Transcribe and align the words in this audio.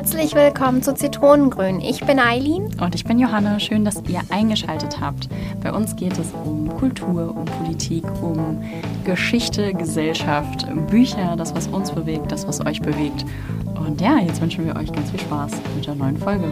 Herzlich 0.00 0.34
willkommen 0.34 0.82
zu 0.82 0.94
Zitronengrün. 0.94 1.78
Ich 1.82 2.00
bin 2.06 2.18
Eileen. 2.18 2.74
Und 2.80 2.94
ich 2.94 3.04
bin 3.04 3.18
Johanna. 3.18 3.60
Schön, 3.60 3.84
dass 3.84 4.02
ihr 4.08 4.22
eingeschaltet 4.30 4.98
habt. 4.98 5.28
Bei 5.62 5.74
uns 5.74 5.94
geht 5.94 6.18
es 6.18 6.28
um 6.42 6.74
Kultur, 6.78 7.36
um 7.36 7.44
Politik, 7.44 8.04
um 8.22 8.64
Geschichte, 9.04 9.74
Gesellschaft, 9.74 10.66
Bücher, 10.88 11.36
das, 11.36 11.54
was 11.54 11.66
uns 11.66 11.92
bewegt, 11.92 12.32
das, 12.32 12.48
was 12.48 12.64
euch 12.64 12.80
bewegt. 12.80 13.26
Und 13.74 14.00
ja, 14.00 14.18
jetzt 14.20 14.40
wünschen 14.40 14.64
wir 14.64 14.74
euch 14.74 14.90
ganz 14.90 15.10
viel 15.10 15.20
Spaß 15.20 15.52
mit 15.76 15.86
der 15.86 15.94
neuen 15.94 16.16
Folge. 16.16 16.50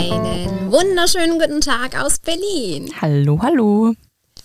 Einen 0.00 0.72
wunderschönen 0.72 1.38
guten 1.38 1.60
Tag 1.60 1.96
aus 2.02 2.18
Berlin. 2.18 2.90
Hallo, 3.00 3.38
hallo. 3.40 3.94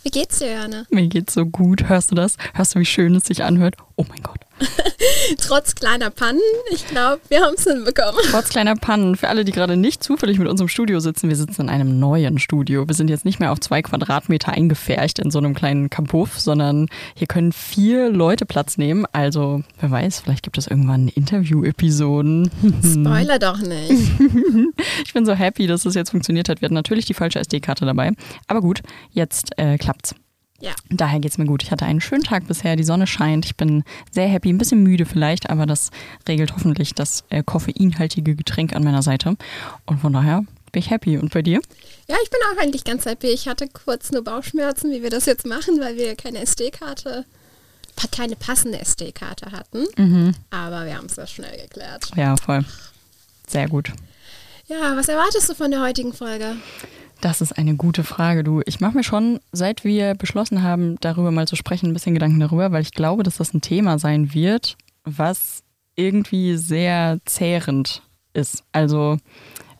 Wie 0.03 0.11
geht's 0.11 0.37
dir, 0.37 0.53
Johanna? 0.53 0.85
Mir 0.91 1.07
geht's 1.07 1.33
so 1.33 1.47
gut. 1.47 1.89
Hörst 1.89 2.11
du 2.11 2.15
das? 2.15 2.37
Hörst 2.53 2.75
du, 2.75 2.79
wie 2.79 2.85
schön 2.85 3.15
es 3.15 3.25
sich 3.25 3.43
anhört? 3.43 3.73
Oh 3.95 4.05
mein 4.07 4.21
Gott. 4.21 4.46
Trotz 5.37 5.75
kleiner 5.75 6.09
Pannen, 6.09 6.41
ich 6.71 6.87
glaube, 6.87 7.21
wir 7.29 7.41
haben 7.41 7.55
es 7.57 7.63
hinbekommen. 7.63 8.21
Trotz 8.31 8.49
kleiner 8.49 8.75
Pannen, 8.75 9.15
für 9.15 9.29
alle, 9.29 9.45
die 9.45 9.51
gerade 9.51 9.77
nicht 9.77 10.03
zufällig 10.03 10.39
mit 10.39 10.47
uns 10.47 10.61
im 10.61 10.67
Studio 10.67 10.99
sitzen, 10.99 11.29
wir 11.29 11.35
sitzen 11.35 11.63
in 11.63 11.69
einem 11.69 11.99
neuen 11.99 12.39
Studio. 12.39 12.87
Wir 12.87 12.95
sind 12.95 13.09
jetzt 13.09 13.25
nicht 13.25 13.39
mehr 13.39 13.51
auf 13.51 13.59
zwei 13.59 13.81
Quadratmeter 13.81 14.51
eingefärcht 14.51 15.19
in 15.19 15.31
so 15.31 15.39
einem 15.39 15.53
kleinen 15.53 15.89
Kabuff, 15.89 16.39
sondern 16.39 16.87
hier 17.15 17.27
können 17.27 17.51
vier 17.51 18.09
Leute 18.09 18.45
Platz 18.45 18.77
nehmen. 18.77 19.05
Also, 19.11 19.61
wer 19.79 19.91
weiß, 19.91 20.21
vielleicht 20.21 20.43
gibt 20.43 20.57
es 20.57 20.67
irgendwann 20.67 21.07
Interview-Episoden. 21.07 22.49
Spoiler 22.83 23.39
doch 23.39 23.59
nicht. 23.59 23.91
ich 25.05 25.13
bin 25.13 25.25
so 25.25 25.33
happy, 25.33 25.67
dass 25.67 25.85
es 25.85 25.95
jetzt 25.95 26.11
funktioniert 26.11 26.49
hat. 26.49 26.61
Wir 26.61 26.67
hatten 26.67 26.75
natürlich 26.75 27.05
die 27.05 27.13
falsche 27.13 27.39
SD-Karte 27.39 27.85
dabei. 27.85 28.11
Aber 28.47 28.61
gut, 28.61 28.81
jetzt 29.11 29.57
äh, 29.57 29.77
klappt's. 29.77 30.15
Ja. 30.59 30.73
Daher 30.89 31.19
geht 31.19 31.31
es 31.31 31.37
mir 31.37 31.45
gut. 31.45 31.63
Ich 31.63 31.71
hatte 31.71 31.85
einen 31.85 32.01
schönen 32.01 32.23
Tag 32.23 32.47
bisher, 32.47 32.75
die 32.75 32.83
Sonne 32.83 33.05
scheint. 33.05 33.45
Ich 33.45 33.55
bin 33.55 33.83
sehr 34.11 34.27
happy, 34.27 34.49
ein 34.49 34.57
bisschen 34.57 34.81
müde 34.81 35.05
vielleicht, 35.05 35.49
aber 35.49 35.65
das 35.65 35.91
regelt 36.27 36.53
hoffentlich 36.53 36.95
das 36.95 37.23
äh, 37.29 37.43
koffeinhaltige 37.43 38.35
Getränk 38.35 38.75
an 38.75 38.83
meiner 38.83 39.03
Seite. 39.03 39.35
Und 39.85 39.99
von 39.99 40.13
daher 40.13 40.43
bin 40.71 40.79
ich 40.79 40.89
happy. 40.89 41.17
Und 41.17 41.33
bei 41.33 41.41
dir? 41.41 41.61
Ja, 42.07 42.15
ich 42.23 42.29
bin 42.29 42.39
auch 42.51 42.61
eigentlich 42.61 42.83
ganz 42.83 43.05
happy. 43.05 43.27
Ich 43.27 43.47
hatte 43.47 43.67
kurz 43.67 44.11
nur 44.11 44.23
Bauchschmerzen, 44.23 44.91
wie 44.91 45.03
wir 45.03 45.09
das 45.09 45.25
jetzt 45.25 45.45
machen, 45.45 45.79
weil 45.79 45.95
wir 45.95 46.15
keine 46.15 46.39
SD-Karte, 46.39 47.25
keine 48.11 48.35
passende 48.35 48.79
SD-Karte 48.79 49.51
hatten. 49.51 49.85
Mhm. 49.95 50.33
Aber 50.49 50.85
wir 50.85 50.97
haben 50.97 51.07
es 51.07 51.17
ja 51.17 51.27
schnell 51.27 51.57
geklärt. 51.61 52.09
Ja, 52.15 52.35
voll. 52.35 52.65
Sehr 53.47 53.67
gut. 53.67 53.91
Ja, 54.67 54.95
was 54.97 55.07
erwartest 55.07 55.49
du 55.49 55.55
von 55.55 55.71
der 55.71 55.81
heutigen 55.81 56.13
Folge? 56.13 56.55
Das 57.21 57.41
ist 57.41 57.57
eine 57.57 57.75
gute 57.75 58.03
Frage, 58.03 58.43
du. 58.43 58.61
Ich 58.65 58.79
mache 58.79 58.95
mir 58.95 59.03
schon, 59.03 59.39
seit 59.51 59.83
wir 59.83 60.13
beschlossen 60.13 60.61
haben, 60.61 60.97
darüber 61.01 61.31
mal 61.31 61.47
zu 61.47 61.55
sprechen, 61.55 61.89
ein 61.89 61.93
bisschen 61.93 62.13
Gedanken 62.13 62.39
darüber, 62.39 62.71
weil 62.71 62.83
ich 62.83 62.91
glaube, 62.91 63.23
dass 63.23 63.37
das 63.37 63.53
ein 63.53 63.61
Thema 63.61 63.97
sein 63.97 64.33
wird, 64.33 64.77
was 65.03 65.63
irgendwie 65.95 66.57
sehr 66.57 67.17
zehrend 67.25 68.03
ist. 68.33 68.63
Also 68.71 69.17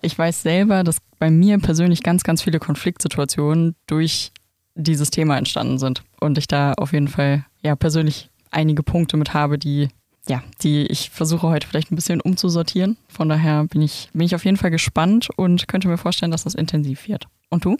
ich 0.01 0.17
weiß 0.17 0.41
selber, 0.41 0.83
dass 0.83 0.97
bei 1.19 1.29
mir 1.29 1.59
persönlich 1.59 2.03
ganz, 2.03 2.23
ganz 2.23 2.41
viele 2.41 2.59
Konfliktsituationen 2.59 3.75
durch 3.85 4.31
dieses 4.75 5.09
Thema 5.11 5.37
entstanden 5.37 5.79
sind 5.79 6.03
und 6.19 6.37
ich 6.37 6.47
da 6.47 6.73
auf 6.73 6.93
jeden 6.93 7.07
Fall 7.07 7.45
ja 7.61 7.75
persönlich 7.75 8.29
einige 8.51 8.83
Punkte 8.83 9.17
mit 9.17 9.33
habe, 9.33 9.57
die 9.57 9.89
ja, 10.27 10.43
die 10.61 10.85
ich 10.87 11.09
versuche 11.09 11.47
heute 11.47 11.67
vielleicht 11.67 11.91
ein 11.91 11.95
bisschen 11.95 12.21
umzusortieren. 12.21 12.97
Von 13.07 13.29
daher 13.29 13.63
bin 13.65 13.81
ich, 13.81 14.09
bin 14.13 14.25
ich 14.25 14.35
auf 14.35 14.45
jeden 14.45 14.57
Fall 14.57 14.71
gespannt 14.71 15.29
und 15.35 15.67
könnte 15.67 15.87
mir 15.87 15.97
vorstellen, 15.97 16.31
dass 16.31 16.43
das 16.43 16.55
intensiv 16.55 17.07
wird. 17.07 17.27
Und 17.49 17.65
du? 17.65 17.77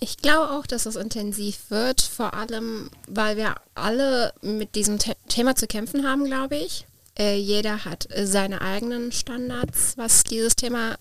Ich 0.00 0.16
glaube 0.16 0.50
auch, 0.52 0.66
dass 0.66 0.86
es 0.86 0.96
intensiv 0.96 1.70
wird, 1.70 2.00
vor 2.00 2.34
allem, 2.34 2.90
weil 3.06 3.36
wir 3.36 3.56
alle 3.74 4.32
mit 4.42 4.74
diesem 4.74 4.98
The 4.98 5.12
Thema 5.28 5.54
zu 5.54 5.66
kämpfen 5.66 6.06
haben, 6.06 6.24
glaube 6.24 6.56
ich. 6.56 6.86
Äh, 7.18 7.36
jeder 7.36 7.84
hat 7.84 8.08
seine 8.22 8.62
eigenen 8.62 9.12
Standards, 9.12 9.98
was 9.98 10.24
dieses 10.24 10.56
Thema 10.56 10.96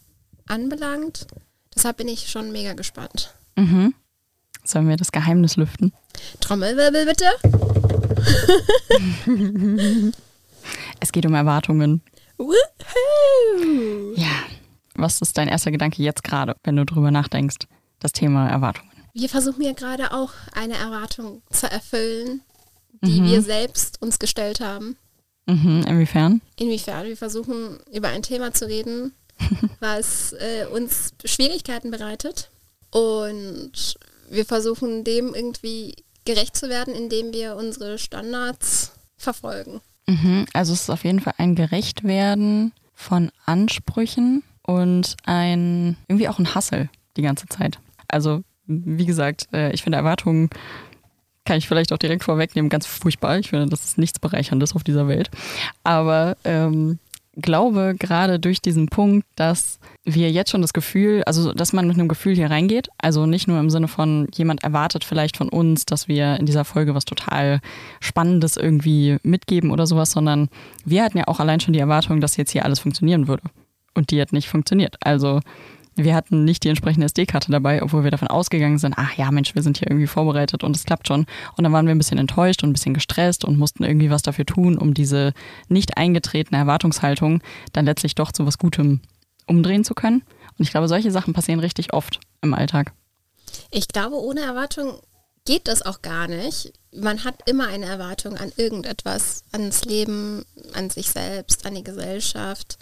anbelangt. 0.47 1.27
Deshalb 1.75 1.97
bin 1.97 2.07
ich 2.07 2.29
schon 2.29 2.51
mega 2.51 2.73
gespannt. 2.73 3.33
Mhm. 3.55 3.93
Sollen 4.63 4.89
wir 4.89 4.97
das 4.97 5.11
Geheimnis 5.11 5.55
lüften? 5.55 5.93
Trommelwirbel 6.41 7.05
bitte. 7.05 7.25
Es 10.99 11.11
geht 11.11 11.25
um 11.25 11.33
Erwartungen. 11.33 12.01
Woohoo! 12.37 14.13
Ja. 14.15 14.27
Was 14.95 15.21
ist 15.21 15.37
dein 15.37 15.47
erster 15.47 15.71
Gedanke 15.71 16.01
jetzt 16.01 16.23
gerade, 16.23 16.55
wenn 16.63 16.75
du 16.75 16.85
drüber 16.85 17.11
nachdenkst? 17.11 17.67
Das 17.99 18.11
Thema 18.11 18.49
Erwartungen. 18.49 18.89
Wir 19.13 19.29
versuchen 19.29 19.61
ja 19.63 19.73
gerade 19.73 20.11
auch 20.13 20.31
eine 20.53 20.75
Erwartung 20.75 21.41
zu 21.51 21.69
erfüllen, 21.69 22.41
die 23.03 23.21
Mhm. 23.21 23.25
wir 23.25 23.41
selbst 23.41 24.01
uns 24.01 24.19
gestellt 24.19 24.59
haben. 24.59 24.97
Mhm, 25.47 25.83
inwiefern? 25.87 26.41
Inwiefern? 26.57 27.05
Wir 27.07 27.17
versuchen 27.17 27.79
über 27.91 28.09
ein 28.09 28.21
Thema 28.21 28.53
zu 28.53 28.67
reden, 28.67 29.13
was 29.79 30.33
äh, 30.33 30.65
uns 30.71 31.13
Schwierigkeiten 31.25 31.89
bereitet. 31.91 32.49
Und 32.91 33.97
wir 34.29 34.45
versuchen 34.45 35.03
dem 35.03 35.33
irgendwie 35.33 35.95
gerecht 36.25 36.55
zu 36.57 36.69
werden, 36.69 36.93
indem 36.93 37.33
wir 37.33 37.55
unsere 37.55 37.97
Standards 37.97 38.91
verfolgen. 39.17 39.81
Mhm, 40.07 40.45
also 40.53 40.73
es 40.73 40.83
ist 40.83 40.89
auf 40.89 41.03
jeden 41.03 41.19
Fall 41.19 41.33
ein 41.37 41.55
Gerechtwerden 41.55 42.71
von 42.93 43.29
Ansprüchen 43.45 44.43
und 44.63 45.15
ein 45.25 45.97
irgendwie 46.07 46.29
auch 46.29 46.39
ein 46.39 46.55
Hassel 46.55 46.89
die 47.17 47.21
ganze 47.21 47.47
Zeit. 47.47 47.79
Also 48.07 48.41
wie 48.65 49.05
gesagt, 49.05 49.47
äh, 49.53 49.71
ich 49.71 49.83
finde 49.83 49.97
Erwartungen 49.97 50.49
kann 51.47 51.57
ich 51.57 51.67
vielleicht 51.67 51.93
auch 51.93 51.97
direkt 51.97 52.25
vorwegnehmen, 52.25 52.69
ganz 52.69 52.85
furchtbar. 52.85 53.39
Ich 53.39 53.49
finde, 53.49 53.67
das 53.67 53.85
ist 53.85 53.97
nichts 53.97 54.19
Bereicherndes 54.19 54.75
auf 54.75 54.83
dieser 54.83 55.07
Welt. 55.07 55.29
Aber 55.83 56.35
ähm, 56.43 56.99
glaube 57.37 57.95
gerade 57.97 58.39
durch 58.39 58.61
diesen 58.61 58.87
Punkt, 58.87 59.25
dass 59.35 59.79
wir 60.03 60.31
jetzt 60.31 60.51
schon 60.51 60.61
das 60.61 60.73
Gefühl, 60.73 61.23
also 61.25 61.53
dass 61.53 61.73
man 61.73 61.87
mit 61.87 61.97
einem 61.97 62.07
Gefühl 62.07 62.35
hier 62.35 62.49
reingeht, 62.49 62.89
also 62.97 63.25
nicht 63.25 63.47
nur 63.47 63.59
im 63.59 63.69
Sinne 63.69 63.87
von 63.87 64.27
jemand 64.33 64.63
erwartet 64.63 65.03
vielleicht 65.03 65.37
von 65.37 65.49
uns, 65.49 65.85
dass 65.85 66.07
wir 66.07 66.37
in 66.39 66.45
dieser 66.45 66.65
Folge 66.65 66.95
was 66.95 67.05
total 67.05 67.59
Spannendes 67.99 68.57
irgendwie 68.57 69.17
mitgeben 69.23 69.71
oder 69.71 69.87
sowas, 69.87 70.11
sondern 70.11 70.49
wir 70.85 71.03
hatten 71.03 71.17
ja 71.17 71.27
auch 71.27 71.39
allein 71.39 71.59
schon 71.59 71.73
die 71.73 71.79
Erwartung, 71.79 72.21
dass 72.21 72.37
jetzt 72.37 72.51
hier 72.51 72.65
alles 72.65 72.79
funktionieren 72.79 73.27
würde. 73.27 73.43
Und 73.93 74.11
die 74.11 74.21
hat 74.21 74.31
nicht 74.31 74.47
funktioniert. 74.47 74.95
Also 75.01 75.39
wir 75.97 76.15
hatten 76.15 76.45
nicht 76.45 76.63
die 76.63 76.69
entsprechende 76.69 77.05
SD-Karte 77.05 77.51
dabei, 77.51 77.81
obwohl 77.81 78.03
wir 78.03 78.11
davon 78.11 78.27
ausgegangen 78.27 78.77
sind, 78.77 78.93
ach 78.97 79.13
ja, 79.17 79.31
Mensch, 79.31 79.55
wir 79.55 79.63
sind 79.63 79.77
hier 79.77 79.89
irgendwie 79.89 80.07
vorbereitet 80.07 80.63
und 80.63 80.75
es 80.75 80.83
klappt 80.83 81.07
schon. 81.07 81.25
Und 81.57 81.63
dann 81.63 81.73
waren 81.73 81.85
wir 81.87 81.93
ein 81.93 81.97
bisschen 81.97 82.19
enttäuscht 82.19 82.63
und 82.63 82.69
ein 82.69 82.73
bisschen 82.73 82.93
gestresst 82.93 83.43
und 83.43 83.57
mussten 83.57 83.83
irgendwie 83.83 84.09
was 84.09 84.21
dafür 84.21 84.45
tun, 84.45 84.77
um 84.77 84.93
diese 84.93 85.33
nicht 85.67 85.97
eingetretene 85.97 86.57
Erwartungshaltung 86.57 87.41
dann 87.73 87.85
letztlich 87.85 88.15
doch 88.15 88.31
zu 88.31 88.45
was 88.45 88.57
Gutem 88.57 89.01
umdrehen 89.47 89.83
zu 89.83 89.95
können. 89.95 90.23
Und 90.57 90.63
ich 90.65 90.71
glaube, 90.71 90.87
solche 90.87 91.11
Sachen 91.11 91.33
passieren 91.33 91.59
richtig 91.59 91.93
oft 91.93 92.19
im 92.41 92.53
Alltag. 92.53 92.93
Ich 93.71 93.87
glaube, 93.87 94.15
ohne 94.15 94.41
Erwartung 94.41 94.99
geht 95.45 95.67
das 95.67 95.81
auch 95.81 96.01
gar 96.01 96.27
nicht. 96.27 96.73
Man 96.93 97.23
hat 97.23 97.35
immer 97.49 97.67
eine 97.67 97.85
Erwartung 97.85 98.35
an 98.35 98.51
irgendetwas, 98.57 99.43
ans 99.51 99.85
Leben, 99.85 100.45
an 100.73 100.89
sich 100.89 101.09
selbst, 101.09 101.65
an 101.65 101.75
die 101.75 101.83
Gesellschaft. 101.83 102.77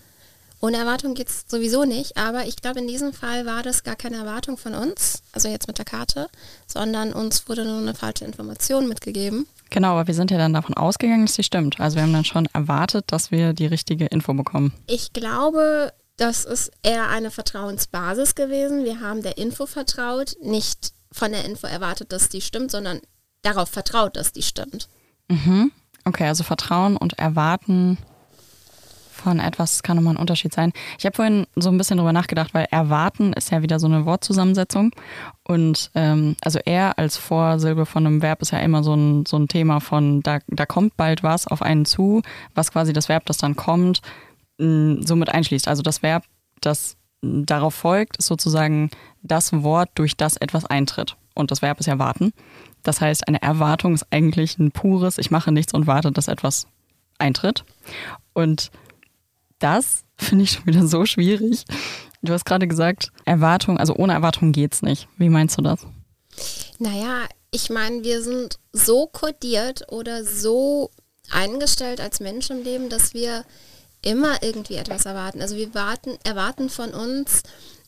Ohne 0.61 0.77
Erwartung 0.77 1.13
geht 1.13 1.29
es 1.29 1.45
sowieso 1.47 1.85
nicht, 1.85 2.17
aber 2.17 2.45
ich 2.45 2.55
glaube, 2.55 2.79
in 2.79 2.87
diesem 2.87 3.13
Fall 3.13 3.45
war 3.45 3.61
das 3.61 3.83
gar 3.83 3.95
keine 3.95 4.17
Erwartung 4.17 4.57
von 4.57 4.73
uns, 4.73 5.21
also 5.31 5.47
jetzt 5.47 5.67
mit 5.67 5.77
der 5.77 5.85
Karte, 5.85 6.29
sondern 6.65 7.13
uns 7.13 7.47
wurde 7.47 7.65
nur 7.65 7.77
eine 7.79 7.93
falsche 7.93 8.25
Information 8.25 8.87
mitgegeben. 8.87 9.47
Genau, 9.69 9.89
aber 9.89 10.07
wir 10.07 10.13
sind 10.13 10.31
ja 10.31 10.37
dann 10.37 10.53
davon 10.53 10.75
ausgegangen, 10.75 11.25
dass 11.25 11.35
sie 11.35 11.43
stimmt. 11.43 11.79
Also 11.79 11.95
wir 11.95 12.03
haben 12.03 12.13
dann 12.13 12.25
schon 12.25 12.47
erwartet, 12.53 13.05
dass 13.07 13.31
wir 13.31 13.53
die 13.53 13.65
richtige 13.65 14.05
Info 14.05 14.33
bekommen. 14.33 14.73
Ich 14.87 15.13
glaube, 15.13 15.93
das 16.17 16.45
ist 16.45 16.71
eher 16.81 17.09
eine 17.09 17.31
Vertrauensbasis 17.31 18.35
gewesen. 18.35 18.85
Wir 18.85 19.01
haben 19.01 19.21
der 19.21 19.37
Info 19.37 19.65
vertraut, 19.65 20.35
nicht 20.41 20.93
von 21.11 21.31
der 21.31 21.45
Info 21.45 21.67
erwartet, 21.67 22.11
dass 22.11 22.29
die 22.29 22.41
stimmt, 22.41 22.71
sondern 22.71 23.01
darauf 23.41 23.69
vertraut, 23.69 24.15
dass 24.15 24.31
die 24.31 24.43
stimmt. 24.43 24.87
Mhm. 25.27 25.71
Okay, 26.05 26.27
also 26.27 26.43
Vertrauen 26.43 26.97
und 26.97 27.17
Erwarten 27.19 27.97
von 29.15 29.39
etwas 29.39 29.81
kann 29.83 29.97
nochmal 29.97 30.15
ein 30.15 30.19
Unterschied 30.19 30.53
sein. 30.53 30.71
Ich 30.99 31.05
habe 31.05 31.15
vorhin 31.15 31.47
so 31.55 31.69
ein 31.69 31.77
bisschen 31.77 31.97
drüber 31.97 32.13
nachgedacht, 32.13 32.53
weil 32.53 32.67
erwarten 32.69 33.33
ist 33.33 33.51
ja 33.51 33.61
wieder 33.61 33.79
so 33.79 33.87
eine 33.87 34.05
Wortzusammensetzung. 34.05 34.91
Und 35.43 35.91
ähm, 35.95 36.35
also 36.41 36.59
er 36.63 36.97
als 36.99 37.17
Vorsilbe 37.17 37.85
von 37.85 38.05
einem 38.05 38.21
Verb 38.21 38.41
ist 38.41 38.51
ja 38.51 38.59
immer 38.59 38.83
so 38.83 38.93
ein, 38.93 39.25
so 39.25 39.37
ein 39.37 39.47
Thema 39.47 39.79
von, 39.79 40.21
da, 40.21 40.39
da 40.47 40.65
kommt 40.65 40.97
bald 40.97 41.23
was 41.23 41.47
auf 41.47 41.61
einen 41.61 41.85
zu, 41.85 42.21
was 42.53 42.71
quasi 42.71 42.93
das 42.93 43.09
Verb, 43.09 43.25
das 43.25 43.37
dann 43.37 43.55
kommt, 43.55 44.01
mh, 44.57 45.05
somit 45.05 45.29
einschließt. 45.29 45.67
Also 45.67 45.81
das 45.81 46.03
Verb, 46.03 46.23
das 46.61 46.97
darauf 47.21 47.73
folgt, 47.73 48.17
ist 48.17 48.27
sozusagen 48.27 48.89
das 49.21 49.51
Wort, 49.63 49.89
durch 49.95 50.17
das 50.17 50.37
etwas 50.37 50.65
eintritt. 50.65 51.15
Und 51.33 51.51
das 51.51 51.61
Verb 51.61 51.79
ist 51.79 51.87
ja 51.87 51.99
warten. 51.99 52.33
Das 52.83 53.01
heißt, 53.01 53.27
eine 53.27 53.41
Erwartung 53.41 53.93
ist 53.93 54.05
eigentlich 54.11 54.57
ein 54.57 54.71
pures, 54.71 55.17
ich 55.17 55.31
mache 55.31 55.51
nichts 55.51 55.73
und 55.73 55.87
warte, 55.87 56.11
dass 56.11 56.27
etwas 56.27 56.67
eintritt. 57.17 57.65
Und 58.33 58.71
das 59.59 60.03
finde 60.17 60.43
ich 60.43 60.51
schon 60.51 60.65
wieder 60.65 60.87
so 60.87 61.05
schwierig. 61.05 61.65
Du 62.21 62.33
hast 62.33 62.45
gerade 62.45 62.67
gesagt, 62.67 63.11
Erwartung, 63.25 63.77
also 63.77 63.95
ohne 63.95 64.13
Erwartung 64.13 64.51
geht's 64.51 64.81
nicht. 64.81 65.07
Wie 65.17 65.29
meinst 65.29 65.57
du 65.57 65.61
das? 65.61 65.85
Naja, 66.79 67.25
ich 67.51 67.69
meine, 67.69 68.03
wir 68.03 68.21
sind 68.21 68.59
so 68.73 69.07
kodiert 69.07 69.91
oder 69.91 70.23
so 70.25 70.91
eingestellt 71.31 72.01
als 72.01 72.19
Mensch 72.19 72.49
im 72.49 72.63
Leben, 72.63 72.89
dass 72.89 73.13
wir 73.13 73.45
immer 74.01 74.43
irgendwie 74.43 74.75
etwas 74.75 75.05
erwarten. 75.05 75.41
Also 75.41 75.55
wir 75.55 75.73
warten, 75.73 76.17
erwarten 76.23 76.69
von 76.69 76.93
uns, 76.93 77.43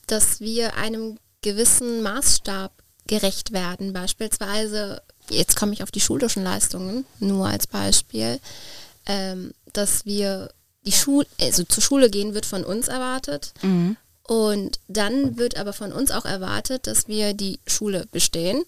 dass 0.08 0.40
wir 0.40 0.76
einem 0.76 1.18
gewissen 1.42 2.02
Maßstab 2.02 2.72
gerecht 3.08 3.52
werden. 3.54 3.94
Beispielsweise, 3.94 5.02
jetzt 5.30 5.56
komme 5.56 5.74
ich 5.74 5.84
auf 5.84 5.92
die 5.92 6.02
schulischen 6.02 6.44
Leistungen, 6.44 7.06
nur 7.20 7.48
als 7.48 7.68
Beispiel, 7.68 8.40
ähm, 9.06 9.54
dass 9.74 10.06
wir 10.06 10.50
die 10.88 10.94
Schule, 10.94 11.28
also 11.40 11.64
zur 11.64 11.84
Schule 11.84 12.10
gehen 12.10 12.34
wird 12.34 12.46
von 12.46 12.64
uns 12.64 12.88
erwartet. 12.88 13.54
Mhm. 13.62 13.98
Und 14.24 14.80
dann 14.88 15.38
wird 15.38 15.58
aber 15.58 15.74
von 15.74 15.94
uns 15.94 16.12
auch 16.12 16.26
erwartet, 16.26 16.88
dass 16.88 17.08
wir 17.08 17.34
die 17.34 17.60
Schule 17.68 18.08
bestehen. 18.12 18.64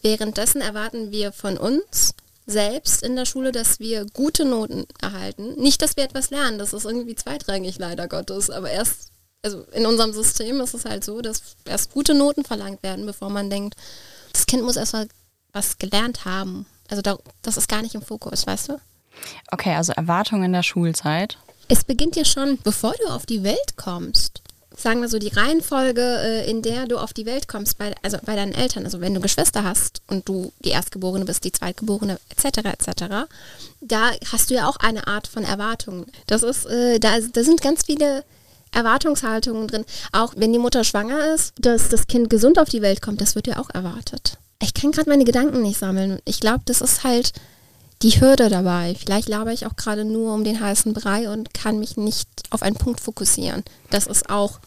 Währenddessen 0.00 0.60
erwarten 0.60 1.10
wir 1.10 1.32
von 1.32 1.58
uns 1.58 2.14
selbst 2.46 3.02
in 3.02 3.16
der 3.16 3.24
Schule, 3.24 3.52
dass 3.52 3.78
wir 3.80 4.06
gute 4.06 4.44
Noten 4.44 4.86
erhalten. 5.00 5.54
Nicht, 5.60 5.82
dass 5.82 5.96
wir 5.96 6.04
etwas 6.04 6.30
lernen, 6.30 6.58
das 6.58 6.72
ist 6.72 6.84
irgendwie 6.84 7.14
zweitrangig 7.14 7.78
leider 7.78 8.08
Gottes, 8.08 8.50
aber 8.50 8.70
erst, 8.70 9.08
also 9.42 9.64
in 9.72 9.86
unserem 9.86 10.12
System 10.12 10.60
ist 10.60 10.74
es 10.74 10.84
halt 10.84 11.04
so, 11.04 11.20
dass 11.20 11.42
erst 11.64 11.92
gute 11.92 12.14
Noten 12.14 12.44
verlangt 12.44 12.82
werden, 12.82 13.06
bevor 13.06 13.30
man 13.30 13.50
denkt, 13.50 13.76
das 14.32 14.46
Kind 14.46 14.62
muss 14.64 14.76
erst 14.76 14.92
mal 14.92 15.08
was 15.52 15.78
gelernt 15.78 16.24
haben. 16.24 16.66
Also 16.88 17.02
da, 17.02 17.18
das 17.42 17.56
ist 17.56 17.68
gar 17.68 17.82
nicht 17.82 17.94
im 17.94 18.02
Fokus, 18.02 18.46
weißt 18.46 18.70
du? 18.70 18.80
Okay, 19.50 19.74
also 19.74 19.92
Erwartungen 19.92 20.44
in 20.44 20.52
der 20.52 20.62
Schulzeit. 20.62 21.38
Es 21.72 21.84
beginnt 21.84 22.16
ja 22.16 22.26
schon, 22.26 22.58
bevor 22.62 22.92
du 23.00 23.10
auf 23.10 23.24
die 23.24 23.42
Welt 23.42 23.76
kommst 23.76 24.42
sagen 24.74 25.00
wir 25.00 25.08
so, 25.08 25.18
die 25.18 25.28
Reihenfolge, 25.28 26.00
äh, 26.00 26.50
in 26.50 26.62
der 26.62 26.86
du 26.86 26.98
auf 26.98 27.12
die 27.12 27.26
Welt 27.26 27.46
kommst, 27.46 27.78
bei, 27.78 27.94
also 28.02 28.18
bei 28.24 28.34
deinen 28.34 28.52
Eltern, 28.52 28.84
also 28.84 29.00
wenn 29.00 29.14
du 29.14 29.20
Geschwister 29.20 29.64
hast 29.64 30.02
und 30.08 30.28
du 30.28 30.52
die 30.64 30.70
Erstgeborene 30.70 31.24
bist, 31.24 31.44
die 31.44 31.52
Zweitgeborene, 31.52 32.18
etc., 32.30 32.58
etc., 32.58 33.04
da 33.80 34.10
hast 34.32 34.50
du 34.50 34.54
ja 34.54 34.66
auch 34.66 34.76
eine 34.78 35.06
Art 35.06 35.26
von 35.26 35.44
Erwartungen. 35.44 36.06
Das 36.26 36.42
ist, 36.42 36.66
äh, 36.66 36.98
da, 36.98 37.20
da 37.20 37.44
sind 37.44 37.60
ganz 37.60 37.84
viele 37.84 38.24
Erwartungshaltungen 38.72 39.68
drin. 39.68 39.84
Auch 40.10 40.32
wenn 40.36 40.52
die 40.52 40.58
Mutter 40.58 40.84
schwanger 40.84 41.34
ist, 41.34 41.52
dass 41.60 41.90
das 41.90 42.06
Kind 42.06 42.30
gesund 42.30 42.58
auf 42.58 42.70
die 42.70 42.82
Welt 42.82 43.02
kommt, 43.02 43.20
das 43.20 43.34
wird 43.34 43.46
ja 43.46 43.58
auch 43.58 43.70
erwartet. 43.70 44.38
Ich 44.62 44.74
kann 44.74 44.90
gerade 44.92 45.10
meine 45.10 45.24
Gedanken 45.24 45.62
nicht 45.62 45.78
sammeln. 45.78 46.18
Ich 46.24 46.40
glaube, 46.40 46.62
das 46.64 46.80
ist 46.80 47.04
halt 47.04 47.32
die 48.02 48.20
Hürde 48.20 48.48
dabei. 48.48 48.94
Vielleicht 48.98 49.28
laber 49.28 49.52
ich 49.52 49.66
auch 49.66 49.76
gerade 49.76 50.04
nur 50.04 50.34
um 50.34 50.44
den 50.44 50.60
heißen 50.60 50.92
Brei 50.92 51.30
und 51.30 51.54
kann 51.54 51.78
mich 51.78 51.96
nicht 51.96 52.28
auf 52.50 52.62
einen 52.62 52.76
Punkt 52.76 53.00
fokussieren. 53.00 53.62
Das 53.90 54.06
ist 54.06 54.28
auch 54.30 54.60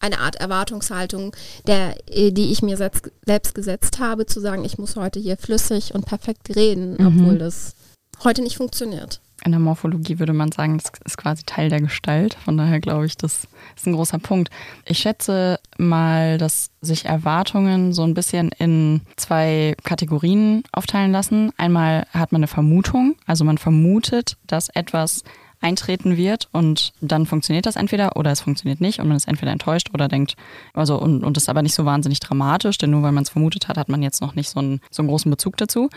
eine 0.00 0.20
Art 0.20 0.36
Erwartungshaltung, 0.36 1.34
der, 1.66 1.96
äh, 2.08 2.30
die 2.30 2.52
ich 2.52 2.62
mir 2.62 2.76
selbst, 2.76 3.10
selbst 3.26 3.54
gesetzt 3.54 3.98
habe, 3.98 4.26
zu 4.26 4.40
sagen, 4.40 4.64
ich 4.64 4.78
muss 4.78 4.96
heute 4.96 5.18
hier 5.18 5.36
flüssig 5.36 5.94
und 5.94 6.06
perfekt 6.06 6.54
reden, 6.54 6.96
mhm. 6.98 7.06
obwohl 7.06 7.38
das 7.38 7.74
heute 8.22 8.42
nicht 8.42 8.56
funktioniert. 8.56 9.20
In 9.44 9.52
der 9.52 9.60
Morphologie 9.60 10.18
würde 10.18 10.32
man 10.32 10.50
sagen, 10.50 10.78
das 10.78 10.90
ist 11.04 11.16
quasi 11.16 11.44
Teil 11.44 11.68
der 11.68 11.80
Gestalt. 11.80 12.34
Von 12.34 12.56
daher 12.56 12.80
glaube 12.80 13.06
ich, 13.06 13.16
das 13.16 13.46
ist 13.76 13.86
ein 13.86 13.92
großer 13.92 14.18
Punkt. 14.18 14.50
Ich 14.84 14.98
schätze 14.98 15.60
mal, 15.78 16.38
dass 16.38 16.70
sich 16.80 17.04
Erwartungen 17.04 17.92
so 17.92 18.02
ein 18.02 18.14
bisschen 18.14 18.50
in 18.58 19.02
zwei 19.16 19.76
Kategorien 19.84 20.64
aufteilen 20.72 21.12
lassen. 21.12 21.52
Einmal 21.56 22.06
hat 22.12 22.32
man 22.32 22.40
eine 22.40 22.48
Vermutung, 22.48 23.14
also 23.26 23.44
man 23.44 23.58
vermutet, 23.58 24.36
dass 24.46 24.70
etwas 24.70 25.22
eintreten 25.60 26.16
wird 26.16 26.48
und 26.52 26.92
dann 27.00 27.26
funktioniert 27.26 27.66
das 27.66 27.76
entweder 27.76 28.16
oder 28.16 28.30
es 28.30 28.40
funktioniert 28.40 28.80
nicht 28.80 29.00
und 29.00 29.08
man 29.08 29.16
ist 29.16 29.28
entweder 29.28 29.52
enttäuscht 29.52 29.90
oder 29.92 30.08
denkt, 30.08 30.36
also 30.72 31.00
und, 31.00 31.24
und 31.24 31.36
das 31.36 31.44
ist 31.44 31.48
aber 31.48 31.62
nicht 31.62 31.74
so 31.74 31.84
wahnsinnig 31.84 32.20
dramatisch, 32.20 32.78
denn 32.78 32.90
nur 32.90 33.02
weil 33.02 33.12
man 33.12 33.24
es 33.24 33.30
vermutet 33.30 33.68
hat, 33.68 33.76
hat 33.76 33.88
man 33.88 34.02
jetzt 34.02 34.20
noch 34.20 34.34
nicht 34.34 34.48
so 34.48 34.60
einen, 34.60 34.80
so 34.90 35.02
einen 35.02 35.08
großen 35.08 35.30
Bezug 35.30 35.56
dazu. 35.56 35.90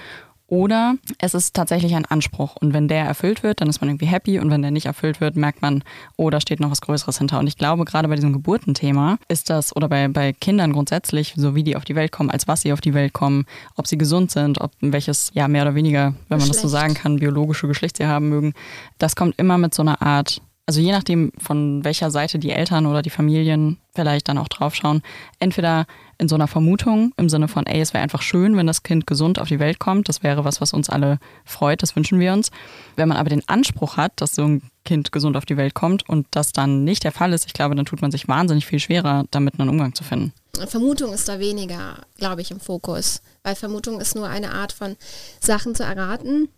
Oder 0.51 0.95
es 1.17 1.33
ist 1.33 1.53
tatsächlich 1.53 1.95
ein 1.95 2.03
Anspruch. 2.03 2.57
Und 2.57 2.73
wenn 2.73 2.89
der 2.89 3.05
erfüllt 3.05 3.41
wird, 3.41 3.61
dann 3.61 3.69
ist 3.69 3.79
man 3.79 3.89
irgendwie 3.89 4.07
happy. 4.07 4.37
Und 4.37 4.51
wenn 4.51 4.61
der 4.61 4.71
nicht 4.71 4.85
erfüllt 4.85 5.21
wird, 5.21 5.37
merkt 5.37 5.61
man, 5.61 5.81
oh, 6.17 6.29
da 6.29 6.41
steht 6.41 6.59
noch 6.59 6.69
was 6.69 6.81
Größeres 6.81 7.17
hinter. 7.17 7.39
Und 7.39 7.47
ich 7.47 7.57
glaube, 7.57 7.85
gerade 7.85 8.09
bei 8.09 8.15
diesem 8.15 8.33
Geburtenthema 8.33 9.17
ist 9.29 9.49
das, 9.49 9.73
oder 9.73 9.87
bei, 9.87 10.09
bei 10.09 10.33
Kindern 10.33 10.73
grundsätzlich, 10.73 11.35
so 11.37 11.55
wie 11.55 11.63
die 11.63 11.77
auf 11.77 11.85
die 11.85 11.95
Welt 11.95 12.11
kommen, 12.11 12.29
als 12.29 12.49
was 12.49 12.63
sie 12.63 12.73
auf 12.73 12.81
die 12.81 12.93
Welt 12.93 13.13
kommen, 13.13 13.45
ob 13.77 13.87
sie 13.87 13.97
gesund 13.97 14.29
sind, 14.31 14.59
ob 14.59 14.71
welches, 14.81 15.31
ja, 15.33 15.47
mehr 15.47 15.61
oder 15.61 15.75
weniger, 15.75 16.15
wenn 16.27 16.39
man 16.39 16.49
das 16.49 16.59
so 16.59 16.67
sagen 16.67 16.95
kann, 16.95 17.19
biologische 17.19 17.69
Geschlecht 17.69 17.95
sie 17.95 18.07
haben 18.07 18.27
mögen, 18.27 18.51
das 18.97 19.15
kommt 19.15 19.39
immer 19.39 19.57
mit 19.57 19.73
so 19.73 19.83
einer 19.83 20.01
Art 20.01 20.41
also 20.67 20.79
je 20.79 20.91
nachdem, 20.91 21.33
von 21.37 21.83
welcher 21.83 22.11
Seite 22.11 22.39
die 22.39 22.51
Eltern 22.51 22.85
oder 22.85 23.01
die 23.01 23.09
Familien 23.09 23.77
vielleicht 23.93 24.29
dann 24.29 24.37
auch 24.37 24.47
draufschauen, 24.47 25.01
entweder 25.37 25.85
in 26.21 26.29
so 26.29 26.35
einer 26.35 26.47
Vermutung 26.47 27.13
im 27.17 27.29
Sinne 27.29 27.47
von, 27.47 27.65
ey, 27.65 27.81
es 27.81 27.93
wäre 27.93 28.03
einfach 28.03 28.21
schön, 28.21 28.55
wenn 28.55 28.67
das 28.67 28.83
Kind 28.83 29.07
gesund 29.07 29.39
auf 29.39 29.47
die 29.47 29.59
Welt 29.59 29.79
kommt, 29.79 30.07
das 30.07 30.21
wäre 30.21 30.45
was, 30.45 30.61
was 30.61 30.71
uns 30.71 30.87
alle 30.87 31.17
freut, 31.45 31.81
das 31.81 31.95
wünschen 31.95 32.19
wir 32.19 32.31
uns. 32.31 32.51
Wenn 32.95 33.09
man 33.09 33.17
aber 33.17 33.29
den 33.29 33.41
Anspruch 33.49 33.97
hat, 33.97 34.13
dass 34.17 34.35
so 34.35 34.43
ein 34.43 34.61
Kind 34.85 35.11
gesund 35.11 35.35
auf 35.35 35.45
die 35.45 35.57
Welt 35.57 35.73
kommt 35.73 36.07
und 36.07 36.27
das 36.31 36.51
dann 36.51 36.83
nicht 36.83 37.03
der 37.03 37.11
Fall 37.11 37.33
ist, 37.33 37.47
ich 37.47 37.53
glaube, 37.53 37.73
dann 37.73 37.85
tut 37.85 38.01
man 38.01 38.11
sich 38.11 38.27
wahnsinnig 38.27 38.67
viel 38.67 38.79
schwerer, 38.79 39.25
damit 39.31 39.59
einen 39.59 39.69
Umgang 39.69 39.95
zu 39.95 40.03
finden. 40.03 40.31
Vermutung 40.67 41.11
ist 41.11 41.27
da 41.27 41.39
weniger, 41.39 41.97
glaube 42.17 42.41
ich, 42.41 42.51
im 42.51 42.59
Fokus, 42.59 43.21
weil 43.41 43.55
Vermutung 43.55 43.99
ist 43.99 44.15
nur 44.15 44.29
eine 44.29 44.53
Art 44.53 44.73
von 44.73 44.97
Sachen 45.39 45.73
zu 45.73 45.83
erraten 45.83 46.49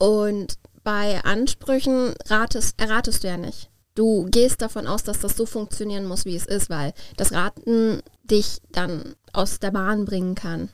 und 0.00 0.58
bei 0.82 1.22
Ansprüchen 1.22 2.12
ratest, 2.26 2.80
erratest 2.80 3.22
du 3.22 3.28
ja 3.28 3.36
nicht. 3.36 3.68
Du 3.94 4.26
gehst 4.30 4.62
davon 4.62 4.86
aus, 4.86 5.02
dass 5.02 5.20
das 5.20 5.36
so 5.36 5.44
funktionieren 5.44 6.06
muss, 6.06 6.24
wie 6.24 6.36
es 6.36 6.46
ist, 6.46 6.70
weil 6.70 6.94
das 7.16 7.32
Raten 7.32 8.02
dich 8.24 8.58
dann 8.70 9.14
aus 9.32 9.58
der 9.58 9.70
Bahn 9.70 10.04
bringen 10.04 10.34
kann. 10.34 10.70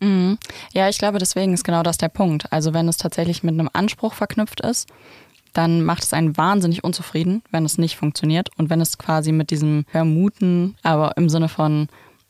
Mhm. 0.00 0.38
Ja, 0.72 0.88
ich 0.88 0.98
glaube, 0.98 1.18
deswegen 1.18 1.54
ist 1.54 1.64
genau 1.64 1.82
das 1.82 1.98
der 1.98 2.08
Punkt. 2.08 2.52
Also 2.52 2.74
wenn 2.74 2.88
es 2.88 2.96
tatsächlich 2.96 3.42
mit 3.42 3.54
einem 3.54 3.70
Anspruch 3.72 4.14
verknüpft 4.14 4.60
ist, 4.60 4.88
dann 5.52 5.82
macht 5.84 6.02
es 6.02 6.12
einen 6.12 6.36
wahnsinnig 6.36 6.84
unzufrieden, 6.84 7.42
wenn 7.50 7.64
es 7.64 7.78
nicht 7.78 7.96
funktioniert. 7.96 8.50
Und 8.58 8.70
wenn 8.70 8.80
es 8.80 8.98
quasi 8.98 9.32
mit 9.32 9.50
diesem 9.50 9.84
Vermuten, 9.90 10.76
aber 10.82 11.16
im 11.16 11.28
Sinne 11.28 11.48
von, 11.48 11.88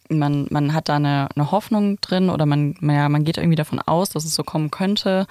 man, 0.09 0.47
man 0.51 0.75
hat 0.75 0.89
da 0.89 0.97
eine, 0.97 1.29
eine 1.35 1.51
Hoffnung 1.51 2.01
drin 2.01 2.31
oder 2.31 2.47
man, 2.47 2.77
ja, 2.83 3.09
man 3.09 3.25
geht 3.25 3.39
irgendwie 3.39 3.57
davon 3.57 3.81
aus, 3.81 4.11
dass 4.11 4.25
es 4.25 4.35
so 4.35 4.45
kommen 4.45 4.71
könnte, 4.71 5.27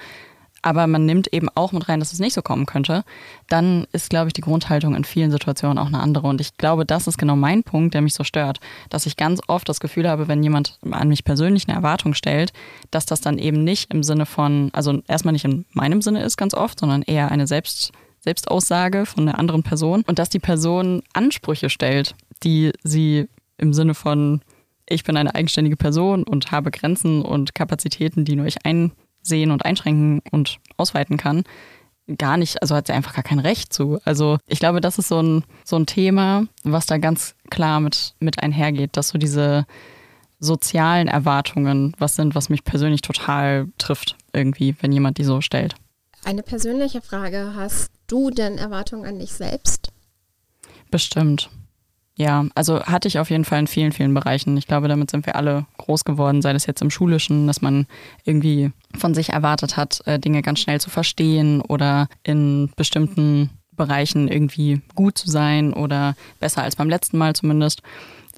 aber 0.64 0.86
man 0.86 1.04
nimmt 1.04 1.30
eben 1.30 1.50
auch 1.54 1.72
mit 1.72 1.90
rein, 1.90 2.00
dass 2.00 2.14
es 2.14 2.20
nicht 2.20 2.32
so 2.32 2.40
kommen 2.40 2.64
könnte, 2.64 3.04
dann 3.48 3.86
ist, 3.92 4.08
glaube 4.08 4.28
ich, 4.28 4.32
die 4.32 4.40
Grundhaltung 4.40 4.94
in 4.94 5.04
vielen 5.04 5.30
Situationen 5.30 5.76
auch 5.76 5.88
eine 5.88 6.00
andere. 6.00 6.26
Und 6.26 6.40
ich 6.40 6.56
glaube, 6.56 6.86
das 6.86 7.06
ist 7.06 7.18
genau 7.18 7.36
mein 7.36 7.62
Punkt, 7.62 7.92
der 7.92 8.00
mich 8.00 8.14
so 8.14 8.24
stört, 8.24 8.60
dass 8.88 9.04
ich 9.04 9.18
ganz 9.18 9.42
oft 9.46 9.68
das 9.68 9.78
Gefühl 9.78 10.08
habe, 10.08 10.26
wenn 10.26 10.42
jemand 10.42 10.78
an 10.90 11.08
mich 11.08 11.22
persönlich 11.22 11.68
eine 11.68 11.76
Erwartung 11.76 12.14
stellt, 12.14 12.54
dass 12.90 13.04
das 13.04 13.20
dann 13.20 13.36
eben 13.36 13.62
nicht 13.62 13.92
im 13.92 14.02
Sinne 14.02 14.24
von, 14.24 14.70
also 14.72 15.02
erstmal 15.06 15.32
nicht 15.32 15.44
in 15.44 15.66
meinem 15.72 16.00
Sinne 16.00 16.22
ist 16.22 16.38
ganz 16.38 16.54
oft, 16.54 16.80
sondern 16.80 17.02
eher 17.02 17.30
eine 17.30 17.46
Selbst, 17.46 17.92
Selbstaussage 18.20 19.04
von 19.04 19.28
einer 19.28 19.38
anderen 19.38 19.64
Person 19.64 20.02
und 20.06 20.18
dass 20.18 20.30
die 20.30 20.38
Person 20.38 21.02
Ansprüche 21.12 21.68
stellt, 21.68 22.14
die 22.42 22.72
sie 22.82 23.28
im 23.58 23.74
Sinne 23.74 23.92
von 23.92 24.40
ich 24.86 25.04
bin 25.04 25.16
eine 25.16 25.34
eigenständige 25.34 25.76
Person 25.76 26.24
und 26.24 26.52
habe 26.52 26.70
Grenzen 26.70 27.22
und 27.22 27.54
Kapazitäten, 27.54 28.24
die 28.24 28.36
nur 28.36 28.46
ich 28.46 28.66
ein 28.66 28.92
sehen 29.24 29.50
und 29.50 29.64
einschränken 29.64 30.20
und 30.30 30.58
ausweiten 30.76 31.16
kann, 31.16 31.42
gar 32.18 32.36
nicht, 32.36 32.60
also 32.62 32.74
hat 32.74 32.86
sie 32.86 32.92
einfach 32.92 33.14
gar 33.14 33.24
kein 33.24 33.38
Recht 33.38 33.72
zu. 33.72 33.98
Also 34.04 34.38
ich 34.46 34.58
glaube, 34.58 34.80
das 34.80 34.98
ist 34.98 35.08
so 35.08 35.20
ein, 35.20 35.44
so 35.64 35.76
ein 35.76 35.86
Thema, 35.86 36.46
was 36.62 36.86
da 36.86 36.98
ganz 36.98 37.34
klar 37.50 37.80
mit, 37.80 38.14
mit 38.20 38.42
einhergeht, 38.42 38.96
dass 38.96 39.08
so 39.08 39.18
diese 39.18 39.66
sozialen 40.38 41.08
Erwartungen 41.08 41.94
was 41.98 42.16
sind, 42.16 42.34
was 42.34 42.50
mich 42.50 42.64
persönlich 42.64 43.00
total 43.00 43.68
trifft, 43.78 44.16
irgendwie, 44.32 44.76
wenn 44.80 44.92
jemand 44.92 45.18
die 45.18 45.24
so 45.24 45.40
stellt. 45.40 45.74
Eine 46.24 46.42
persönliche 46.42 47.00
Frage, 47.00 47.52
hast 47.56 47.90
du 48.06 48.30
denn 48.30 48.58
Erwartungen 48.58 49.06
an 49.06 49.18
dich 49.18 49.32
selbst? 49.32 49.90
Bestimmt. 50.90 51.50
Ja, 52.16 52.46
also 52.54 52.80
hatte 52.84 53.08
ich 53.08 53.18
auf 53.18 53.30
jeden 53.30 53.44
Fall 53.44 53.58
in 53.58 53.66
vielen, 53.66 53.90
vielen 53.90 54.14
Bereichen. 54.14 54.56
Ich 54.56 54.68
glaube, 54.68 54.86
damit 54.86 55.10
sind 55.10 55.26
wir 55.26 55.34
alle 55.34 55.66
groß 55.78 56.04
geworden, 56.04 56.42
sei 56.42 56.52
das 56.52 56.66
jetzt 56.66 56.80
im 56.80 56.90
Schulischen, 56.90 57.48
dass 57.48 57.60
man 57.60 57.86
irgendwie 58.24 58.70
von 58.96 59.14
sich 59.14 59.30
erwartet 59.30 59.76
hat, 59.76 60.00
äh, 60.06 60.20
Dinge 60.20 60.42
ganz 60.42 60.60
schnell 60.60 60.80
zu 60.80 60.90
verstehen 60.90 61.60
oder 61.60 62.08
in 62.22 62.70
bestimmten 62.76 63.50
Bereichen 63.72 64.28
irgendwie 64.28 64.80
gut 64.94 65.18
zu 65.18 65.28
sein 65.28 65.72
oder 65.72 66.14
besser 66.38 66.62
als 66.62 66.76
beim 66.76 66.88
letzten 66.88 67.18
Mal 67.18 67.34
zumindest. 67.34 67.82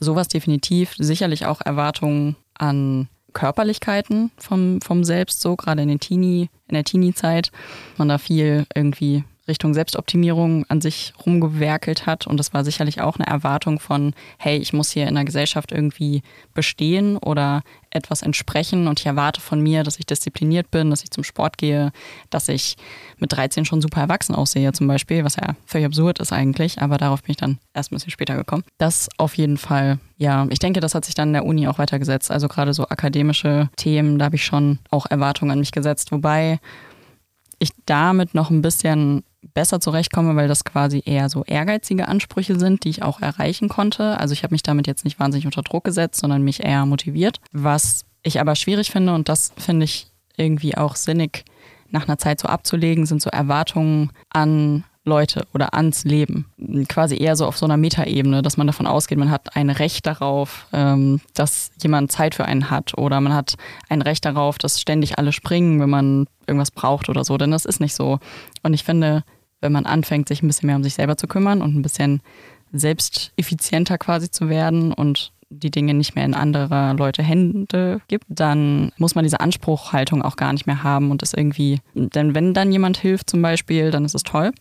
Sowas 0.01 0.29
definitiv. 0.29 0.95
Sicherlich 0.97 1.45
auch 1.45 1.61
Erwartungen 1.61 2.37
an 2.55 3.09
Körperlichkeiten 3.35 4.31
vom, 4.39 4.81
vom 4.81 5.05
Selbst, 5.05 5.43
so 5.43 5.57
gerade 5.57 5.83
in 5.83 5.89
den 5.89 6.01
Teenie, 6.01 6.49
in 6.69 6.75
der 6.75 6.85
Teenie-Zeit. 6.85 7.53
Man 7.99 8.09
da 8.09 8.17
viel 8.17 8.65
irgendwie 8.75 9.25
Richtung 9.49 9.75
Selbstoptimierung 9.75 10.65
an 10.69 10.81
sich 10.81 11.13
rumgewerkelt 11.25 12.07
hat. 12.07 12.27
Und 12.27 12.39
das 12.39 12.53
war 12.53 12.65
sicherlich 12.65 13.01
auch 13.01 13.17
eine 13.17 13.27
Erwartung 13.27 13.79
von, 13.79 14.15
hey, 14.39 14.59
ich 14.59 14.73
muss 14.73 14.91
hier 14.91 15.07
in 15.07 15.15
der 15.15 15.25
Gesellschaft 15.25 15.73
irgendwie 15.73 16.23
bestehen 16.55 17.17
oder 17.17 17.63
etwas 17.91 18.23
entsprechen 18.23 18.89
und 18.89 19.01
ich 19.01 19.07
erwarte 19.07 19.41
von 19.41 19.61
mir, 19.61 19.83
dass 19.83 19.99
ich 19.99 20.07
diszipliniert 20.07 20.71
bin, 20.71 20.91
dass 20.91 21.03
ich 21.03 21.11
zum 21.11 21.25
Sport 21.25 21.59
gehe, 21.59 21.93
dass 22.31 22.49
ich 22.49 22.77
mit 23.19 23.33
13 23.33 23.65
schon 23.65 23.81
super 23.81 24.01
erwachsen 24.01 24.35
aussehe 24.35 24.73
zum 24.73 24.87
Beispiel, 24.87 25.25
was 25.25 25.37
ja 25.37 25.57
völlig 25.65 25.87
absurd 25.87 26.19
ist 26.19 26.33
eigentlich, 26.33 26.83
aber 26.83 26.99
darauf 26.99 27.23
bin 27.23 27.31
ich 27.31 27.37
dann 27.39 27.59
erst 27.75 27.91
ein 27.91 27.97
bisschen 27.97 28.11
später 28.11 28.37
gekommen. 28.37 28.65
Das 28.79 29.09
auf 29.17 29.37
jeden 29.37 29.57
Fall, 29.57 29.99
ja, 30.19 30.47
ich 30.51 30.59
denke, 30.59 30.81
das 30.81 30.95
hat 30.95 31.05
sich 31.05 31.15
dann 31.15 31.31
in 31.31 31.35
der 31.35 31.47
Uni 31.47 31.67
auch 31.69 31.79
weitergesetzt. 31.79 32.31
Also 32.31 32.49
gerade 32.49 32.75
so 32.75 32.87
akademische 32.89 33.71
Themen, 33.77 34.19
da 34.19 34.27
habe 34.27 34.37
ich 34.37 34.45
schon 34.45 34.79
auch 34.91 35.07
Erwartungen 35.07 35.53
an 35.53 35.61
mich 35.61 35.73
gesetzt, 35.73 36.13
wobei 36.13 36.61
ich 37.59 37.71
damit 37.87 38.35
noch 38.35 38.51
ein 38.51 38.63
bisschen 38.63 39.25
besser 39.57 39.81
zurechtkomme, 39.81 40.37
weil 40.37 40.49
das 40.49 40.65
quasi 40.65 41.03
eher 41.05 41.31
so 41.31 41.43
ehrgeizige 41.43 42.09
Ansprüche 42.09 42.59
sind, 42.59 42.85
die 42.85 42.91
ich 42.91 43.03
auch 43.03 43.23
erreichen 43.23 43.71
konnte. 43.71 44.21
Also 44.21 44.35
ich 44.35 44.43
habe 44.43 44.55
mich 44.55 44.63
damit 44.63 44.87
jetzt 44.87 45.05
nicht 45.05 45.19
wahnsinnig 45.19 45.47
unter 45.47 45.63
Druck 45.63 45.85
gesetzt, 45.85 46.21
sondern 46.21 46.43
mich 46.43 46.63
eher 46.63 46.85
motiviert. 46.85 47.41
Was 47.53 48.05
ich 48.23 48.39
aber 48.39 48.55
schwierig 48.55 48.91
finde, 48.91 49.15
und 49.15 49.31
das 49.31 49.55
finde 49.57 49.85
ich 49.85 50.09
irgendwie 50.37 50.77
auch 50.77 50.95
sinnig 50.95 51.47
nach 51.91 52.07
einer 52.07 52.19
Zeit 52.19 52.39
so 52.39 52.49
abzulegen, 52.49 53.07
sind 53.07 53.23
so 53.23 53.31
Erwartungen 53.31 54.11
an 54.29 54.85
Leute 55.07 55.47
oder 55.55 55.73
ans 55.73 56.05
Leben. 56.05 56.47
Quasi 56.89 57.17
eher 57.17 57.35
so 57.37 57.47
auf 57.47 57.57
so 57.57 57.65
einer 57.65 57.79
Metaebene, 57.79 58.43
dass 58.43 58.59
man 58.59 58.67
davon 58.67 58.87
ausgeht, 58.87 59.17
man 59.17 59.31
hat 59.31 59.57
ein 59.57 59.71
Recht 59.71 60.05
darauf, 60.05 60.67
ähm, 60.75 61.21
dass 61.33 61.71
jemand 61.81 62.13
Zeit 62.13 62.35
für 62.35 62.45
einen 62.45 62.71
hat 62.71 62.99
oder 62.99 63.21
man 63.23 63.33
hat 63.33 63.55
ein 63.89 64.03
Recht 64.03 64.27
darauf, 64.27 64.59
dass 64.59 64.81
ständig 64.81 65.19
alle 65.19 65.33
springen, 65.33 65.81
wenn 65.81 65.89
man 65.89 66.27
irgendwas 66.47 66.73
braucht 66.73 67.09
oder 67.09 67.25
so. 67.25 67.39
Denn 67.39 67.53
das 67.53 67.65
ist 67.65 67.81
nicht 67.81 67.95
so. 67.95 68.19
Und 68.63 68.75
ich 68.75 68.85
finde, 68.85 69.23
wenn 69.61 69.73
man 69.73 69.87
anfängt, 69.87 70.29
sich 70.29 70.43
ein 70.43 70.47
bisschen 70.47 70.67
mehr 70.67 70.77
um 70.77 70.83
sich 70.83 70.95
selber 70.95 71.17
zu 71.17 71.27
kümmern 71.27 71.63
und 71.63 71.75
ein 71.75 71.83
bisschen 71.83 72.21
selbsteffizienter 72.73 73.99
quasi 73.99 74.31
zu 74.31 74.49
werden 74.49 74.93
und 74.93 75.33
die 75.49 75.71
Dinge 75.71 75.95
nicht 75.95 76.15
mehr 76.15 76.25
in 76.25 76.35
anderer 76.35 76.95
Leute 76.95 77.23
Hände 77.23 78.01
gibt, 78.09 78.25
dann 78.29 78.91
muss 78.97 79.15
man 79.15 79.25
diese 79.25 79.41
Anspruchhaltung 79.41 80.23
auch 80.23 80.37
gar 80.37 80.53
nicht 80.53 80.67
mehr 80.67 80.83
haben 80.83 81.11
und 81.11 81.23
das 81.23 81.35
irgendwie, 81.35 81.81
denn 81.95 82.35
wenn 82.35 82.53
dann 82.53 82.73
jemand 82.73 82.99
hilft 82.99 83.31
zum 83.31 83.43
Beispiel, 83.43 83.91
dann 83.91 84.05
ist 84.05 84.15
es 84.15 84.23
toll. 84.23 84.53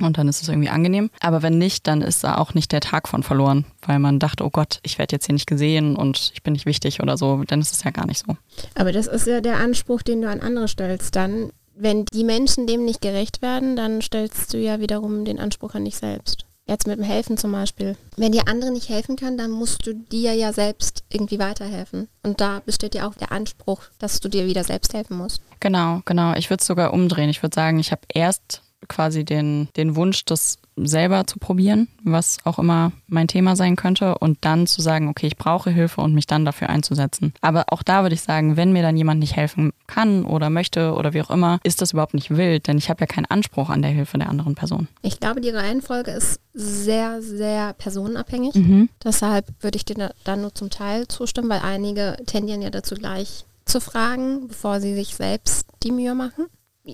Und 0.00 0.16
dann 0.16 0.28
ist 0.28 0.40
es 0.40 0.48
irgendwie 0.48 0.70
angenehm. 0.70 1.10
Aber 1.20 1.42
wenn 1.42 1.58
nicht, 1.58 1.86
dann 1.86 2.00
ist 2.00 2.24
da 2.24 2.38
auch 2.38 2.54
nicht 2.54 2.72
der 2.72 2.80
Tag 2.80 3.06
von 3.06 3.22
verloren, 3.22 3.66
weil 3.82 3.98
man 3.98 4.18
dachte, 4.18 4.44
oh 4.44 4.50
Gott, 4.50 4.78
ich 4.82 4.98
werde 4.98 5.14
jetzt 5.14 5.26
hier 5.26 5.34
nicht 5.34 5.46
gesehen 5.46 5.94
und 5.94 6.30
ich 6.32 6.42
bin 6.42 6.54
nicht 6.54 6.64
wichtig 6.64 7.02
oder 7.02 7.18
so. 7.18 7.42
Dann 7.46 7.60
ist 7.60 7.72
es 7.72 7.84
ja 7.84 7.90
gar 7.90 8.06
nicht 8.06 8.24
so. 8.26 8.36
Aber 8.74 8.92
das 8.92 9.06
ist 9.06 9.26
ja 9.26 9.42
der 9.42 9.58
Anspruch, 9.58 10.00
den 10.00 10.22
du 10.22 10.30
an 10.30 10.40
andere 10.40 10.68
stellst. 10.68 11.16
Dann, 11.16 11.50
wenn 11.80 12.04
die 12.06 12.24
Menschen 12.24 12.66
dem 12.66 12.84
nicht 12.84 13.00
gerecht 13.00 13.42
werden, 13.42 13.76
dann 13.76 14.02
stellst 14.02 14.52
du 14.52 14.58
ja 14.58 14.80
wiederum 14.80 15.24
den 15.24 15.38
Anspruch 15.38 15.74
an 15.74 15.84
dich 15.84 15.96
selbst. 15.96 16.44
Jetzt 16.66 16.86
mit 16.86 16.98
dem 16.98 17.04
Helfen 17.04 17.36
zum 17.36 17.50
Beispiel. 17.50 17.96
Wenn 18.16 18.30
dir 18.30 18.46
andere 18.46 18.70
nicht 18.70 18.88
helfen 18.90 19.16
kann, 19.16 19.36
dann 19.36 19.50
musst 19.50 19.86
du 19.86 19.94
dir 19.94 20.34
ja 20.34 20.52
selbst 20.52 21.02
irgendwie 21.08 21.40
weiterhelfen. 21.40 22.06
Und 22.22 22.40
da 22.40 22.62
besteht 22.64 22.94
ja 22.94 23.08
auch 23.08 23.14
der 23.14 23.32
Anspruch, 23.32 23.82
dass 23.98 24.20
du 24.20 24.28
dir 24.28 24.46
wieder 24.46 24.62
selbst 24.62 24.94
helfen 24.94 25.16
musst. 25.16 25.42
Genau, 25.58 26.00
genau. 26.04 26.34
Ich 26.34 26.48
würde 26.48 26.60
es 26.60 26.66
sogar 26.68 26.92
umdrehen. 26.92 27.28
Ich 27.28 27.42
würde 27.42 27.56
sagen, 27.56 27.80
ich 27.80 27.90
habe 27.90 28.02
erst 28.14 28.62
quasi 28.86 29.24
den, 29.24 29.68
den 29.76 29.96
Wunsch, 29.96 30.24
das 30.24 30.59
selber 30.76 31.26
zu 31.26 31.38
probieren, 31.38 31.88
was 32.04 32.38
auch 32.44 32.58
immer 32.58 32.92
mein 33.06 33.28
Thema 33.28 33.56
sein 33.56 33.76
könnte, 33.76 34.18
und 34.18 34.38
dann 34.42 34.66
zu 34.66 34.80
sagen, 34.80 35.08
okay, 35.08 35.26
ich 35.26 35.36
brauche 35.36 35.70
Hilfe 35.70 36.00
und 36.00 36.14
mich 36.14 36.26
dann 36.26 36.44
dafür 36.44 36.70
einzusetzen. 36.70 37.32
Aber 37.40 37.64
auch 37.68 37.82
da 37.82 38.02
würde 38.02 38.14
ich 38.14 38.22
sagen, 38.22 38.56
wenn 38.56 38.72
mir 38.72 38.82
dann 38.82 38.96
jemand 38.96 39.20
nicht 39.20 39.36
helfen 39.36 39.72
kann 39.86 40.24
oder 40.24 40.50
möchte 40.50 40.94
oder 40.94 41.12
wie 41.12 41.22
auch 41.22 41.30
immer, 41.30 41.60
ist 41.62 41.82
das 41.82 41.92
überhaupt 41.92 42.14
nicht 42.14 42.30
wild, 42.30 42.66
denn 42.66 42.78
ich 42.78 42.88
habe 42.88 43.00
ja 43.00 43.06
keinen 43.06 43.26
Anspruch 43.26 43.70
an 43.70 43.82
der 43.82 43.90
Hilfe 43.90 44.18
der 44.18 44.28
anderen 44.28 44.54
Person. 44.54 44.88
Ich 45.02 45.20
glaube, 45.20 45.40
die 45.40 45.50
Reihenfolge 45.50 46.10
ist 46.10 46.40
sehr, 46.54 47.22
sehr 47.22 47.74
personenabhängig. 47.74 48.54
Mhm. 48.54 48.88
Deshalb 49.04 49.46
würde 49.60 49.76
ich 49.76 49.84
dir 49.84 50.10
dann 50.24 50.40
nur 50.40 50.54
zum 50.54 50.70
Teil 50.70 51.06
zustimmen, 51.08 51.48
weil 51.48 51.60
einige 51.60 52.16
tendieren 52.26 52.62
ja 52.62 52.70
dazu 52.70 52.94
gleich 52.94 53.44
zu 53.64 53.80
fragen, 53.80 54.48
bevor 54.48 54.80
sie 54.80 54.94
sich 54.94 55.14
selbst 55.14 55.66
die 55.82 55.92
Mühe 55.92 56.14
machen 56.14 56.46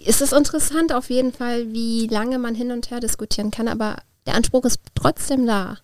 ist 0.05 0.23
es 0.23 0.33
interessant 0.33 0.93
auf 0.93 1.11
jeden 1.11 1.33
Fall, 1.33 1.73
wie 1.73 2.07
lange 2.07 2.39
man 2.39 2.55
hin 2.55 2.71
und 2.71 2.91
her 2.91 3.01
diskutieren 3.01 3.51
kann, 3.51 3.69
aber 3.69 3.97
der 4.27 4.35
Anspruch 4.35 4.65
ist 4.65 4.81
trotzdem 4.95 5.47
da. 5.47 5.79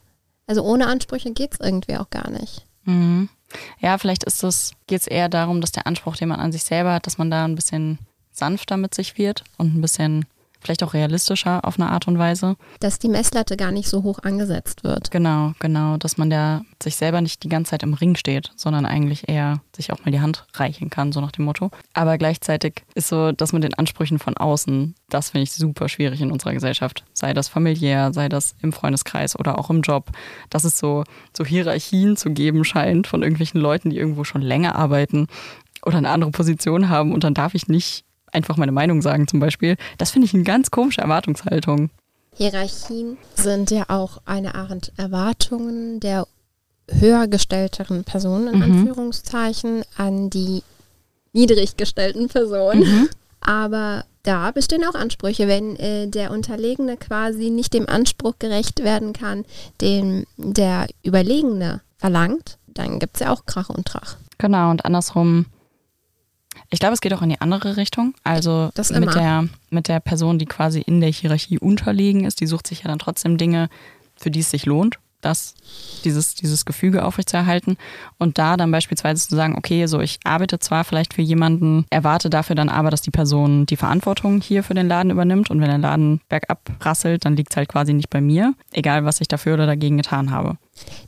Also 0.46 0.62
ohne 0.62 0.86
Ansprüche 0.86 1.32
geht 1.32 1.54
es 1.54 1.60
irgendwie 1.60 1.96
auch 1.96 2.10
gar 2.10 2.30
nicht. 2.30 2.66
Mhm. 2.84 3.28
Ja, 3.80 3.98
vielleicht 3.98 4.24
ist 4.24 4.42
es, 4.42 4.72
geht 4.86 5.02
es 5.02 5.06
eher 5.06 5.28
darum, 5.28 5.60
dass 5.60 5.72
der 5.72 5.86
Anspruch, 5.86 6.16
den 6.16 6.28
man 6.28 6.40
an 6.40 6.52
sich 6.52 6.64
selber 6.64 6.94
hat, 6.94 7.06
dass 7.06 7.18
man 7.18 7.30
da 7.30 7.44
ein 7.44 7.54
bisschen 7.54 7.98
sanfter 8.32 8.76
mit 8.76 8.94
sich 8.94 9.18
wird 9.18 9.44
und 9.58 9.74
ein 9.74 9.80
bisschen 9.80 10.24
vielleicht 10.62 10.82
auch 10.82 10.94
realistischer 10.94 11.64
auf 11.64 11.78
eine 11.78 11.90
Art 11.90 12.08
und 12.08 12.18
Weise. 12.18 12.56
Dass 12.80 12.98
die 12.98 13.08
Messlatte 13.08 13.56
gar 13.56 13.72
nicht 13.72 13.88
so 13.88 14.02
hoch 14.02 14.20
angesetzt 14.20 14.84
wird. 14.84 15.10
Genau, 15.10 15.52
genau, 15.58 15.96
dass 15.96 16.18
man 16.18 16.30
da 16.30 16.62
sich 16.82 16.96
selber 16.96 17.20
nicht 17.20 17.42
die 17.42 17.48
ganze 17.48 17.70
Zeit 17.70 17.82
im 17.82 17.94
Ring 17.94 18.16
steht, 18.16 18.50
sondern 18.56 18.86
eigentlich 18.86 19.28
eher 19.28 19.60
sich 19.74 19.92
auch 19.92 20.04
mal 20.04 20.10
die 20.10 20.20
Hand 20.20 20.46
reichen 20.54 20.90
kann, 20.90 21.12
so 21.12 21.20
nach 21.20 21.32
dem 21.32 21.44
Motto. 21.44 21.70
Aber 21.94 22.18
gleichzeitig 22.18 22.84
ist 22.94 23.08
so, 23.08 23.32
dass 23.32 23.52
man 23.52 23.62
den 23.62 23.74
Ansprüchen 23.74 24.18
von 24.18 24.36
außen, 24.36 24.94
das 25.08 25.30
finde 25.30 25.44
ich 25.44 25.52
super 25.52 25.88
schwierig 25.88 26.20
in 26.20 26.32
unserer 26.32 26.52
Gesellschaft. 26.52 27.04
Sei 27.12 27.34
das 27.34 27.48
familiär, 27.48 28.12
sei 28.12 28.28
das 28.28 28.54
im 28.62 28.72
Freundeskreis 28.72 29.38
oder 29.38 29.58
auch 29.58 29.70
im 29.70 29.82
Job, 29.82 30.10
dass 30.50 30.64
es 30.64 30.78
so, 30.78 31.04
so 31.36 31.44
Hierarchien 31.44 32.16
zu 32.16 32.30
geben 32.30 32.64
scheint 32.64 33.06
von 33.06 33.22
irgendwelchen 33.22 33.60
Leuten, 33.60 33.90
die 33.90 33.98
irgendwo 33.98 34.24
schon 34.24 34.42
länger 34.42 34.76
arbeiten 34.76 35.26
oder 35.84 35.98
eine 35.98 36.10
andere 36.10 36.30
Position 36.30 36.88
haben 36.88 37.12
und 37.12 37.24
dann 37.24 37.34
darf 37.34 37.54
ich 37.54 37.68
nicht 37.68 38.04
einfach 38.32 38.56
meine 38.56 38.72
Meinung 38.72 39.02
sagen 39.02 39.28
zum 39.28 39.40
Beispiel. 39.40 39.76
Das 39.98 40.10
finde 40.10 40.26
ich 40.26 40.34
eine 40.34 40.42
ganz 40.42 40.70
komische 40.70 41.00
Erwartungshaltung. 41.00 41.90
Hierarchien 42.34 43.18
sind 43.34 43.70
ja 43.70 43.84
auch 43.88 44.22
eine 44.24 44.54
Art 44.54 44.92
Erwartungen 44.96 46.00
der 46.00 46.26
höher 46.90 47.28
gestellteren 47.28 48.04
Personen, 48.04 48.48
in 48.48 48.56
mhm. 48.56 48.62
Anführungszeichen, 48.62 49.84
an 49.96 50.30
die 50.30 50.62
niedrig 51.32 51.76
gestellten 51.76 52.28
Personen. 52.28 52.80
Mhm. 52.80 53.08
Aber 53.40 54.04
da 54.22 54.50
bestehen 54.52 54.84
auch 54.84 54.94
Ansprüche, 54.94 55.48
wenn 55.48 55.76
äh, 55.76 56.06
der 56.06 56.30
Unterlegene 56.30 56.96
quasi 56.96 57.50
nicht 57.50 57.74
dem 57.74 57.88
Anspruch 57.88 58.34
gerecht 58.38 58.84
werden 58.84 59.12
kann, 59.12 59.44
den 59.80 60.26
der 60.36 60.86
Überlegene 61.04 61.80
verlangt, 61.98 62.58
dann 62.66 62.98
gibt 62.98 63.16
es 63.16 63.20
ja 63.20 63.32
auch 63.32 63.44
Krach 63.46 63.68
und 63.68 63.86
Trach. 63.86 64.16
Genau, 64.38 64.70
und 64.70 64.84
andersrum 64.84 65.46
ich 66.70 66.80
glaube, 66.80 66.94
es 66.94 67.00
geht 67.00 67.12
auch 67.14 67.22
in 67.22 67.28
die 67.28 67.40
andere 67.40 67.76
Richtung. 67.76 68.14
Also 68.24 68.70
mit 68.90 69.14
der, 69.14 69.48
mit 69.70 69.88
der 69.88 70.00
Person, 70.00 70.38
die 70.38 70.46
quasi 70.46 70.80
in 70.80 71.00
der 71.00 71.10
Hierarchie 71.10 71.58
unterlegen 71.58 72.24
ist, 72.24 72.40
die 72.40 72.46
sucht 72.46 72.66
sich 72.66 72.82
ja 72.82 72.88
dann 72.88 72.98
trotzdem 72.98 73.36
Dinge, 73.36 73.68
für 74.16 74.30
die 74.30 74.40
es 74.40 74.50
sich 74.50 74.66
lohnt, 74.66 74.98
das, 75.20 75.54
dieses, 76.04 76.34
dieses 76.34 76.64
Gefüge 76.64 77.04
aufrechtzuerhalten. 77.04 77.76
Und 78.18 78.38
da 78.38 78.56
dann 78.56 78.70
beispielsweise 78.70 79.26
zu 79.26 79.36
sagen, 79.36 79.56
okay, 79.56 79.86
so 79.86 80.00
ich 80.00 80.18
arbeite 80.24 80.58
zwar 80.58 80.84
vielleicht 80.84 81.14
für 81.14 81.22
jemanden, 81.22 81.86
erwarte 81.90 82.28
dafür 82.28 82.56
dann 82.56 82.68
aber, 82.68 82.90
dass 82.90 83.02
die 83.02 83.10
Person 83.10 83.66
die 83.66 83.76
Verantwortung 83.76 84.40
hier 84.40 84.62
für 84.62 84.74
den 84.74 84.88
Laden 84.88 85.10
übernimmt. 85.10 85.50
Und 85.50 85.60
wenn 85.60 85.68
der 85.68 85.78
Laden 85.78 86.20
bergab 86.28 86.70
rasselt, 86.80 87.24
dann 87.24 87.36
liegt 87.36 87.52
es 87.52 87.56
halt 87.56 87.68
quasi 87.68 87.94
nicht 87.94 88.10
bei 88.10 88.20
mir, 88.20 88.54
egal 88.72 89.04
was 89.04 89.20
ich 89.20 89.28
dafür 89.28 89.54
oder 89.54 89.66
dagegen 89.66 89.96
getan 89.96 90.30
habe. 90.30 90.56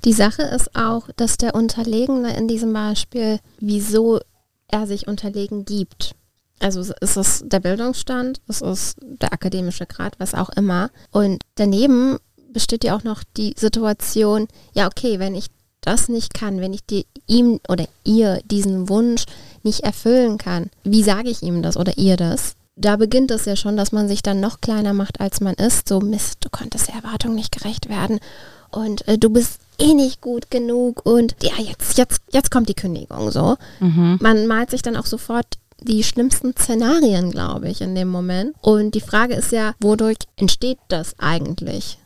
Die 0.05 0.13
Sache 0.13 0.43
ist 0.43 0.77
auch, 0.77 1.09
dass 1.17 1.37
der 1.37 1.55
Unterlegene 1.55 2.37
in 2.37 2.49
diesem 2.49 2.73
Beispiel, 2.73 3.41
wieso 3.61 4.21
er 4.75 4.87
sich 4.89 5.07
unterlegen 5.07 5.65
gibt. 5.65 6.17
Also 6.59 6.81
ist 6.81 7.17
es 7.17 7.43
der 7.47 7.61
Bildungsstand, 7.61 8.41
es 8.49 8.61
ist 8.61 8.97
der 9.01 9.33
akademische 9.33 9.87
Grad, 9.87 10.19
was 10.19 10.35
auch 10.35 10.51
immer. 10.51 10.91
Und 11.13 11.43
daneben 11.55 12.19
besteht 12.53 12.85
ja 12.85 12.97
auch 12.97 13.05
noch 13.05 13.23
die 13.37 13.55
Situation, 13.57 14.49
ja 14.73 14.87
okay, 14.87 15.19
wenn 15.19 15.35
ich 15.35 15.47
das 15.81 16.09
nicht 16.09 16.35
kann, 16.35 16.61
wenn 16.61 16.73
ich 16.73 16.85
die, 16.85 17.07
ihm 17.27 17.61
oder 17.69 17.87
ihr 18.05 18.41
diesen 18.47 18.89
Wunsch 18.89 19.25
nicht 19.63 19.81
erfüllen 19.81 20.39
kann, 20.39 20.71
wie 20.83 21.03
sage 21.03 21.29
ich 21.29 21.43
ihm 21.43 21.63
das 21.63 21.77
oder 21.77 21.97
ihr 21.97 22.17
das? 22.17 22.55
Da 22.77 22.97
beginnt 22.97 23.31
es 23.31 23.45
ja 23.45 23.55
schon, 23.55 23.77
dass 23.77 23.93
man 23.93 24.09
sich 24.09 24.23
dann 24.23 24.41
noch 24.41 24.61
kleiner 24.61 24.93
macht, 24.93 25.21
als 25.21 25.41
man 25.41 25.55
ist. 25.55 25.89
So, 25.89 26.01
Mist, 26.01 26.39
du 26.41 26.49
konntest 26.51 26.89
der 26.89 26.97
Erwartung 26.97 27.37
nicht 27.37 27.53
gerecht 27.57 27.89
werden 27.89 28.19
und 28.75 29.07
äh, 29.09 29.19
du 29.19 29.31
bist 29.31 29.61
eh 29.79 29.95
nicht 29.95 30.21
gut 30.21 30.51
genug 30.51 31.05
und 31.05 31.37
ja, 31.43 31.53
jetzt, 31.59 31.99
jetzt, 31.99 32.23
jetzt 32.33 32.51
kommt 32.51 32.69
die 32.69 32.75
Kündigung 32.75 33.31
so. 33.31 33.57
Mhm. 33.81 34.19
Man 34.21 34.47
malt 34.47 34.71
sich 34.71 34.83
dann 34.83 34.97
auch 34.97 35.07
sofort 35.07 35.47
die 35.81 36.03
schlimmsten 36.03 36.55
Szenarien, 36.57 37.31
glaube 37.31 37.69
ich, 37.69 37.81
in 37.81 37.95
dem 37.95 38.09
Moment. 38.09 38.55
Und 38.61 38.95
die 38.95 39.01
Frage 39.01 39.35
ist 39.35 39.53
ja, 39.53 39.75
wodurch 39.81 40.19
entsteht 40.37 40.79
das 40.89 41.19
eigentlich? 41.19 41.99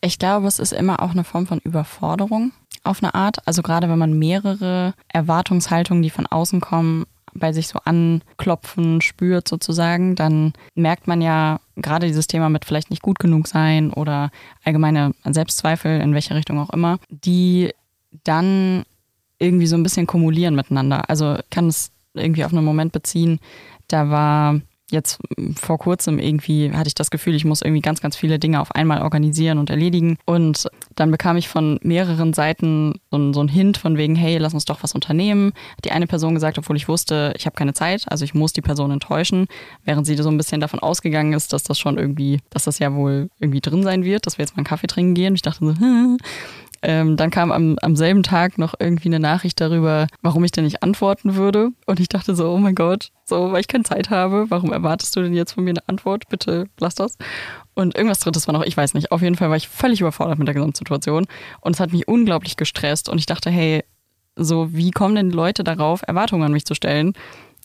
Ich 0.00 0.18
glaube, 0.18 0.46
es 0.46 0.58
ist 0.58 0.72
immer 0.72 1.02
auch 1.02 1.10
eine 1.10 1.24
Form 1.24 1.46
von 1.46 1.60
Überforderung 1.60 2.52
auf 2.84 3.02
eine 3.02 3.14
Art. 3.14 3.38
Also 3.46 3.62
gerade 3.62 3.88
wenn 3.88 3.98
man 3.98 4.18
mehrere 4.18 4.94
Erwartungshaltungen, 5.08 6.02
die 6.02 6.10
von 6.10 6.26
außen 6.26 6.60
kommen, 6.60 7.06
bei 7.36 7.52
sich 7.52 7.68
so 7.68 7.78
anklopfen 7.84 9.00
spürt 9.00 9.48
sozusagen, 9.48 10.14
dann 10.14 10.52
merkt 10.74 11.06
man 11.06 11.20
ja 11.20 11.60
gerade 11.76 12.06
dieses 12.06 12.26
Thema 12.26 12.48
mit 12.48 12.64
vielleicht 12.64 12.90
nicht 12.90 13.02
gut 13.02 13.18
genug 13.18 13.46
sein 13.46 13.92
oder 13.92 14.30
allgemeine 14.64 15.12
Selbstzweifel, 15.24 16.00
in 16.00 16.14
welche 16.14 16.34
Richtung 16.34 16.58
auch 16.58 16.70
immer, 16.70 16.98
die 17.10 17.72
dann 18.24 18.84
irgendwie 19.38 19.66
so 19.66 19.76
ein 19.76 19.82
bisschen 19.82 20.06
kumulieren 20.06 20.54
miteinander. 20.54 21.08
Also 21.10 21.38
kann 21.50 21.68
es 21.68 21.90
irgendwie 22.14 22.44
auf 22.44 22.52
einen 22.52 22.64
Moment 22.64 22.92
beziehen, 22.92 23.38
da 23.88 24.10
war 24.10 24.60
jetzt 24.90 25.18
vor 25.56 25.78
kurzem 25.78 26.18
irgendwie 26.18 26.70
hatte 26.72 26.88
ich 26.88 26.94
das 26.94 27.10
Gefühl, 27.10 27.34
ich 27.34 27.44
muss 27.44 27.62
irgendwie 27.62 27.80
ganz, 27.80 28.00
ganz 28.00 28.16
viele 28.16 28.38
Dinge 28.38 28.60
auf 28.60 28.72
einmal 28.74 29.02
organisieren 29.02 29.58
und 29.58 29.70
erledigen. 29.70 30.16
Und 30.24 30.68
dann 30.94 31.10
bekam 31.10 31.36
ich 31.36 31.48
von 31.48 31.78
mehreren 31.82 32.32
Seiten 32.32 32.94
so, 33.10 33.32
so 33.32 33.40
einen 33.40 33.48
Hint 33.48 33.78
von 33.78 33.96
wegen, 33.96 34.14
hey, 34.14 34.38
lass 34.38 34.54
uns 34.54 34.64
doch 34.64 34.82
was 34.82 34.94
unternehmen. 34.94 35.52
Hat 35.76 35.84
die 35.84 35.90
eine 35.90 36.06
Person 36.06 36.34
gesagt, 36.34 36.58
obwohl 36.58 36.76
ich 36.76 36.88
wusste, 36.88 37.34
ich 37.36 37.46
habe 37.46 37.56
keine 37.56 37.74
Zeit, 37.74 38.04
also 38.08 38.24
ich 38.24 38.34
muss 38.34 38.52
die 38.52 38.62
Person 38.62 38.90
enttäuschen, 38.90 39.46
während 39.84 40.06
sie 40.06 40.16
so 40.16 40.28
ein 40.28 40.36
bisschen 40.38 40.60
davon 40.60 40.80
ausgegangen 40.80 41.32
ist, 41.32 41.52
dass 41.52 41.64
das 41.64 41.78
schon 41.78 41.98
irgendwie, 41.98 42.40
dass 42.50 42.64
das 42.64 42.78
ja 42.78 42.94
wohl 42.94 43.28
irgendwie 43.40 43.60
drin 43.60 43.82
sein 43.82 44.04
wird, 44.04 44.26
dass 44.26 44.38
wir 44.38 44.44
jetzt 44.44 44.52
mal 44.52 44.60
einen 44.60 44.66
Kaffee 44.66 44.86
trinken 44.86 45.14
gehen. 45.14 45.34
Ich 45.34 45.42
dachte 45.42 45.64
so, 45.64 45.74
hm. 45.80 46.18
Ähm, 46.88 47.16
dann 47.16 47.30
kam 47.30 47.50
am, 47.50 47.76
am 47.82 47.96
selben 47.96 48.22
Tag 48.22 48.58
noch 48.58 48.74
irgendwie 48.78 49.08
eine 49.08 49.18
Nachricht 49.18 49.60
darüber, 49.60 50.06
warum 50.22 50.44
ich 50.44 50.52
denn 50.52 50.62
nicht 50.62 50.84
antworten 50.84 51.34
würde. 51.34 51.70
Und 51.84 51.98
ich 51.98 52.08
dachte 52.08 52.36
so, 52.36 52.48
oh 52.48 52.58
mein 52.58 52.76
Gott, 52.76 53.10
so, 53.24 53.50
weil 53.50 53.58
ich 53.58 53.66
keine 53.66 53.82
Zeit 53.82 54.08
habe, 54.08 54.46
warum 54.50 54.72
erwartest 54.72 55.16
du 55.16 55.20
denn 55.20 55.34
jetzt 55.34 55.54
von 55.54 55.64
mir 55.64 55.70
eine 55.70 55.88
Antwort? 55.88 56.28
Bitte 56.28 56.68
lass 56.78 56.94
das. 56.94 57.18
Und 57.74 57.96
irgendwas 57.96 58.20
drittes 58.20 58.46
war 58.46 58.52
noch, 58.52 58.62
ich 58.62 58.76
weiß 58.76 58.94
nicht. 58.94 59.10
Auf 59.10 59.20
jeden 59.20 59.34
Fall 59.34 59.50
war 59.50 59.56
ich 59.56 59.66
völlig 59.66 60.00
überfordert 60.00 60.38
mit 60.38 60.46
der 60.46 60.54
Gesamtsituation. 60.54 61.26
Und 61.60 61.74
es 61.74 61.80
hat 61.80 61.92
mich 61.92 62.06
unglaublich 62.06 62.56
gestresst. 62.56 63.08
Und 63.08 63.18
ich 63.18 63.26
dachte, 63.26 63.50
hey, 63.50 63.82
so, 64.36 64.72
wie 64.72 64.92
kommen 64.92 65.16
denn 65.16 65.30
Leute 65.30 65.64
darauf, 65.64 66.02
Erwartungen 66.06 66.44
an 66.44 66.52
mich 66.52 66.66
zu 66.66 66.76
stellen 66.76 67.14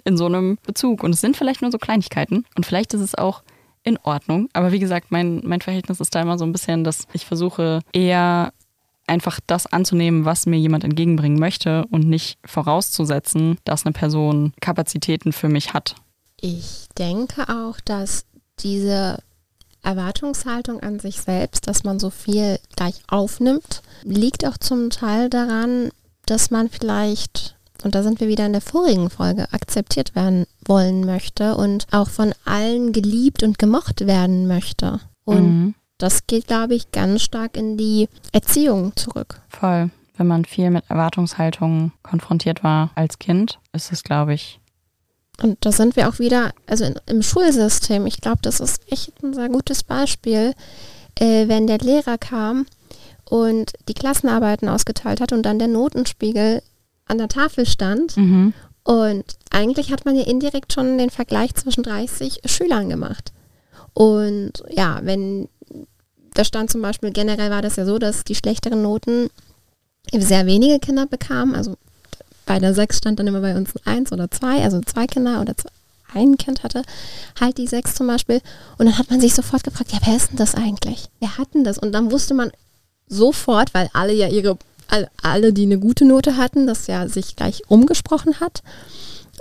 in 0.04 0.18
so 0.18 0.25
einem 0.25 0.58
Bezug? 0.66 1.04
Und 1.04 1.13
es 1.13 1.22
sind 1.22 1.38
vielleicht 1.38 1.62
nur 1.62 1.70
so 1.70 1.78
Kleinigkeiten. 1.78 2.46
Und 2.56 2.66
vielleicht 2.66 2.96
ist 2.96 3.01
es 3.01 3.13
auch 3.13 3.44
in 3.84 4.00
Ordnung. 4.01 4.50
Aber 4.54 4.72
wie 4.72 4.80
gesagt, 4.80 5.12
mein, 5.12 5.42
mein 5.44 5.62
Verhältnis 5.62 6.00
ist 6.00 6.16
da 6.16 6.24
immer 6.24 6.40
so 6.40 6.46
ein 6.46 6.51
bisschen, 6.51 6.84
dass 6.84 7.08
ich 7.13 7.28
versuche 7.28 7.82
eher 7.94 8.51
einfach 9.12 9.41
das 9.46 9.68
anzunehmen, 9.68 10.24
was 10.24 10.46
mir 10.46 10.58
jemand 10.58 10.86
entgegenbringen 10.86 11.38
möchte 11.38 11.86
und 11.91 12.08
nicht 12.08 12.39
vorauszusetzen, 12.46 13.58
dass 13.65 13.86
eine 13.86 13.91
Person 13.91 14.53
Kapazitäten 14.62 15.34
für 15.34 15.50
mich 15.50 15.74
hat. 15.74 15.96
Ich 16.39 16.88
denke 16.98 17.50
auch, 17.50 17.82
dass 17.82 18.25
diese 18.60 19.22
Erwartungshaltung 19.84 20.80
an 20.80 21.00
sich 21.00 21.20
selbst, 21.20 21.68
dass 21.68 21.84
man 21.84 22.00
so 22.00 22.10
viel 22.10 22.58
gleich 22.77 23.01
aufnimmt, 23.08 23.82
liegt 24.03 24.46
auch 24.48 24.58
zum 24.58 24.89
Teil 24.89 25.30
daran, 25.30 25.89
dass 26.25 26.50
man 26.50 26.70
vielleicht 26.70 27.56
und 27.84 27.96
da 27.96 28.03
sind 28.03 28.20
wir 28.20 28.27
wieder 28.27 28.46
in 28.46 28.51
der 28.51 28.62
vorigen 28.62 29.10
Folge, 29.10 29.51
akzeptiert 29.51 30.15
werden 30.15 30.46
wollen 30.65 31.03
möchte 31.03 31.56
und 31.56 31.88
auch 31.89 32.10
von 32.10 32.32
allen 32.46 32.91
geliebt 32.91 33.41
und 33.41 33.58
gemocht 33.58 34.06
werden 34.06 34.48
möchte. 34.48 35.00
Und 35.25 35.44
mhm. 35.44 35.75
Das 36.01 36.27
geht, 36.27 36.48
glaube 36.48 36.75
ich, 36.75 36.91
ganz 36.91 37.22
stark 37.22 37.58
in 37.58 37.77
die 37.77 38.10
Erziehung 38.31 38.96
zurück. 38.96 39.41
Voll. 39.50 39.89
Wenn 40.17 40.27
man 40.27 40.46
viel 40.46 40.70
mit 40.70 40.84
Erwartungshaltungen 40.89 41.93
konfrontiert 42.03 42.63
war 42.63 42.91
als 42.96 43.17
Kind, 43.17 43.60
ist 43.74 43.91
es, 43.91 44.03
glaube 44.03 44.34
ich. 44.34 44.60
Und 45.41 45.58
da 45.65 45.72
sind 45.72 45.96
wir 45.96 46.08
auch 46.08 46.20
wieder, 46.20 46.53
also 46.67 46.86
in, 46.86 46.96
im 47.08 47.24
Schulsystem, 47.24 48.05
ich 48.05 48.22
glaube, 48.22 48.39
das 48.41 48.60
ist 48.60 48.91
echt 48.91 49.24
ein 49.24 49.34
sehr 49.34 49.50
gutes 49.50 49.84
Beispiel, 49.84 50.53
äh, 51.20 51.48
wenn 51.48 51.65
der 51.65 51.79
Lehrer 51.79 52.17
kam 52.17 52.65
und 53.25 53.74
die 53.88 53.93
Klassenarbeiten 53.93 54.70
ausgeteilt 54.70 55.22
hat 55.22 55.31
und 55.31 55.43
dann 55.43 55.58
der 55.58 55.67
Notenspiegel 55.67 56.62
an 57.05 57.17
der 57.17 57.27
Tafel 57.27 57.65
stand. 57.65 58.17
Mhm. 58.17 58.53
Und 58.84 59.24
eigentlich 59.50 59.91
hat 59.91 60.05
man 60.05 60.15
ja 60.15 60.24
indirekt 60.24 60.74
schon 60.74 60.98
den 60.98 61.10
Vergleich 61.10 61.55
zwischen 61.55 61.84
30 61.84 62.41
Schülern 62.46 62.89
gemacht. 62.89 63.31
Und 63.93 64.63
ja, 64.70 65.00
wenn 65.03 65.48
da 66.33 66.43
stand 66.45 66.71
zum 66.71 66.81
Beispiel, 66.81 67.11
generell 67.11 67.51
war 67.51 67.61
das 67.61 67.75
ja 67.75 67.85
so, 67.85 68.00
dass 68.00 68.23
die 68.23 68.35
schlechteren 68.35 68.81
Noten 68.81 69.29
sehr 70.11 70.45
wenige 70.45 70.79
Kinder 70.79 71.05
bekamen. 71.05 71.55
Also 71.55 71.75
bei 72.45 72.59
der 72.59 72.73
6 72.73 72.97
stand 72.97 73.19
dann 73.19 73.27
immer 73.27 73.41
bei 73.41 73.55
uns 73.55 73.73
eins 73.85 74.11
oder 74.11 74.29
zwei, 74.31 74.63
also 74.63 74.81
zwei 74.81 75.07
Kinder 75.07 75.41
oder 75.41 75.55
zwei, 75.55 75.69
ein 76.13 76.38
Kind 76.38 76.63
hatte 76.63 76.83
halt 77.39 77.57
die 77.57 77.67
6 77.67 77.95
zum 77.95 78.07
Beispiel. 78.07 78.41
Und 78.77 78.85
dann 78.85 78.97
hat 78.97 79.09
man 79.09 79.21
sich 79.21 79.33
sofort 79.33 79.63
gefragt, 79.63 79.91
ja, 79.91 80.00
wer 80.05 80.15
ist 80.15 80.31
denn 80.31 80.38
das 80.38 80.55
eigentlich? 80.55 81.05
Wer 81.19 81.38
hat 81.38 81.53
denn 81.53 81.63
das? 81.63 81.77
Und 81.77 81.91
dann 81.91 82.11
wusste 82.11 82.33
man 82.33 82.51
sofort, 83.07 83.73
weil 83.73 83.89
alle 83.93 84.13
ja 84.13 84.27
ihre 84.27 84.57
alle, 85.23 85.53
die 85.53 85.63
eine 85.63 85.79
gute 85.79 86.03
Note 86.03 86.35
hatten, 86.35 86.67
das 86.67 86.88
ja 86.88 87.07
sich 87.07 87.38
gleich 87.38 87.61
rumgesprochen 87.69 88.41
hat 88.41 88.61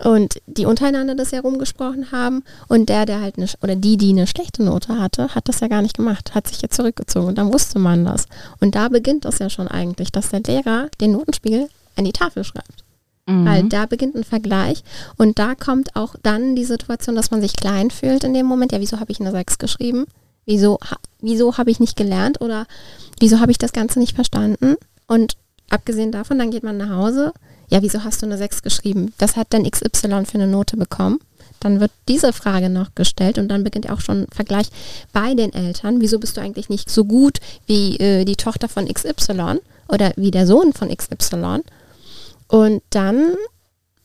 und 0.05 0.41
die 0.47 0.67
untereinander 0.67 1.15
das 1.15 1.31
ja 1.31 1.41
rumgesprochen 1.41 2.13
haben 2.13 2.43
und 2.69 2.89
der, 2.89 3.07
der 3.07 3.21
halt 3.21 3.37
eine, 3.37 3.47
oder 3.63 3.77
die, 3.77 3.97
die 3.97 4.11
eine 4.11 4.27
schlechte 4.27 4.63
Note 4.63 4.99
hatte, 4.99 5.35
hat 5.35 5.49
das 5.49 5.61
ja 5.61 5.69
gar 5.69 5.83
nicht 5.83 5.97
gemacht, 5.97 6.35
hat 6.35 6.49
sich 6.49 6.63
ja 6.63 6.69
zurückgezogen 6.69 7.29
und 7.29 7.39
dann 7.39 7.53
wusste 7.53 7.79
man 7.79 8.05
das. 8.05 8.27
Und 8.61 8.75
da 8.75 8.89
beginnt 8.89 9.25
das 9.25 9.39
ja 9.39 9.51
schon 9.51 9.69
eigentlich, 9.69 10.13
dass 10.13 10.31
der 10.31 10.41
Lehrer 10.41 10.89
den 11.01 11.13
Notenspiegel 11.13 11.69
an 11.97 12.05
die 12.05 12.13
Tafel 12.13 12.45
schreibt. 12.45 12.85
Mhm. 13.27 13.47
Weil 13.47 13.65
da 13.65 13.87
beginnt 13.87 14.15
ein 14.15 14.25
Vergleich 14.25 14.83
und 15.17 15.39
da 15.39 15.55
kommt 15.55 15.97
auch 15.97 16.15
dann 16.23 16.57
die 16.57 16.65
Situation, 16.65 17.17
dass 17.17 17.31
man 17.31 17.41
sich 17.41 17.55
klein 17.55 17.91
fühlt 17.91 18.25
in 18.25 18.35
dem 18.35 18.47
Moment. 18.47 18.73
Ja, 18.73 18.81
wieso 18.81 19.01
habe 19.01 19.13
ich 19.13 19.21
eine 19.21 19.31
6 19.31 19.59
geschrieben? 19.59 20.07
Wieso, 20.47 20.79
wieso 21.21 21.59
habe 21.59 21.71
ich 21.71 21.81
nicht 21.81 21.97
gelernt 21.97 22.41
oder 22.41 22.67
wieso 23.21 23.41
habe 23.41 23.53
ich 23.53 23.59
das 23.59 23.73
Ganze 23.73 23.99
nicht 23.99 24.15
verstanden? 24.15 24.77
Und 25.07 25.37
abgesehen 25.69 26.11
davon, 26.11 26.39
dann 26.39 26.51
geht 26.51 26.65
man 26.65 26.79
nach 26.79 26.91
Hause. 26.91 27.33
Ja, 27.71 27.83
wieso 27.83 28.03
hast 28.05 28.21
du 28.21 28.27
eine 28.27 28.37
6 28.37 28.63
geschrieben? 28.63 29.15
Das 29.19 29.37
hat 29.37 29.49
dann 29.51 29.69
XY 29.69 30.27
für 30.27 30.35
eine 30.35 30.49
Note 30.49 30.77
bekommen. 30.77 31.21
Dann 31.61 31.79
wird 31.79 31.93
diese 32.09 32.33
Frage 32.33 32.69
noch 32.69 32.95
gestellt 32.95 33.39
und 33.39 33.49
dann 33.49 33.65
beginnt 33.65 33.89
auch 33.91 34.01
schon 34.01 34.23
ein 34.23 34.27
Vergleich 34.33 34.69
bei 35.13 35.35
den 35.35 35.53
Eltern. 35.53 36.01
Wieso 36.01 36.19
bist 36.19 36.37
du 36.37 36.41
eigentlich 36.41 36.69
nicht 36.69 36.91
so 36.91 37.05
gut 37.05 37.39
wie 37.67 37.97
äh, 37.99 38.25
die 38.25 38.37
Tochter 38.37 38.69
von 38.69 38.89
XY 38.89 39.61
oder 39.89 40.13
wie 40.17 40.31
der 40.31 40.47
Sohn 40.47 40.73
von 40.73 40.95
XY? 40.95 41.61
Und 42.49 42.83
dann 42.91 43.35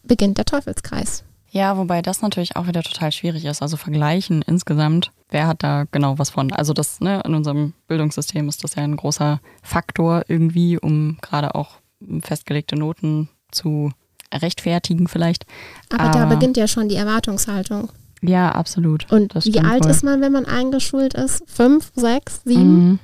beginnt 0.03 0.37
der 0.37 0.45
Teufelskreis. 0.45 1.23
Ja, 1.49 1.77
wobei 1.77 2.01
das 2.01 2.21
natürlich 2.21 2.57
auch 2.57 2.67
wieder 2.67 2.83
total 2.83 3.13
schwierig 3.13 3.45
ist. 3.45 3.61
Also 3.61 3.77
vergleichen 3.77 4.41
insgesamt, 4.41 5.11
wer 5.29 5.47
hat 5.47 5.63
da 5.63 5.85
genau 5.89 6.19
was 6.19 6.29
von? 6.29 6.51
Also 6.51 6.73
das, 6.73 6.99
ne, 6.99 7.21
in 7.25 7.33
unserem 7.33 7.73
Bildungssystem 7.87 8.49
ist 8.49 8.63
das 8.63 8.75
ja 8.75 8.83
ein 8.83 8.97
großer 8.97 9.39
Faktor 9.63 10.25
irgendwie, 10.27 10.77
um 10.77 11.17
gerade 11.21 11.55
auch 11.55 11.77
festgelegte 12.21 12.75
Noten 12.75 13.29
zu 13.55 13.91
rechtfertigen 14.33 15.07
vielleicht. 15.07 15.45
Aber, 15.91 16.03
Aber 16.03 16.19
da 16.19 16.25
beginnt 16.25 16.57
ja 16.57 16.67
schon 16.67 16.89
die 16.89 16.95
Erwartungshaltung. 16.95 17.89
Ja, 18.21 18.51
absolut. 18.51 19.11
Und 19.11 19.35
wie 19.35 19.59
alt 19.59 19.83
voll. 19.83 19.91
ist 19.91 20.03
man, 20.03 20.21
wenn 20.21 20.31
man 20.31 20.45
eingeschult 20.45 21.13
ist? 21.13 21.43
Fünf, 21.47 21.91
sechs, 21.95 22.41
sieben? 22.43 22.89
Mhm. 22.89 22.99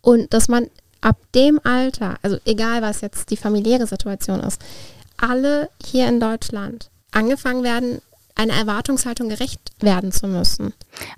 Und 0.00 0.34
dass 0.34 0.48
man 0.48 0.66
ab 1.00 1.16
dem 1.34 1.60
Alter, 1.62 2.16
also 2.22 2.38
egal 2.44 2.82
was 2.82 3.00
jetzt 3.00 3.30
die 3.30 3.36
familiäre 3.36 3.86
Situation 3.86 4.40
ist, 4.40 4.60
alle 5.16 5.68
hier 5.84 6.08
in 6.08 6.18
Deutschland 6.18 6.90
angefangen 7.12 7.62
werden, 7.62 8.00
einer 8.36 8.54
Erwartungshaltung 8.54 9.28
gerecht 9.28 9.60
werden 9.80 10.10
zu 10.10 10.26
müssen. 10.26 10.72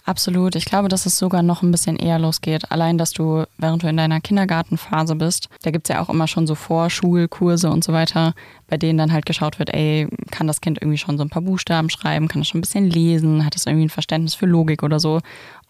Absolut. 0.04 0.54
Ich 0.54 0.66
glaube, 0.66 0.88
dass 0.88 1.06
es 1.06 1.18
sogar 1.18 1.42
noch 1.42 1.62
ein 1.62 1.70
bisschen 1.70 1.96
eher 1.96 2.18
losgeht. 2.18 2.70
Allein, 2.70 2.98
dass 2.98 3.12
du, 3.12 3.44
während 3.56 3.82
du 3.82 3.88
in 3.88 3.96
deiner 3.96 4.20
Kindergartenphase 4.20 5.16
bist, 5.16 5.48
da 5.62 5.70
gibt 5.70 5.88
es 5.88 5.94
ja 5.94 6.02
auch 6.02 6.10
immer 6.10 6.26
schon 6.26 6.46
so 6.46 6.54
Vorschulkurse 6.54 7.70
und 7.70 7.84
so 7.84 7.92
weiter, 7.92 8.34
bei 8.68 8.76
denen 8.76 8.98
dann 8.98 9.12
halt 9.12 9.24
geschaut 9.24 9.58
wird, 9.58 9.72
ey, 9.72 10.08
kann 10.30 10.46
das 10.46 10.60
Kind 10.60 10.78
irgendwie 10.80 10.98
schon 10.98 11.16
so 11.16 11.24
ein 11.24 11.30
paar 11.30 11.42
Buchstaben 11.42 11.88
schreiben, 11.88 12.28
kann 12.28 12.42
es 12.42 12.48
schon 12.48 12.58
ein 12.58 12.62
bisschen 12.62 12.90
lesen, 12.90 13.44
hat 13.46 13.56
es 13.56 13.66
irgendwie 13.66 13.86
ein 13.86 13.90
Verständnis 13.90 14.34
für 14.34 14.46
Logik 14.46 14.82
oder 14.82 15.00
so. 15.00 15.20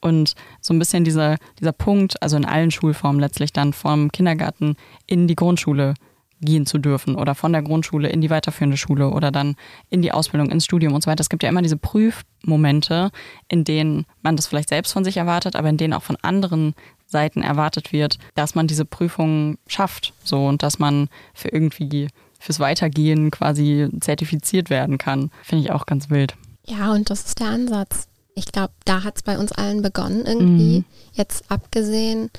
Und 0.01 0.35
so 0.61 0.75
ein 0.75 0.79
bisschen 0.79 1.05
dieser, 1.05 1.37
dieser 1.61 1.73
Punkt, 1.73 2.21
also 2.23 2.37
in 2.37 2.45
allen 2.45 2.71
Schulformen 2.71 3.21
letztlich 3.21 3.53
dann 3.53 3.73
vom 3.73 4.11
Kindergarten 4.11 4.77
in 5.07 5.29
die 5.29 5.37
Grundschule 5.37 5.95
gehen 6.41 6.67
zu 6.67 6.79
dürfen 6.79 7.17
oder 7.17 7.35
von 7.35 7.53
der 7.53 7.63
Grundschule 7.63 8.09
in 8.09 8.21
die 8.21 8.31
weiterführende 8.31 8.77
Schule 8.77 9.11
oder 9.11 9.31
dann 9.31 9.57
in 9.89 10.03
die 10.03 10.13
Ausbildung, 10.13 10.51
ins 10.51 10.65
Studium 10.65 10.95
und 10.95 11.03
so 11.03 11.11
weiter. 11.11 11.21
Es 11.21 11.29
gibt 11.29 11.43
ja 11.43 11.49
immer 11.49 11.63
diese 11.63 11.77
Prüfmomente, 11.77 13.11
in 13.49 13.65
denen 13.65 14.07
man 14.23 14.37
das 14.37 14.47
vielleicht 14.47 14.69
selbst 14.69 14.93
von 14.93 15.05
sich 15.05 15.17
erwartet, 15.17 15.57
aber 15.57 15.69
in 15.69 15.77
denen 15.77 15.95
auch 15.95 16.03
von 16.03 16.17
anderen 16.23 16.75
Seiten 17.07 17.43
erwartet 17.43 17.93
wird, 17.93 18.19
dass 18.35 18.55
man 18.55 18.67
diese 18.67 18.85
Prüfungen 18.85 19.59
schafft, 19.67 20.13
so 20.25 20.47
und 20.47 20.63
dass 20.63 20.79
man 20.79 21.09
für 21.35 21.49
irgendwie 21.49 22.09
fürs 22.39 22.61
Weitergehen 22.61 23.31
quasi 23.31 23.89
zertifiziert 24.01 24.69
werden 24.69 24.99
kann. 24.99 25.31
Finde 25.43 25.65
ich 25.65 25.73
auch 25.73 25.87
ganz 25.87 26.11
wild. 26.11 26.37
Ja, 26.67 26.93
und 26.93 27.09
das 27.11 27.25
ist 27.25 27.41
der 27.41 27.49
Ansatz 27.49 28.09
ich 28.37 28.53
glaube, 28.53 28.75
da 28.85 29.03
hat 29.03 29.17
es 29.17 29.23
bei 29.23 29.39
uns 29.39 29.51
allen 29.51 29.81
begonnen 29.83 30.27
irgendwie. 30.27 30.79
Mhm. 30.79 30.85
Jetzt 31.15 31.45
abgesehen 31.49 32.31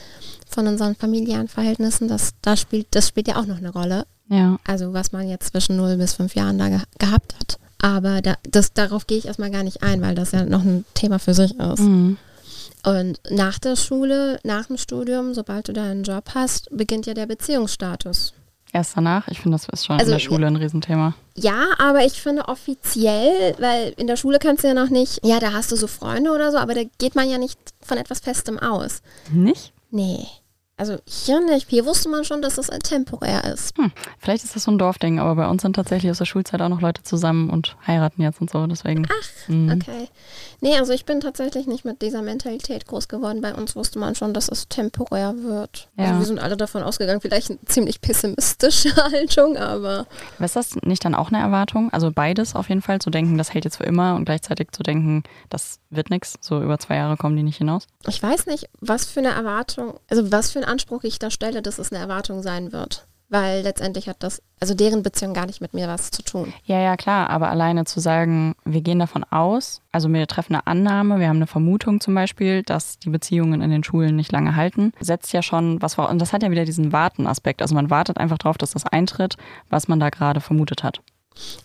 von 0.48 0.68
unseren 0.68 0.96
familiären 0.96 1.48
Verhältnissen, 1.48 2.08
das, 2.08 2.36
das, 2.42 2.62
spielt, 2.62 2.88
das 2.92 3.08
spielt 3.08 3.28
ja 3.28 3.38
auch 3.38 3.48
noch 3.48 3.58
eine 3.58 3.72
Rolle. 3.72 4.06
Ja. 4.30 4.60
Also 4.66 4.94
was 4.94 5.12
man 5.12 5.28
jetzt 5.28 5.52
zwischen 5.52 5.76
0 5.76 5.98
bis 5.98 6.14
5 6.14 6.36
Jahren 6.36 6.60
da 6.60 6.70
ge 6.70 6.80
gehabt 7.00 7.36
hat. 7.40 7.60
Aber 7.80 8.22
da, 8.22 8.36
das, 8.44 8.74
darauf 8.74 9.08
gehe 9.08 9.18
ich 9.18 9.26
erstmal 9.26 9.52
gar 9.52 9.64
nicht 9.64 9.82
ein, 9.82 10.02
weil 10.02 10.14
das 10.14 10.32
ja 10.32 10.46
noch 10.46 10.64
ein 10.64 10.86
Thema 10.94 11.18
für 11.18 11.34
sich 11.34 11.58
ist. 11.60 11.80
Mhm. 11.80 12.18
Und 12.84 13.20
nach 13.32 13.58
der 13.58 13.76
Schule, 13.76 14.40
nach 14.44 14.68
dem 14.68 14.78
Studium, 14.78 15.34
sobald 15.34 15.68
du 15.68 15.74
da 15.74 15.84
einen 15.84 16.04
Job 16.04 16.30
hast, 16.36 16.70
beginnt 16.72 17.08
ja 17.08 17.16
der 17.16 17.26
Beziehungsstatus. 17.26 18.34
Erst 18.74 18.98
danach? 18.98 19.28
Ich 19.30 19.40
finde, 19.40 19.58
das 19.58 19.68
ist 19.70 19.86
schon 19.86 20.00
also, 20.00 20.12
in 20.12 20.18
der 20.18 20.20
Schule 20.20 20.48
ein 20.48 20.56
Riesenthema. 20.56 21.14
Ja, 21.36 21.68
aber 21.80 22.06
ich 22.06 22.22
finde 22.22 22.48
offiziell, 22.48 23.56
weil 23.60 23.94
in 23.98 24.08
der 24.08 24.18
Schule 24.18 24.40
kannst 24.40 24.64
du 24.64 24.68
ja 24.68 24.74
noch 24.74 24.90
nicht, 24.90 25.26
ja, 25.26 25.40
da 25.40 25.54
hast 25.54 25.72
du 25.72 25.76
so 25.76 25.88
Freunde 25.88 26.32
oder 26.32 26.52
so, 26.52 26.58
aber 26.58 26.74
da 26.74 26.82
geht 26.98 27.16
man 27.16 27.30
ja 27.30 27.38
nicht 27.38 27.58
von 27.82 27.98
etwas 27.98 28.20
Festem 28.20 28.60
aus. 28.60 29.02
Nicht? 29.32 29.74
Nee. 29.90 30.28
Also 30.78 30.98
hier 31.06 31.44
nicht. 31.44 31.70
Hier 31.70 31.86
wusste 31.86 32.08
man 32.08 32.24
schon, 32.24 32.44
dass 32.44 32.56
das 32.56 32.68
temporär 32.68 33.44
ist. 33.46 33.76
Hm, 33.78 33.92
vielleicht 34.20 34.44
ist 34.44 34.56
das 34.56 34.64
so 34.64 34.72
ein 34.72 34.78
Dorfding, 34.78 35.20
aber 35.20 35.36
bei 35.36 35.48
uns 35.50 35.64
sind 35.64 35.76
tatsächlich 35.76 36.12
aus 36.12 36.20
der 36.20 36.26
Schulzeit 36.26 36.62
auch 36.62 36.70
noch 36.70 36.82
Leute 36.82 37.02
zusammen 37.02 37.50
und 37.50 37.76
heiraten 37.88 38.22
jetzt 38.22 38.40
und 38.42 38.52
so. 38.52 38.68
Deswegen. 38.68 39.08
Ach, 39.10 39.50
mh. 39.50 39.74
okay. 39.74 40.08
Nee, 40.62 40.78
also 40.78 40.94
ich 40.94 41.06
bin 41.06 41.20
tatsächlich 41.20 41.66
nicht 41.66 41.84
mit 41.84 42.02
dieser 42.04 42.22
Mentalität 42.22 42.86
groß 42.86 43.08
geworden. 43.08 43.42
Bei 43.42 43.56
uns 43.56 43.76
wusste 43.76 43.98
man 43.98 44.14
schon, 44.14 44.34
dass 44.34 44.50
es 44.50 44.68
temporär 44.68 45.36
wird. 45.38 45.90
Also 45.98 46.02
ja. 46.02 46.06
Also 46.06 46.20
wir 46.20 46.26
sind 46.26 46.40
alle 46.40 46.58
davon 46.58 46.84
ausgegangen, 46.84 47.22
vielleicht 47.22 47.50
eine 47.50 47.60
ziemlich 47.66 48.02
pessimistische 48.02 48.96
Haltung, 49.12 49.58
aber. 49.58 50.06
ist 50.40 50.56
das 50.56 50.76
nicht 50.84 51.04
dann 51.04 51.16
auch 51.16 51.30
eine 51.30 51.40
Erwartung? 51.40 51.92
Also 51.92 52.12
beides 52.12 52.56
auf 52.56 52.70
jeden 52.70 52.82
Fall, 52.82 53.00
zu 53.00 53.10
denken, 53.10 53.38
das 53.38 53.54
hält 53.54 53.66
jetzt 53.66 53.78
für 53.78 53.84
immer 53.84 54.16
und 54.16 54.26
gleichzeitig 54.26 54.72
zu 54.72 54.84
denken, 54.84 55.24
das 55.50 55.80
wird 55.90 56.10
nichts. 56.10 56.36
So 56.42 56.62
über 56.62 56.78
zwei 56.80 56.96
Jahre 56.96 57.18
kommen 57.18 57.36
die 57.36 57.44
nicht 57.44 57.58
hinaus. 57.58 57.88
Ich 58.08 58.22
weiß 58.22 58.46
nicht, 58.46 58.70
was 58.80 59.06
für 59.06 59.20
eine 59.20 59.30
Erwartung, 59.30 60.00
also 60.10 60.32
was 60.32 60.52
für 60.52 60.60
einen 60.60 60.67
Anspruch 60.68 61.04
ich 61.04 61.20
da 61.20 61.32
stelle, 61.32 61.62
dass 61.62 61.80
es 61.80 61.92
eine 61.92 62.02
Erwartung 62.02 62.42
sein 62.42 62.72
wird. 62.72 63.08
Weil 63.30 63.62
letztendlich 63.62 64.08
hat 64.08 64.24
das, 64.24 64.42
also 64.62 64.74
deren 64.74 65.04
Beziehung 65.04 65.34
gar 65.34 65.48
nicht 65.48 65.60
mit 65.60 65.74
mir 65.74 65.90
was 65.90 66.12
zu 66.12 66.24
tun. 66.24 66.54
Ja, 66.64 66.80
ja, 66.80 66.96
klar, 66.96 67.30
aber 67.30 67.50
alleine 67.50 67.84
zu 67.84 68.00
sagen, 68.00 68.56
wir 68.64 68.80
gehen 68.80 69.00
davon 69.00 69.26
aus, 69.26 69.82
also 69.92 70.08
wir 70.08 70.26
treffen 70.28 70.56
eine 70.56 70.66
Annahme, 70.66 71.20
wir 71.20 71.28
haben 71.28 71.36
eine 71.36 71.48
Vermutung 71.48 72.00
zum 72.00 72.16
Beispiel, 72.16 72.64
dass 72.64 73.00
die 73.00 73.10
Beziehungen 73.10 73.62
in 73.62 73.70
den 73.70 73.84
Schulen 73.84 74.16
nicht 74.16 74.32
lange 74.32 74.56
halten, 74.56 74.94
setzt 75.02 75.34
ja 75.34 75.42
schon 75.42 75.82
was 75.82 75.96
vor. 75.96 76.08
Und 76.10 76.20
das 76.20 76.32
hat 76.32 76.42
ja 76.42 76.52
wieder 76.52 76.64
diesen 76.64 76.94
Warten-Aspekt. 76.94 77.62
Also 77.62 77.76
man 77.76 77.90
wartet 77.90 78.18
einfach 78.18 78.38
darauf, 78.38 78.58
dass 78.58 78.72
das 78.72 78.86
eintritt, 78.86 79.36
was 79.70 79.90
man 79.90 80.00
da 80.00 80.10
gerade 80.10 80.40
vermutet 80.40 80.84
hat. 80.84 81.02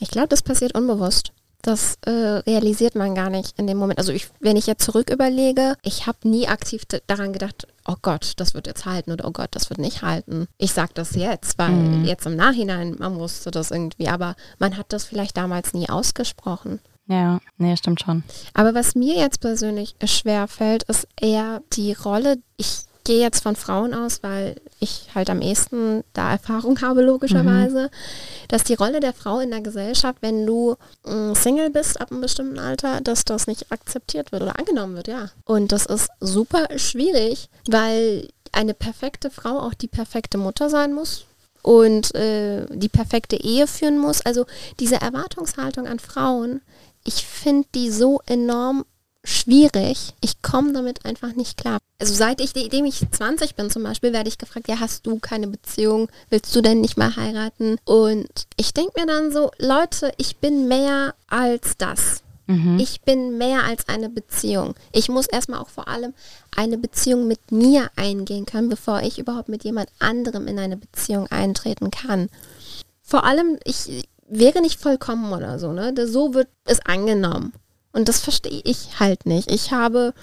Ich 0.00 0.10
glaube, 0.10 0.28
das 0.28 0.42
passiert 0.42 0.76
unbewusst. 0.76 1.31
Das 1.62 1.96
äh, 2.06 2.10
realisiert 2.10 2.96
man 2.96 3.14
gar 3.14 3.30
nicht 3.30 3.56
in 3.58 3.68
dem 3.68 3.78
Moment. 3.78 4.00
Also 4.00 4.12
ich, 4.12 4.28
wenn 4.40 4.56
ich 4.56 4.66
jetzt 4.66 4.84
zurück 4.84 5.10
überlege, 5.10 5.76
ich 5.82 6.08
habe 6.08 6.28
nie 6.28 6.48
aktiv 6.48 6.82
daran 7.06 7.32
gedacht, 7.32 7.68
oh 7.86 7.94
Gott, 8.02 8.32
das 8.36 8.54
wird 8.54 8.66
jetzt 8.66 8.84
halten 8.84 9.12
oder 9.12 9.26
oh 9.26 9.30
Gott, 9.30 9.50
das 9.52 9.70
wird 9.70 9.78
nicht 9.78 10.02
halten. 10.02 10.48
Ich 10.58 10.72
sage 10.72 10.90
das 10.94 11.14
jetzt, 11.14 11.58
weil 11.58 11.70
mhm. 11.70 12.04
jetzt 12.04 12.26
im 12.26 12.34
Nachhinein, 12.34 12.96
man 12.98 13.16
wusste 13.16 13.52
das 13.52 13.70
irgendwie, 13.70 14.08
aber 14.08 14.34
man 14.58 14.76
hat 14.76 14.92
das 14.92 15.04
vielleicht 15.04 15.36
damals 15.36 15.72
nie 15.72 15.88
ausgesprochen. 15.88 16.80
Ja, 17.06 17.40
nee, 17.58 17.76
stimmt 17.76 18.00
schon. 18.00 18.24
Aber 18.54 18.74
was 18.74 18.94
mir 18.94 19.14
jetzt 19.14 19.40
persönlich 19.40 19.94
schwer 20.04 20.48
fällt, 20.48 20.84
ist 20.84 21.06
eher 21.20 21.62
die 21.72 21.92
Rolle, 21.92 22.38
ich 22.56 22.84
gehe 23.04 23.20
jetzt 23.20 23.42
von 23.42 23.56
Frauen 23.56 23.94
aus, 23.94 24.22
weil 24.22 24.56
ich 24.80 25.08
halt 25.14 25.30
am 25.30 25.40
ehesten 25.40 26.04
da 26.12 26.32
Erfahrung 26.32 26.80
habe, 26.80 27.02
logischerweise, 27.02 27.84
mhm. 27.84 28.46
dass 28.48 28.64
die 28.64 28.74
Rolle 28.74 29.00
der 29.00 29.12
Frau 29.12 29.40
in 29.40 29.50
der 29.50 29.60
Gesellschaft, 29.60 30.18
wenn 30.20 30.46
du 30.46 30.76
äh, 31.04 31.34
Single 31.34 31.70
bist 31.70 32.00
ab 32.00 32.10
einem 32.10 32.20
bestimmten 32.20 32.58
Alter, 32.58 33.00
dass 33.00 33.24
das 33.24 33.46
nicht 33.46 33.70
akzeptiert 33.72 34.32
wird 34.32 34.42
oder 34.42 34.58
angenommen 34.58 34.96
wird, 34.96 35.08
ja. 35.08 35.30
Und 35.44 35.72
das 35.72 35.86
ist 35.86 36.08
super 36.20 36.66
schwierig, 36.76 37.48
weil 37.68 38.28
eine 38.52 38.74
perfekte 38.74 39.30
Frau 39.30 39.58
auch 39.58 39.74
die 39.74 39.88
perfekte 39.88 40.38
Mutter 40.38 40.68
sein 40.70 40.92
muss 40.92 41.24
und 41.62 42.14
äh, 42.14 42.66
die 42.70 42.88
perfekte 42.88 43.36
Ehe 43.36 43.66
führen 43.66 43.98
muss. 43.98 44.20
Also 44.20 44.46
diese 44.78 45.00
Erwartungshaltung 45.00 45.86
an 45.86 45.98
Frauen, 45.98 46.60
ich 47.04 47.26
finde 47.26 47.68
die 47.74 47.90
so 47.90 48.20
enorm 48.26 48.84
schwierig. 49.24 50.14
Ich 50.20 50.42
komme 50.42 50.72
damit 50.72 51.04
einfach 51.04 51.34
nicht 51.34 51.56
klar. 51.56 51.78
Also 51.98 52.14
seit 52.14 52.40
ich, 52.40 52.52
seitdem 52.54 52.84
ich 52.84 53.04
20 53.10 53.54
bin 53.54 53.70
zum 53.70 53.84
Beispiel, 53.84 54.12
werde 54.12 54.28
ich 54.28 54.38
gefragt, 54.38 54.68
ja, 54.68 54.80
hast 54.80 55.06
du 55.06 55.18
keine 55.18 55.46
Beziehung? 55.46 56.08
Willst 56.30 56.54
du 56.54 56.60
denn 56.60 56.80
nicht 56.80 56.96
mal 56.96 57.14
heiraten? 57.14 57.78
Und 57.84 58.46
ich 58.56 58.74
denke 58.74 59.00
mir 59.00 59.06
dann 59.06 59.32
so, 59.32 59.50
Leute, 59.58 60.12
ich 60.16 60.38
bin 60.38 60.66
mehr 60.66 61.14
als 61.28 61.76
das. 61.78 62.22
Mhm. 62.46 62.78
Ich 62.80 63.02
bin 63.02 63.38
mehr 63.38 63.64
als 63.64 63.88
eine 63.88 64.08
Beziehung. 64.08 64.74
Ich 64.90 65.08
muss 65.08 65.26
erstmal 65.26 65.60
auch 65.60 65.68
vor 65.68 65.88
allem 65.88 66.12
eine 66.56 66.76
Beziehung 66.76 67.28
mit 67.28 67.52
mir 67.52 67.90
eingehen 67.96 68.46
können, 68.46 68.68
bevor 68.68 69.02
ich 69.02 69.18
überhaupt 69.18 69.48
mit 69.48 69.64
jemand 69.64 69.88
anderem 70.00 70.48
in 70.48 70.58
eine 70.58 70.76
Beziehung 70.76 71.28
eintreten 71.28 71.90
kann. 71.90 72.28
Vor 73.02 73.24
allem, 73.24 73.58
ich 73.64 74.08
wäre 74.28 74.60
nicht 74.60 74.80
vollkommen 74.80 75.32
oder 75.32 75.58
so, 75.58 75.72
ne? 75.72 75.94
So 76.08 76.34
wird 76.34 76.48
es 76.64 76.80
angenommen. 76.80 77.52
Und 77.92 78.08
das 78.08 78.20
verstehe 78.20 78.62
ich 78.64 79.00
halt 79.00 79.26
nicht. 79.26 79.50
Ich 79.50 79.72
habe 79.72 80.14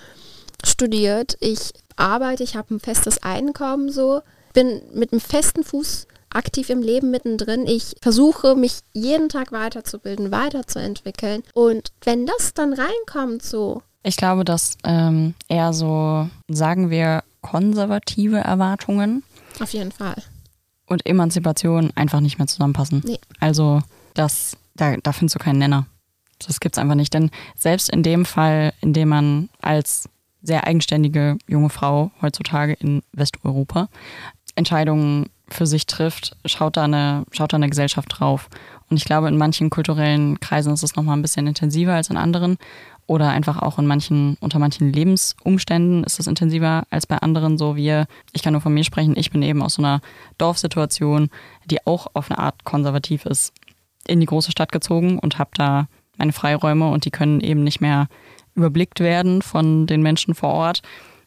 studiert, 0.65 1.37
ich 1.39 1.73
arbeite, 1.95 2.43
ich 2.43 2.55
habe 2.55 2.73
ein 2.73 2.79
festes 2.79 3.21
Einkommen 3.23 3.91
so, 3.91 4.21
bin 4.53 4.81
mit 4.93 5.11
einem 5.11 5.21
festen 5.21 5.63
Fuß 5.63 6.07
aktiv 6.31 6.69
im 6.69 6.81
Leben 6.81 7.11
mittendrin. 7.11 7.65
Ich 7.65 7.95
versuche 8.01 8.55
mich 8.55 8.79
jeden 8.93 9.29
Tag 9.29 9.51
weiterzubilden, 9.51 10.31
weiterzuentwickeln. 10.31 11.43
Und 11.53 11.91
wenn 12.03 12.25
das 12.25 12.53
dann 12.53 12.73
reinkommt 12.73 13.43
so. 13.43 13.81
Ich 14.03 14.15
glaube, 14.15 14.45
dass 14.45 14.77
ähm, 14.83 15.33
eher 15.47 15.73
so, 15.73 16.29
sagen 16.47 16.89
wir, 16.89 17.23
konservative 17.41 18.37
Erwartungen. 18.37 19.23
Auf 19.59 19.71
jeden 19.73 19.91
Fall. 19.91 20.15
Und 20.85 21.05
Emanzipation 21.05 21.91
einfach 21.95 22.19
nicht 22.19 22.37
mehr 22.37 22.47
zusammenpassen. 22.47 23.01
Nee. 23.05 23.19
Also 23.39 23.81
das, 24.13 24.57
da, 24.75 24.95
da 24.97 25.11
findest 25.11 25.35
du 25.35 25.39
keinen 25.39 25.59
Nenner. 25.59 25.85
Das 26.45 26.59
gibt 26.59 26.75
es 26.75 26.81
einfach 26.81 26.95
nicht. 26.95 27.13
Denn 27.13 27.31
selbst 27.55 27.89
in 27.89 28.03
dem 28.03 28.25
Fall, 28.25 28.73
in 28.81 28.93
dem 28.93 29.09
man 29.09 29.49
als 29.61 30.09
sehr 30.41 30.65
eigenständige 30.65 31.37
junge 31.47 31.69
Frau 31.69 32.11
heutzutage 32.21 32.73
in 32.73 33.01
Westeuropa 33.11 33.89
Entscheidungen 34.55 35.27
für 35.47 35.65
sich 35.65 35.87
trifft, 35.87 36.35
schaut 36.45 36.77
da 36.77 36.83
eine, 36.83 37.25
schaut 37.31 37.53
da 37.53 37.57
eine 37.57 37.69
Gesellschaft 37.69 38.19
drauf. 38.19 38.49
Und 38.89 38.97
ich 38.97 39.05
glaube, 39.05 39.27
in 39.27 39.37
manchen 39.37 39.69
kulturellen 39.69 40.39
Kreisen 40.39 40.73
ist 40.73 40.83
es 40.83 40.95
nochmal 40.95 41.17
ein 41.17 41.21
bisschen 41.21 41.47
intensiver 41.47 41.93
als 41.93 42.09
in 42.09 42.17
anderen. 42.17 42.57
Oder 43.07 43.29
einfach 43.29 43.59
auch 43.59 43.79
in 43.79 43.87
manchen, 43.87 44.37
unter 44.39 44.59
manchen 44.59 44.93
Lebensumständen 44.93 46.03
ist 46.03 46.19
es 46.19 46.27
intensiver 46.27 46.83
als 46.91 47.07
bei 47.07 47.17
anderen. 47.17 47.57
So 47.57 47.75
wie, 47.75 48.03
ich 48.33 48.43
kann 48.43 48.53
nur 48.53 48.61
von 48.61 48.73
mir 48.73 48.83
sprechen, 48.83 49.17
ich 49.17 49.31
bin 49.31 49.41
eben 49.41 49.63
aus 49.63 49.75
so 49.75 49.81
einer 49.81 50.01
Dorfsituation, 50.37 51.29
die 51.65 51.85
auch 51.87 52.07
auf 52.13 52.29
eine 52.29 52.37
Art 52.37 52.63
konservativ 52.65 53.25
ist, 53.25 53.53
in 54.07 54.19
die 54.19 54.27
große 54.27 54.51
Stadt 54.51 54.71
gezogen 54.71 55.17
und 55.17 55.39
habe 55.39 55.49
da 55.55 55.87
meine 56.19 56.33
Freiräume 56.33 56.89
und 56.89 57.05
die 57.05 57.11
können 57.11 57.41
eben 57.41 57.63
nicht 57.63 57.81
mehr 57.81 58.07
überblickt 58.55 58.99
werden 58.99 59.41
von 59.41 59.87
den 59.87 60.01
Menschen 60.01 60.35
vor 60.35 60.49
Ort. 60.49 60.81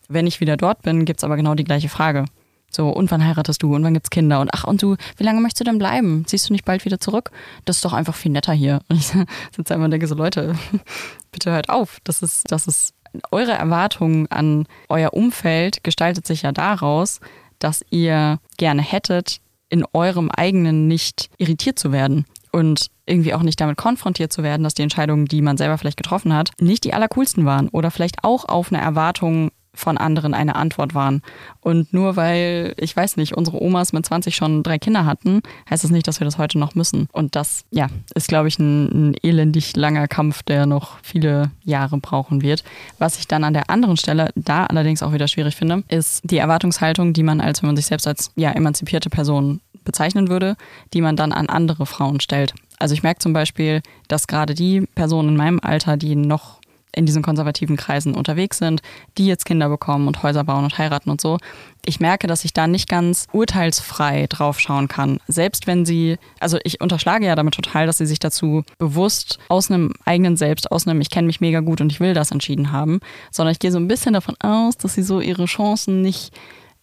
Wenn 0.09 0.26
ich 0.26 0.40
wieder 0.40 0.57
dort 0.57 0.83
bin, 0.83 1.05
gibt 1.05 1.20
es 1.20 1.24
aber 1.24 1.37
genau 1.37 1.55
die 1.55 1.64
gleiche 1.64 1.88
Frage. 1.88 2.26
So, 2.74 2.88
und 2.88 3.11
wann 3.11 3.24
heiratest 3.24 3.62
du? 3.62 3.74
Und 3.74 3.85
wann 3.85 3.92
gibt 3.92 4.07
es 4.07 4.11
Kinder? 4.11 4.40
Und 4.40 4.50
ach, 4.52 4.64
und 4.64 4.83
du, 4.83 4.96
wie 5.16 5.24
lange 5.24 5.40
möchtest 5.40 5.61
du 5.61 5.64
denn 5.64 5.78
bleiben? 5.78 6.24
Ziehst 6.26 6.48
du 6.48 6.52
nicht 6.55 6.64
bald 6.64 6.85
wieder 6.85 6.98
zurück? 6.98 7.31
Das 7.66 7.76
ist 7.76 7.85
doch 7.85 7.92
einfach 7.92 8.14
viel 8.14 8.33
netter 8.33 8.52
hier. 8.52 8.81
Und 8.88 8.96
ich 8.98 9.07
sitze 9.55 9.74
einmal 9.74 9.87
und 9.87 9.90
denke 9.90 10.07
so, 10.07 10.14
Leute, 10.14 10.55
bitte 11.33 11.50
hört 11.50 11.68
auf. 11.68 11.98
Das 12.05 12.22
ist, 12.22 12.50
das 12.50 12.66
ist 12.66 12.94
eure 13.31 13.52
Erwartung 13.52 14.26
an 14.28 14.66
euer 14.88 15.12
Umfeld 15.12 15.85
gestaltet 15.85 16.26
sich 16.26 16.42
ja 16.42 16.52
daraus, 16.52 17.20
dass 17.59 17.85
ihr 17.90 18.38
gerne 18.57 18.83
hättet, 18.83 19.40
in 19.68 19.85
eurem 19.92 20.31
eigenen 20.31 20.88
nicht 20.88 21.31
irritiert 21.38 21.78
zu 21.78 21.92
werden. 21.92 22.26
Und 22.52 22.88
irgendwie 23.12 23.35
auch 23.35 23.42
nicht 23.42 23.61
damit 23.61 23.77
konfrontiert 23.77 24.33
zu 24.33 24.42
werden, 24.42 24.62
dass 24.62 24.75
die 24.75 24.83
Entscheidungen, 24.83 25.27
die 25.27 25.42
man 25.42 25.57
selber 25.57 25.79
vielleicht 25.79 25.96
getroffen 25.96 26.35
hat, 26.35 26.51
nicht 26.61 26.85
die 26.85 26.94
allercoolsten 26.94 27.44
waren 27.44 27.68
oder 27.68 27.90
vielleicht 27.90 28.25
auch 28.25 28.46
auf 28.46 28.72
eine 28.72 28.83
Erwartung 28.83 29.51
von 29.75 29.96
anderen 29.98 30.35
eine 30.35 30.57
Antwort 30.57 30.94
waren. 30.94 31.22
Und 31.61 31.92
nur 31.92 32.16
weil, 32.16 32.75
ich 32.77 32.94
weiß 32.94 33.16
nicht, 33.16 33.35
unsere 33.35 33.62
Omas 33.62 33.92
mit 33.92 34.05
20 34.05 34.35
schon 34.37 34.62
drei 34.62 34.79
Kinder 34.79 35.07
hatten, 35.07 35.40
heißt 35.70 35.85
das 35.85 35.90
nicht, 35.90 36.07
dass 36.07 36.20
wir 36.20 36.25
das 36.25 36.38
heute 36.38 36.59
noch 36.59 36.75
müssen. 36.75 37.09
Und 37.12 37.37
das, 37.37 37.64
ja, 37.70 37.87
ist, 38.14 38.29
glaube 38.29 38.48
ich, 38.48 38.59
ein, 38.59 39.11
ein 39.11 39.14
elendig 39.22 39.75
langer 39.77 40.09
Kampf, 40.09 40.42
der 40.42 40.66
noch 40.66 40.98
viele 41.03 41.51
Jahre 41.64 41.96
brauchen 41.98 42.42
wird. 42.42 42.64
Was 42.98 43.18
ich 43.18 43.29
dann 43.29 43.44
an 43.44 43.55
der 43.55 43.70
anderen 43.70 43.96
Stelle 43.96 44.31
da 44.35 44.66
allerdings 44.66 45.03
auch 45.03 45.12
wieder 45.12 45.29
schwierig 45.29 45.57
finde, 45.57 45.85
ist 45.88 46.20
die 46.25 46.38
Erwartungshaltung, 46.38 47.12
die 47.12 47.22
man 47.22 47.40
als, 47.40 47.62
wenn 47.62 47.68
man 47.68 47.77
sich 47.77 47.87
selbst 47.87 48.07
als 48.07 48.31
ja, 48.37 48.51
emanzipierte 48.51 49.09
Person 49.09 49.61
bezeichnen 49.85 50.29
würde, 50.29 50.57
die 50.92 51.01
man 51.01 51.16
dann 51.16 51.33
an 51.33 51.48
andere 51.48 51.87
Frauen 51.87 52.20
stellt. 52.20 52.55
Also 52.78 52.94
ich 52.94 53.02
merke 53.02 53.20
zum 53.20 53.32
Beispiel, 53.32 53.82
dass 54.08 54.26
gerade 54.26 54.54
die 54.54 54.82
Personen 54.94 55.30
in 55.30 55.37
meinem 55.37 55.61
Alter, 55.62 55.96
die 55.96 56.16
noch 56.16 56.62
in 56.94 57.06
diesen 57.06 57.22
konservativen 57.22 57.76
Kreisen 57.76 58.14
unterwegs 58.14 58.58
sind, 58.58 58.82
die 59.16 59.26
jetzt 59.26 59.46
Kinder 59.46 59.68
bekommen 59.68 60.06
und 60.06 60.22
Häuser 60.22 60.44
bauen 60.44 60.64
und 60.64 60.76
heiraten 60.76 61.11
und 61.11 61.20
so. 61.20 61.38
Ich 61.85 62.00
merke, 62.00 62.26
dass 62.26 62.44
ich 62.44 62.52
da 62.52 62.66
nicht 62.66 62.88
ganz 62.88 63.26
urteilsfrei 63.32 64.26
drauf 64.28 64.61
schauen 64.61 64.88
kann. 64.88 65.18
Selbst 65.26 65.66
wenn 65.66 65.85
sie, 65.85 66.18
also 66.38 66.58
ich 66.64 66.80
unterschlage 66.80 67.26
ja 67.26 67.35
damit 67.35 67.54
total, 67.54 67.87
dass 67.87 67.98
sie 67.98 68.06
sich 68.06 68.18
dazu 68.18 68.62
bewusst 68.78 69.38
aus 69.48 69.70
einem 69.70 69.92
eigenen 70.04 70.37
Selbst, 70.37 70.70
aus 70.70 70.87
einem 70.87 71.00
Ich 71.00 71.11
kenne 71.11 71.26
mich 71.26 71.40
mega 71.40 71.61
gut 71.61 71.80
und 71.80 71.90
ich 71.90 72.00
will 72.00 72.14
das 72.14 72.30
entschieden 72.30 72.72
haben, 72.72 73.00
sondern 73.30 73.52
ich 73.52 73.58
gehe 73.58 73.72
so 73.72 73.78
ein 73.78 73.88
bisschen 73.88 74.12
davon 74.12 74.37
aus, 74.40 74.76
dass 74.76 74.94
sie 74.94 75.02
so 75.02 75.20
ihre 75.20 75.46
Chancen 75.46 76.02
nicht 76.02 76.32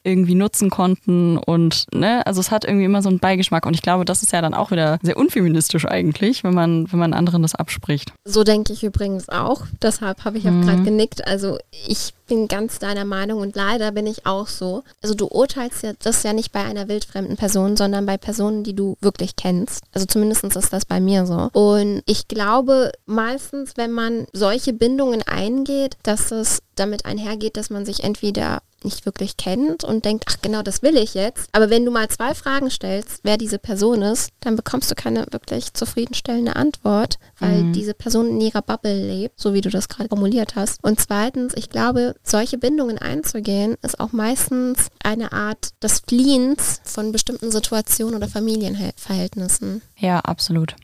irgendwie 0.03 0.35
nutzen 0.35 0.69
konnten 0.69 1.37
und 1.37 1.85
ne, 1.93 2.25
also 2.25 2.39
es 2.39 2.51
hat 2.51 2.65
irgendwie 2.65 2.85
immer 2.85 3.01
so 3.01 3.09
einen 3.09 3.19
Beigeschmack 3.19 3.65
und 3.65 3.73
ich 3.73 3.81
glaube, 3.81 4.05
das 4.05 4.23
ist 4.23 4.31
ja 4.31 4.41
dann 4.41 4.53
auch 4.53 4.71
wieder 4.71 4.97
sehr 5.01 5.17
unfeministisch 5.17 5.85
eigentlich, 5.85 6.43
wenn 6.43 6.53
man 6.53 6.91
wenn 6.91 6.99
man 6.99 7.13
anderen 7.13 7.41
das 7.41 7.55
abspricht. 7.55 8.13
So 8.25 8.43
denke 8.43 8.73
ich 8.73 8.83
übrigens 8.83 9.29
auch, 9.29 9.63
deshalb 9.81 10.23
habe 10.25 10.37
ich 10.37 10.47
auch 10.47 10.51
mhm. 10.51 10.65
gerade 10.65 10.83
genickt. 10.83 11.27
Also 11.27 11.57
ich 11.87 12.13
bin 12.29 12.47
ganz 12.47 12.79
deiner 12.79 13.03
Meinung 13.03 13.41
und 13.41 13.55
leider 13.55 13.91
bin 13.91 14.07
ich 14.07 14.25
auch 14.25 14.47
so. 14.47 14.83
Also 15.01 15.15
du 15.15 15.27
urteilst 15.27 15.83
ja 15.83 15.91
das 15.99 16.23
ja 16.23 16.31
nicht 16.31 16.53
bei 16.53 16.63
einer 16.63 16.87
wildfremden 16.87 17.35
Person, 17.35 17.75
sondern 17.75 18.05
bei 18.05 18.17
Personen, 18.17 18.63
die 18.63 18.75
du 18.75 18.95
wirklich 19.01 19.35
kennst. 19.35 19.83
Also 19.91 20.05
zumindest 20.05 20.45
ist 20.45 20.71
das 20.71 20.85
bei 20.85 21.01
mir 21.01 21.25
so. 21.25 21.49
Und 21.51 22.03
ich 22.05 22.27
glaube 22.27 22.93
meistens, 23.05 23.73
wenn 23.75 23.91
man 23.91 24.27
solche 24.31 24.71
Bindungen 24.71 25.23
eingeht, 25.23 25.97
dass 26.03 26.31
es 26.31 26.59
damit 26.75 27.05
einhergeht, 27.05 27.57
dass 27.57 27.69
man 27.69 27.85
sich 27.85 28.03
entweder 28.03 28.61
nicht 28.83 29.05
wirklich 29.05 29.37
kennt 29.37 29.83
und 29.83 30.05
denkt, 30.05 30.25
ach 30.29 30.37
genau, 30.41 30.61
das 30.61 30.81
will 30.81 30.97
ich 30.97 31.13
jetzt. 31.13 31.49
Aber 31.51 31.69
wenn 31.69 31.85
du 31.85 31.91
mal 31.91 32.07
zwei 32.07 32.33
Fragen 32.33 32.69
stellst, 32.69 33.19
wer 33.23 33.37
diese 33.37 33.59
Person 33.59 34.01
ist, 34.01 34.31
dann 34.39 34.55
bekommst 34.55 34.89
du 34.89 34.95
keine 34.95 35.25
wirklich 35.31 35.73
zufriedenstellende 35.73 36.55
Antwort, 36.55 37.19
weil 37.39 37.63
mhm. 37.63 37.73
diese 37.73 37.93
Person 37.93 38.29
in 38.29 38.41
ihrer 38.41 38.61
Bubble 38.61 38.93
lebt, 38.93 39.39
so 39.39 39.53
wie 39.53 39.61
du 39.61 39.69
das 39.69 39.89
gerade 39.89 40.09
formuliert 40.09 40.55
hast. 40.55 40.83
Und 40.83 40.99
zweitens, 40.99 41.53
ich 41.55 41.69
glaube, 41.69 42.15
solche 42.23 42.57
Bindungen 42.57 42.97
einzugehen, 42.97 43.75
ist 43.81 43.99
auch 43.99 44.11
meistens 44.11 44.89
eine 45.03 45.31
Art 45.31 45.69
des 45.83 46.01
Fliehens 46.01 46.81
von 46.83 47.11
bestimmten 47.11 47.51
Situationen 47.51 48.15
oder 48.15 48.27
Familienverhältnissen. 48.27 49.81
Ja, 49.97 50.19
absolut. 50.19 50.75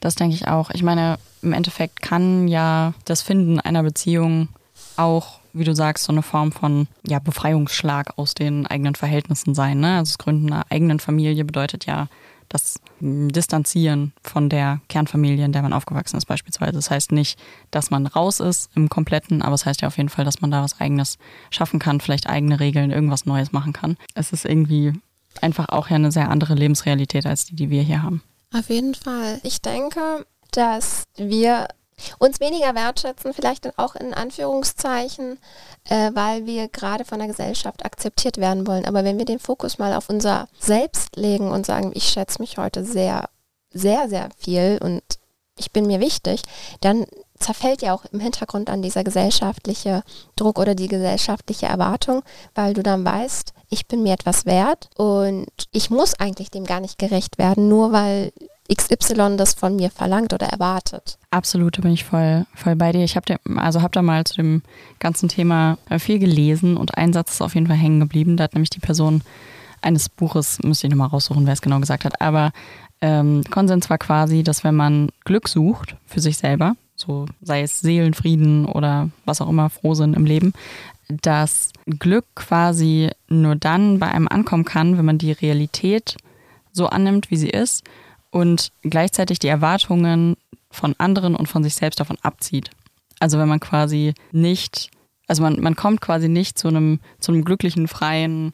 Das 0.00 0.14
denke 0.16 0.34
ich 0.34 0.48
auch. 0.48 0.70
Ich 0.70 0.82
meine, 0.82 1.18
im 1.42 1.52
Endeffekt 1.52 2.02
kann 2.02 2.48
ja 2.48 2.94
das 3.04 3.22
Finden 3.22 3.60
einer 3.60 3.82
Beziehung 3.82 4.48
auch, 4.96 5.40
wie 5.52 5.64
du 5.64 5.74
sagst, 5.74 6.04
so 6.04 6.12
eine 6.12 6.22
Form 6.22 6.50
von 6.50 6.88
ja, 7.06 7.18
Befreiungsschlag 7.18 8.18
aus 8.18 8.34
den 8.34 8.66
eigenen 8.66 8.94
Verhältnissen 8.94 9.54
sein. 9.54 9.80
Ne? 9.80 9.98
Also 9.98 10.12
das 10.12 10.18
Gründen 10.18 10.52
einer 10.52 10.66
eigenen 10.70 10.98
Familie 10.98 11.44
bedeutet 11.44 11.86
ja 11.86 12.08
das 12.52 12.80
Distanzieren 13.00 14.12
von 14.22 14.48
der 14.48 14.80
Kernfamilie, 14.88 15.44
in 15.44 15.52
der 15.52 15.62
man 15.62 15.72
aufgewachsen 15.72 16.18
ist 16.18 16.26
beispielsweise. 16.26 16.72
Das 16.72 16.90
heißt 16.90 17.12
nicht, 17.12 17.38
dass 17.70 17.90
man 17.90 18.06
raus 18.06 18.40
ist 18.40 18.70
im 18.74 18.88
Kompletten, 18.88 19.40
aber 19.42 19.54
es 19.54 19.64
heißt 19.64 19.80
ja 19.80 19.88
auf 19.88 19.96
jeden 19.96 20.10
Fall, 20.10 20.24
dass 20.24 20.40
man 20.42 20.50
da 20.50 20.62
was 20.62 20.80
eigenes 20.80 21.18
schaffen 21.50 21.80
kann, 21.80 22.00
vielleicht 22.00 22.28
eigene 22.28 22.60
Regeln, 22.60 22.90
irgendwas 22.90 23.24
Neues 23.24 23.52
machen 23.52 23.72
kann. 23.72 23.96
Es 24.14 24.32
ist 24.32 24.44
irgendwie 24.44 24.92
einfach 25.40 25.70
auch 25.70 25.88
ja 25.88 25.96
eine 25.96 26.12
sehr 26.12 26.30
andere 26.30 26.54
Lebensrealität 26.54 27.24
als 27.24 27.46
die, 27.46 27.56
die 27.56 27.70
wir 27.70 27.82
hier 27.82 28.02
haben. 28.02 28.22
Auf 28.54 28.68
jeden 28.68 28.94
Fall. 28.94 29.40
Ich 29.44 29.62
denke, 29.62 30.26
dass 30.50 31.04
wir 31.16 31.68
uns 32.18 32.40
weniger 32.40 32.74
wertschätzen, 32.74 33.34
vielleicht 33.34 33.78
auch 33.78 33.94
in 33.94 34.14
Anführungszeichen, 34.14 35.38
äh, 35.88 36.10
weil 36.14 36.46
wir 36.46 36.68
gerade 36.68 37.04
von 37.04 37.18
der 37.18 37.28
Gesellschaft 37.28 37.84
akzeptiert 37.84 38.38
werden 38.38 38.66
wollen. 38.66 38.84
Aber 38.84 39.04
wenn 39.04 39.18
wir 39.18 39.24
den 39.24 39.38
Fokus 39.38 39.78
mal 39.78 39.94
auf 39.94 40.08
unser 40.08 40.48
Selbst 40.58 41.16
legen 41.16 41.50
und 41.50 41.66
sagen, 41.66 41.92
ich 41.94 42.04
schätze 42.04 42.40
mich 42.40 42.58
heute 42.58 42.84
sehr, 42.84 43.28
sehr, 43.72 44.08
sehr 44.08 44.28
viel 44.38 44.78
und 44.82 45.02
ich 45.58 45.70
bin 45.70 45.86
mir 45.86 46.00
wichtig, 46.00 46.42
dann 46.80 47.06
zerfällt 47.38 47.82
ja 47.82 47.94
auch 47.94 48.04
im 48.06 48.20
Hintergrund 48.20 48.70
an 48.70 48.82
dieser 48.82 49.04
gesellschaftliche 49.04 50.02
Druck 50.36 50.58
oder 50.58 50.74
die 50.74 50.88
gesellschaftliche 50.88 51.66
Erwartung, 51.66 52.22
weil 52.54 52.72
du 52.72 52.82
dann 52.82 53.04
weißt, 53.04 53.52
ich 53.68 53.86
bin 53.86 54.02
mir 54.02 54.14
etwas 54.14 54.46
wert 54.46 54.90
und 54.96 55.46
ich 55.72 55.90
muss 55.90 56.18
eigentlich 56.18 56.50
dem 56.50 56.64
gar 56.64 56.80
nicht 56.80 56.98
gerecht 56.98 57.38
werden, 57.38 57.68
nur 57.68 57.92
weil 57.92 58.32
XY 58.74 59.36
das 59.36 59.54
von 59.54 59.76
mir 59.76 59.90
verlangt 59.90 60.32
oder 60.32 60.46
erwartet. 60.46 61.18
Absolut, 61.30 61.78
da 61.78 61.82
bin 61.82 61.92
ich 61.92 62.04
voll, 62.04 62.46
voll 62.54 62.76
bei 62.76 62.92
dir. 62.92 63.04
Ich 63.04 63.16
habe 63.16 63.36
also 63.56 63.82
hab 63.82 63.92
da 63.92 64.02
mal 64.02 64.24
zu 64.24 64.34
dem 64.34 64.62
ganzen 64.98 65.28
Thema 65.28 65.78
äh, 65.88 65.98
viel 65.98 66.18
gelesen 66.18 66.76
und 66.76 66.96
ein 66.96 67.12
Satz 67.12 67.32
ist 67.32 67.42
auf 67.42 67.54
jeden 67.54 67.66
Fall 67.66 67.76
hängen 67.76 68.00
geblieben. 68.00 68.36
Da 68.36 68.44
hat 68.44 68.54
nämlich 68.54 68.70
die 68.70 68.80
Person 68.80 69.22
eines 69.80 70.08
Buches, 70.08 70.58
müsste 70.62 70.86
ich 70.86 70.90
nochmal 70.90 71.08
raussuchen, 71.08 71.44
wer 71.46 71.52
es 71.52 71.62
genau 71.62 71.80
gesagt 71.80 72.04
hat, 72.04 72.20
aber 72.20 72.52
ähm, 73.00 73.42
Konsens 73.50 73.90
war 73.90 73.98
quasi, 73.98 74.44
dass 74.44 74.62
wenn 74.62 74.76
man 74.76 75.10
Glück 75.24 75.48
sucht 75.48 75.96
für 76.06 76.20
sich 76.20 76.36
selber, 76.36 76.76
so 76.94 77.26
sei 77.40 77.62
es 77.62 77.80
Seelenfrieden 77.80 78.64
oder 78.64 79.10
was 79.24 79.40
auch 79.40 79.48
immer, 79.48 79.70
Frohsinn 79.70 80.14
im 80.14 80.24
Leben, 80.24 80.52
dass 81.08 81.70
Glück 81.98 82.26
quasi 82.36 83.10
nur 83.28 83.56
dann 83.56 83.98
bei 83.98 84.06
einem 84.06 84.28
ankommen 84.28 84.64
kann, 84.64 84.96
wenn 84.96 85.04
man 85.04 85.18
die 85.18 85.32
Realität 85.32 86.16
so 86.72 86.86
annimmt, 86.86 87.30
wie 87.30 87.36
sie 87.36 87.50
ist 87.50 87.82
und 88.32 88.72
gleichzeitig 88.82 89.38
die 89.38 89.48
Erwartungen 89.48 90.36
von 90.70 90.94
anderen 90.98 91.36
und 91.36 91.46
von 91.46 91.62
sich 91.62 91.74
selbst 91.74 92.00
davon 92.00 92.16
abzieht. 92.22 92.70
Also 93.20 93.38
wenn 93.38 93.48
man 93.48 93.60
quasi 93.60 94.14
nicht, 94.32 94.90
also 95.28 95.42
man, 95.42 95.60
man 95.60 95.76
kommt 95.76 96.00
quasi 96.00 96.28
nicht 96.28 96.58
zu 96.58 96.66
einem, 96.66 96.98
zu 97.20 97.30
einem 97.30 97.44
glücklichen, 97.44 97.86
freien, 97.86 98.52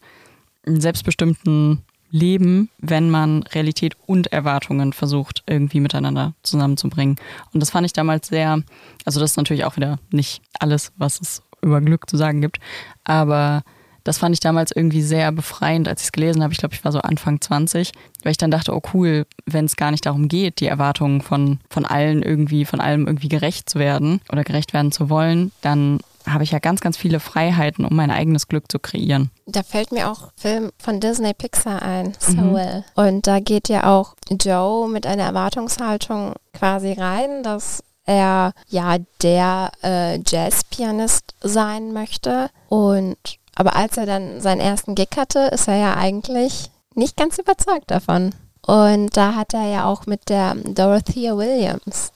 selbstbestimmten 0.66 1.82
Leben, 2.10 2.70
wenn 2.78 3.08
man 3.08 3.44
Realität 3.44 3.96
und 4.06 4.32
Erwartungen 4.32 4.92
versucht, 4.92 5.42
irgendwie 5.46 5.80
miteinander 5.80 6.34
zusammenzubringen. 6.42 7.16
Und 7.52 7.60
das 7.60 7.70
fand 7.70 7.86
ich 7.86 7.92
damals 7.92 8.28
sehr, 8.28 8.62
also 9.04 9.20
das 9.20 9.32
ist 9.32 9.36
natürlich 9.36 9.64
auch 9.64 9.76
wieder 9.76 9.98
nicht 10.10 10.42
alles, 10.58 10.92
was 10.96 11.20
es 11.20 11.42
über 11.62 11.80
Glück 11.80 12.10
zu 12.10 12.16
sagen 12.16 12.40
gibt, 12.40 12.58
aber 13.04 13.62
das 14.08 14.16
fand 14.16 14.34
ich 14.34 14.40
damals 14.40 14.72
irgendwie 14.74 15.02
sehr 15.02 15.30
befreiend, 15.32 15.86
als 15.86 16.00
ich 16.00 16.06
es 16.06 16.12
gelesen 16.12 16.42
habe. 16.42 16.54
Ich 16.54 16.58
glaube, 16.58 16.74
ich 16.74 16.82
war 16.82 16.92
so 16.92 17.00
Anfang 17.00 17.42
20, 17.42 17.92
weil 18.22 18.30
ich 18.30 18.38
dann 18.38 18.50
dachte, 18.50 18.74
oh 18.74 18.80
cool, 18.94 19.26
wenn 19.44 19.66
es 19.66 19.76
gar 19.76 19.90
nicht 19.90 20.06
darum 20.06 20.28
geht, 20.28 20.60
die 20.60 20.66
Erwartungen 20.66 21.20
von, 21.20 21.60
von 21.68 21.84
allen 21.84 22.22
irgendwie, 22.22 22.64
von 22.64 22.80
allem 22.80 23.06
irgendwie 23.06 23.28
gerecht 23.28 23.68
zu 23.68 23.78
werden 23.78 24.22
oder 24.32 24.44
gerecht 24.44 24.72
werden 24.72 24.92
zu 24.92 25.10
wollen, 25.10 25.52
dann 25.60 25.98
habe 26.26 26.42
ich 26.42 26.52
ja 26.52 26.58
ganz, 26.58 26.80
ganz 26.80 26.96
viele 26.96 27.20
Freiheiten, 27.20 27.84
um 27.84 27.94
mein 27.94 28.10
eigenes 28.10 28.48
Glück 28.48 28.72
zu 28.72 28.78
kreieren. 28.78 29.30
Da 29.44 29.62
fällt 29.62 29.92
mir 29.92 30.10
auch 30.10 30.30
Film 30.36 30.70
von 30.78 31.00
Disney 31.00 31.34
Pixar 31.34 31.82
ein, 31.82 32.14
Soul. 32.18 32.84
Mhm. 32.96 33.02
Und 33.02 33.26
da 33.26 33.40
geht 33.40 33.68
ja 33.68 33.94
auch 33.94 34.14
Joe 34.30 34.88
mit 34.88 35.06
einer 35.06 35.24
Erwartungshaltung 35.24 36.32
quasi 36.54 36.94
rein, 36.94 37.42
dass 37.42 37.84
er 38.06 38.54
ja 38.68 38.96
der 39.22 39.70
äh, 39.82 40.18
Jazzpianist 40.26 41.34
sein 41.42 41.92
möchte 41.92 42.48
und 42.70 43.18
aber 43.58 43.74
als 43.74 43.96
er 43.96 44.06
dann 44.06 44.40
seinen 44.40 44.60
ersten 44.60 44.94
Gig 44.94 45.08
hatte, 45.16 45.40
ist 45.52 45.66
er 45.66 45.74
ja 45.74 45.94
eigentlich 45.96 46.70
nicht 46.94 47.16
ganz 47.16 47.38
überzeugt 47.38 47.90
davon. 47.90 48.32
Und 48.64 49.16
da 49.16 49.34
hat 49.34 49.52
er 49.52 49.66
ja 49.66 49.84
auch 49.84 50.06
mit 50.06 50.28
der 50.28 50.54
Dorothea 50.54 51.36
Williams 51.36 52.12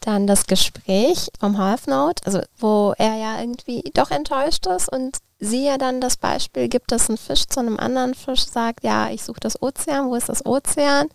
dann 0.00 0.26
das 0.26 0.46
Gespräch 0.46 1.28
vom 1.38 1.58
Half 1.58 1.86
Note, 1.86 2.24
also 2.24 2.40
wo 2.56 2.94
er 2.96 3.16
ja 3.16 3.40
irgendwie 3.40 3.82
doch 3.92 4.10
enttäuscht 4.10 4.66
ist 4.66 4.90
und 4.90 5.18
sie 5.38 5.66
ja 5.66 5.76
dann 5.76 6.00
das 6.00 6.16
Beispiel 6.16 6.68
gibt, 6.68 6.90
dass 6.92 7.10
ein 7.10 7.18
Fisch 7.18 7.46
zu 7.46 7.60
einem 7.60 7.78
anderen 7.78 8.14
Fisch 8.14 8.46
sagt, 8.46 8.82
ja, 8.82 9.10
ich 9.10 9.22
suche 9.22 9.40
das 9.40 9.60
Ozean, 9.60 10.08
wo 10.08 10.14
ist 10.14 10.30
das 10.30 10.46
Ozean? 10.46 11.08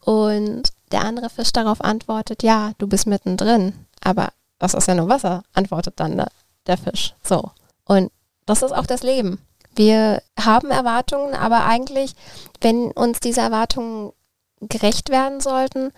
Und 0.00 0.70
der 0.92 1.02
andere 1.02 1.28
Fisch 1.28 1.52
darauf 1.52 1.82
antwortet, 1.82 2.42
ja, 2.42 2.72
du 2.78 2.86
bist 2.86 3.06
mittendrin, 3.06 3.74
aber 4.02 4.30
das 4.58 4.72
ist 4.72 4.88
ja 4.88 4.94
nur 4.94 5.10
Wasser, 5.10 5.42
antwortet 5.52 6.00
dann 6.00 6.16
der, 6.16 6.28
der 6.66 6.78
Fisch. 6.78 7.14
So. 7.22 7.50
Und 7.84 8.10
das 8.46 8.62
ist 8.62 8.72
auch 8.72 8.86
das 8.86 9.02
Leben. 9.02 9.38
Wir 9.74 10.22
haben 10.38 10.70
Erwartungen, 10.70 11.34
aber 11.34 11.64
eigentlich, 11.64 12.14
wenn 12.60 12.90
uns 12.92 13.20
diese 13.20 13.40
Erwartungen 13.40 14.12
gerecht 14.60 15.10
werden 15.10 15.40
sollten, 15.40 15.92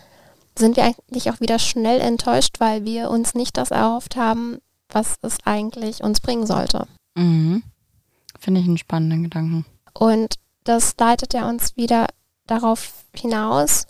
sind 0.58 0.76
wir 0.76 0.84
eigentlich 0.84 1.30
auch 1.30 1.40
wieder 1.40 1.58
schnell 1.58 2.00
enttäuscht, 2.00 2.56
weil 2.58 2.84
wir 2.84 3.10
uns 3.10 3.34
nicht 3.34 3.56
das 3.56 3.70
erhofft 3.70 4.16
haben, 4.16 4.58
was 4.88 5.16
es 5.22 5.38
eigentlich 5.44 6.02
uns 6.02 6.20
bringen 6.20 6.46
sollte. 6.46 6.86
Mhm. 7.14 7.62
Finde 8.38 8.60
ich 8.60 8.66
einen 8.66 8.78
spannenden 8.78 9.24
Gedanken. 9.24 9.66
Und 9.92 10.36
das 10.64 10.94
leitet 10.98 11.34
ja 11.34 11.48
uns 11.48 11.76
wieder 11.76 12.06
darauf 12.46 13.04
hinaus, 13.14 13.86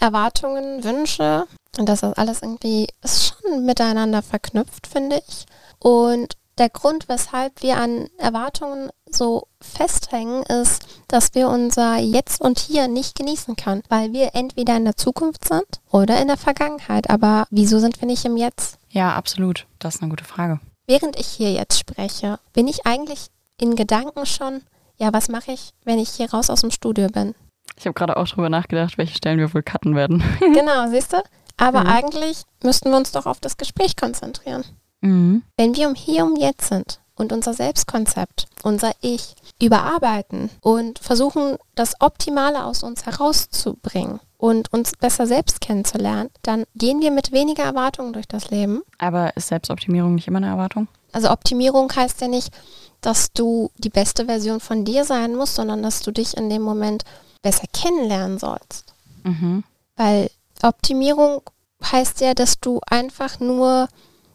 Erwartungen, 0.00 0.82
Wünsche, 0.82 1.46
und 1.78 1.88
das 1.88 2.02
ist 2.02 2.18
alles 2.18 2.42
irgendwie 2.42 2.88
ist 3.02 3.34
schon 3.42 3.64
miteinander 3.64 4.22
verknüpft, 4.22 4.86
finde 4.86 5.22
ich. 5.26 5.46
Und 5.78 6.36
der 6.60 6.68
Grund, 6.68 7.08
weshalb 7.08 7.62
wir 7.62 7.78
an 7.78 8.08
Erwartungen 8.18 8.90
so 9.10 9.48
festhängen, 9.60 10.42
ist, 10.44 10.86
dass 11.08 11.34
wir 11.34 11.48
unser 11.48 11.96
Jetzt 11.96 12.40
und 12.40 12.58
Hier 12.58 12.86
nicht 12.86 13.16
genießen 13.16 13.56
können, 13.56 13.82
weil 13.88 14.12
wir 14.12 14.34
entweder 14.34 14.76
in 14.76 14.84
der 14.84 14.96
Zukunft 14.96 15.48
sind 15.48 15.80
oder 15.90 16.20
in 16.20 16.28
der 16.28 16.36
Vergangenheit. 16.36 17.10
Aber 17.10 17.46
wieso 17.50 17.78
sind 17.78 18.00
wir 18.00 18.06
nicht 18.06 18.24
im 18.26 18.36
Jetzt? 18.36 18.78
Ja, 18.90 19.14
absolut. 19.14 19.66
Das 19.78 19.96
ist 19.96 20.02
eine 20.02 20.10
gute 20.10 20.24
Frage. 20.24 20.60
Während 20.86 21.18
ich 21.18 21.26
hier 21.26 21.52
jetzt 21.52 21.78
spreche, 21.78 22.38
bin 22.52 22.68
ich 22.68 22.86
eigentlich 22.86 23.28
in 23.56 23.74
Gedanken 23.74 24.26
schon, 24.26 24.62
ja, 24.98 25.12
was 25.12 25.28
mache 25.28 25.52
ich, 25.52 25.70
wenn 25.84 25.98
ich 25.98 26.10
hier 26.10 26.30
raus 26.30 26.50
aus 26.50 26.60
dem 26.60 26.70
Studio 26.70 27.08
bin? 27.08 27.34
Ich 27.76 27.86
habe 27.86 27.94
gerade 27.94 28.16
auch 28.18 28.28
darüber 28.28 28.50
nachgedacht, 28.50 28.98
welche 28.98 29.16
Stellen 29.16 29.38
wir 29.38 29.54
wohl 29.54 29.62
cutten 29.62 29.94
werden. 29.94 30.22
genau, 30.40 30.88
siehst 30.90 31.14
du? 31.14 31.22
Aber 31.56 31.80
mhm. 31.84 31.86
eigentlich 31.86 32.42
müssten 32.62 32.90
wir 32.90 32.98
uns 32.98 33.12
doch 33.12 33.24
auf 33.24 33.40
das 33.40 33.56
Gespräch 33.56 33.96
konzentrieren. 33.96 34.64
Mhm. 35.00 35.42
Wenn 35.56 35.76
wir 35.76 35.88
um 35.88 35.94
hier 35.94 36.24
um 36.24 36.36
jetzt 36.36 36.68
sind 36.68 37.00
und 37.16 37.32
unser 37.32 37.54
Selbstkonzept, 37.54 38.46
unser 38.62 38.92
Ich 39.00 39.34
überarbeiten 39.60 40.50
und 40.62 40.98
versuchen, 40.98 41.56
das 41.74 42.00
Optimale 42.00 42.64
aus 42.64 42.82
uns 42.82 43.06
herauszubringen 43.06 44.20
und 44.38 44.72
uns 44.72 44.92
besser 44.96 45.26
selbst 45.26 45.60
kennenzulernen, 45.60 46.30
dann 46.42 46.64
gehen 46.74 47.00
wir 47.00 47.10
mit 47.10 47.32
weniger 47.32 47.64
Erwartungen 47.64 48.12
durch 48.12 48.26
das 48.26 48.50
Leben. 48.50 48.82
Aber 48.98 49.36
ist 49.36 49.48
Selbstoptimierung 49.48 50.14
nicht 50.14 50.28
immer 50.28 50.38
eine 50.38 50.48
Erwartung? 50.48 50.88
Also 51.12 51.30
Optimierung 51.30 51.92
heißt 51.94 52.20
ja 52.20 52.28
nicht, 52.28 52.52
dass 53.00 53.32
du 53.32 53.70
die 53.78 53.90
beste 53.90 54.26
Version 54.26 54.60
von 54.60 54.84
dir 54.84 55.04
sein 55.04 55.34
musst, 55.34 55.56
sondern 55.56 55.82
dass 55.82 56.00
du 56.00 56.10
dich 56.10 56.36
in 56.36 56.50
dem 56.50 56.62
Moment 56.62 57.04
besser 57.42 57.66
kennenlernen 57.72 58.38
sollst. 58.38 58.94
Mhm. 59.24 59.64
Weil 59.96 60.30
Optimierung 60.62 61.42
heißt 61.82 62.20
ja, 62.20 62.34
dass 62.34 62.60
du 62.60 62.80
einfach 62.86 63.40
nur 63.40 63.88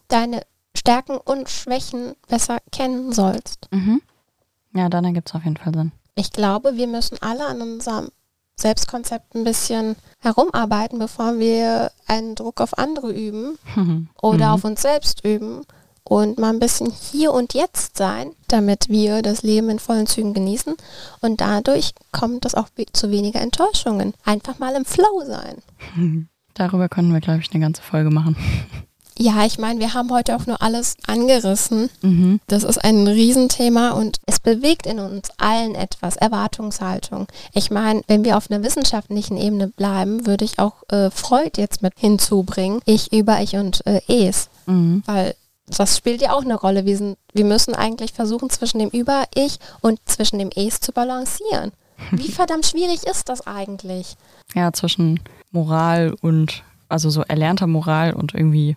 deine 0.08 0.42
Stärken 0.86 1.16
und 1.16 1.50
Schwächen 1.50 2.14
besser 2.28 2.58
kennen 2.70 3.12
sollst. 3.12 3.66
Mhm. 3.72 4.00
Ja, 4.72 4.88
dann 4.88 5.04
ergibt 5.04 5.28
es 5.28 5.34
auf 5.34 5.42
jeden 5.42 5.56
Fall 5.56 5.74
Sinn. 5.74 5.90
Ich 6.14 6.30
glaube, 6.30 6.76
wir 6.76 6.86
müssen 6.86 7.18
alle 7.20 7.44
an 7.44 7.60
unserem 7.60 8.10
Selbstkonzept 8.54 9.34
ein 9.34 9.42
bisschen 9.42 9.96
herumarbeiten, 10.20 11.00
bevor 11.00 11.40
wir 11.40 11.90
einen 12.06 12.36
Druck 12.36 12.60
auf 12.60 12.78
andere 12.78 13.10
üben 13.12 13.58
mhm. 13.74 14.08
oder 14.22 14.46
mhm. 14.46 14.52
auf 14.52 14.64
uns 14.64 14.82
selbst 14.82 15.24
üben 15.24 15.62
und 16.04 16.38
mal 16.38 16.52
ein 16.52 16.60
bisschen 16.60 16.88
hier 16.90 17.32
und 17.32 17.52
jetzt 17.52 17.96
sein, 17.96 18.30
damit 18.46 18.88
wir 18.88 19.22
das 19.22 19.42
Leben 19.42 19.68
in 19.70 19.80
vollen 19.80 20.06
Zügen 20.06 20.34
genießen 20.34 20.76
und 21.20 21.40
dadurch 21.40 21.94
kommt 22.12 22.46
es 22.46 22.54
auch 22.54 22.68
zu 22.92 23.10
weniger 23.10 23.40
Enttäuschungen. 23.40 24.14
Einfach 24.24 24.60
mal 24.60 24.76
im 24.76 24.84
Flow 24.84 25.24
sein. 25.26 26.28
Darüber 26.54 26.88
können 26.88 27.12
wir, 27.12 27.20
glaube 27.20 27.40
ich, 27.40 27.50
eine 27.50 27.60
ganze 27.60 27.82
Folge 27.82 28.10
machen. 28.10 28.36
Ja, 29.18 29.44
ich 29.46 29.58
meine, 29.58 29.80
wir 29.80 29.94
haben 29.94 30.10
heute 30.10 30.36
auch 30.36 30.46
nur 30.46 30.60
alles 30.60 30.96
angerissen. 31.06 31.88
Mhm. 32.02 32.40
Das 32.48 32.64
ist 32.64 32.78
ein 32.84 33.06
Riesenthema 33.06 33.90
und 33.90 34.18
es 34.26 34.40
bewegt 34.40 34.86
in 34.86 34.98
uns 34.98 35.30
allen 35.38 35.74
etwas, 35.74 36.16
Erwartungshaltung. 36.16 37.26
Ich 37.54 37.70
meine, 37.70 38.02
wenn 38.08 38.24
wir 38.24 38.36
auf 38.36 38.50
einer 38.50 38.62
wissenschaftlichen 38.62 39.38
Ebene 39.38 39.68
bleiben, 39.68 40.26
würde 40.26 40.44
ich 40.44 40.58
auch 40.58 40.82
äh, 40.88 41.10
Freud 41.10 41.52
jetzt 41.56 41.82
mit 41.82 41.94
hinzubringen. 41.96 42.80
Ich 42.84 43.12
über 43.12 43.40
ich 43.40 43.56
und 43.56 43.86
äh, 43.86 44.00
es. 44.08 44.48
Mhm. 44.66 45.02
Weil 45.06 45.34
das 45.66 45.96
spielt 45.96 46.20
ja 46.20 46.32
auch 46.32 46.44
eine 46.44 46.54
Rolle. 46.54 46.84
Wir, 46.84 46.96
sind, 46.96 47.18
wir 47.32 47.44
müssen 47.44 47.74
eigentlich 47.74 48.12
versuchen, 48.12 48.50
zwischen 48.50 48.78
dem 48.78 48.90
Über-Ich 48.90 49.58
und 49.80 49.98
zwischen 50.04 50.38
dem 50.38 50.50
Es 50.54 50.80
zu 50.80 50.92
balancieren. 50.92 51.72
Wie 52.10 52.30
verdammt 52.30 52.66
schwierig 52.66 53.04
ist 53.04 53.28
das 53.28 53.46
eigentlich? 53.46 54.16
Ja, 54.54 54.72
zwischen 54.72 55.20
Moral 55.50 56.14
und, 56.20 56.62
also 56.88 57.10
so 57.10 57.22
erlernter 57.22 57.66
Moral 57.66 58.12
und 58.12 58.34
irgendwie 58.34 58.76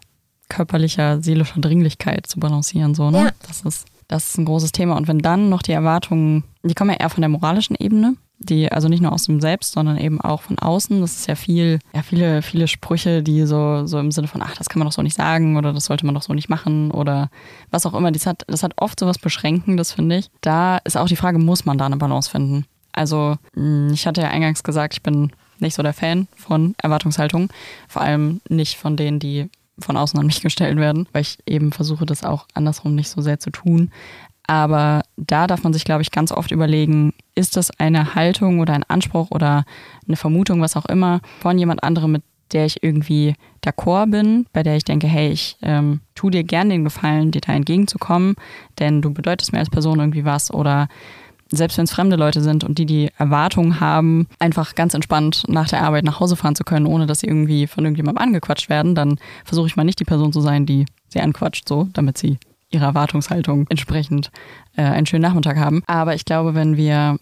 körperlicher, 0.49 1.21
seelischer 1.21 1.59
Dringlichkeit 1.59 2.27
zu 2.27 2.39
balancieren, 2.39 2.95
so, 2.95 3.11
ne? 3.11 3.25
Ja. 3.25 3.31
Das 3.47 3.61
ist, 3.61 3.87
das 4.07 4.29
ist 4.29 4.37
ein 4.37 4.45
großes 4.45 4.71
Thema. 4.71 4.97
Und 4.97 5.07
wenn 5.07 5.19
dann 5.19 5.49
noch 5.49 5.61
die 5.61 5.71
Erwartungen, 5.71 6.43
die 6.63 6.73
kommen 6.73 6.91
ja 6.91 6.97
eher 6.97 7.09
von 7.09 7.21
der 7.21 7.29
moralischen 7.29 7.75
Ebene, 7.79 8.15
die, 8.39 8.71
also 8.71 8.87
nicht 8.87 9.01
nur 9.01 9.11
aus 9.11 9.23
dem 9.23 9.41
Selbst, 9.41 9.73
sondern 9.73 9.97
eben 9.97 10.19
auch 10.21 10.41
von 10.41 10.57
außen. 10.57 11.01
Das 11.01 11.11
ist 11.11 11.27
ja 11.27 11.35
viel, 11.35 11.79
ja, 11.93 12.01
viele, 12.01 12.41
viele 12.41 12.67
Sprüche, 12.67 13.21
die 13.21 13.45
so, 13.45 13.85
so 13.85 13.99
im 13.99 14.11
Sinne 14.11 14.27
von, 14.27 14.41
ach, 14.41 14.55
das 14.55 14.69
kann 14.69 14.79
man 14.79 14.87
doch 14.87 14.93
so 14.93 15.01
nicht 15.01 15.15
sagen 15.15 15.57
oder 15.57 15.73
das 15.73 15.85
sollte 15.85 16.05
man 16.05 16.15
doch 16.15 16.21
so 16.21 16.33
nicht 16.33 16.49
machen 16.49 16.91
oder 16.91 17.29
was 17.69 17.85
auch 17.85 17.93
immer. 17.93 18.11
Das 18.11 18.25
hat, 18.25 18.43
das 18.47 18.63
hat 18.63 18.73
oft 18.77 18.99
so 18.99 19.05
was 19.05 19.17
Beschränkendes, 19.17 19.91
finde 19.91 20.17
ich. 20.17 20.29
Da 20.41 20.77
ist 20.77 20.97
auch 20.97 21.07
die 21.07 21.17
Frage, 21.17 21.37
muss 21.37 21.65
man 21.65 21.77
da 21.77 21.85
eine 21.85 21.97
Balance 21.97 22.29
finden? 22.29 22.65
Also, 22.93 23.35
mh, 23.55 23.91
ich 23.93 24.07
hatte 24.07 24.21
ja 24.21 24.29
eingangs 24.29 24.63
gesagt, 24.63 24.93
ich 24.93 25.03
bin 25.03 25.31
nicht 25.59 25.75
so 25.75 25.83
der 25.83 25.93
Fan 25.93 26.27
von 26.35 26.75
Erwartungshaltung. 26.81 27.49
Vor 27.87 28.01
allem 28.01 28.39
nicht 28.47 28.77
von 28.77 28.95
denen, 28.95 29.19
die 29.19 29.49
von 29.81 29.97
außen 29.97 30.19
an 30.19 30.25
mich 30.25 30.41
gestellt 30.41 30.77
werden, 30.77 31.07
weil 31.11 31.21
ich 31.21 31.37
eben 31.45 31.71
versuche, 31.71 32.05
das 32.05 32.23
auch 32.23 32.47
andersrum 32.53 32.95
nicht 32.95 33.09
so 33.09 33.21
sehr 33.21 33.39
zu 33.39 33.49
tun. 33.49 33.91
Aber 34.47 35.03
da 35.15 35.45
darf 35.45 35.63
man 35.63 35.73
sich, 35.73 35.83
glaube 35.83 36.01
ich, 36.01 36.09
ganz 36.09 36.31
oft 36.31 36.51
überlegen, 36.51 37.13
ist 37.35 37.55
das 37.55 37.69
eine 37.79 38.15
Haltung 38.15 38.59
oder 38.59 38.73
ein 38.73 38.83
Anspruch 38.83 39.29
oder 39.29 39.63
eine 40.07 40.17
Vermutung, 40.17 40.59
was 40.59 40.75
auch 40.75 40.87
immer, 40.87 41.21
von 41.39 41.59
jemand 41.59 41.83
anderem, 41.83 42.13
mit 42.13 42.23
der 42.51 42.65
ich 42.65 42.81
irgendwie 42.81 43.35
d'accord 43.63 44.09
bin, 44.09 44.47
bei 44.51 44.63
der 44.63 44.75
ich 44.75 44.83
denke, 44.83 45.05
hey, 45.05 45.29
ich 45.29 45.57
ähm, 45.61 46.01
tu 46.15 46.31
dir 46.31 46.43
gern 46.43 46.69
den 46.69 46.83
Gefallen, 46.83 47.29
dir 47.29 47.41
da 47.41 47.53
entgegenzukommen, 47.53 48.35
denn 48.79 49.03
du 49.03 49.13
bedeutest 49.13 49.53
mir 49.53 49.59
als 49.59 49.69
Person 49.69 49.99
irgendwie 49.99 50.25
was 50.25 50.51
oder 50.51 50.87
selbst 51.51 51.77
wenn 51.77 51.85
es 51.85 51.91
fremde 51.91 52.15
Leute 52.15 52.41
sind 52.41 52.63
und 52.63 52.77
die 52.77 52.85
die 52.85 53.09
Erwartung 53.17 53.79
haben, 53.79 54.27
einfach 54.39 54.75
ganz 54.75 54.93
entspannt 54.93 55.43
nach 55.47 55.67
der 55.67 55.81
Arbeit 55.81 56.03
nach 56.03 56.19
Hause 56.19 56.35
fahren 56.35 56.55
zu 56.55 56.63
können, 56.63 56.85
ohne 56.85 57.07
dass 57.07 57.21
sie 57.21 57.27
irgendwie 57.27 57.67
von 57.67 57.83
irgendjemandem 57.83 58.23
angequatscht 58.23 58.69
werden, 58.69 58.95
dann 58.95 59.17
versuche 59.45 59.67
ich 59.67 59.75
mal 59.75 59.83
nicht 59.83 59.99
die 59.99 60.05
Person 60.05 60.31
zu 60.31 60.41
sein, 60.41 60.65
die 60.65 60.85
sie 61.07 61.21
anquatscht, 61.21 61.67
so, 61.67 61.87
damit 61.93 62.17
sie 62.17 62.37
ihrer 62.71 62.85
Erwartungshaltung 62.85 63.65
entsprechend 63.69 64.31
äh, 64.75 64.83
einen 64.83 65.07
schönen 65.07 65.23
Nachmittag 65.23 65.57
haben. 65.57 65.81
Aber 65.87 66.13
ich 66.13 66.25
glaube, 66.25 66.53
wenn 66.53 66.77
wir 66.77 67.17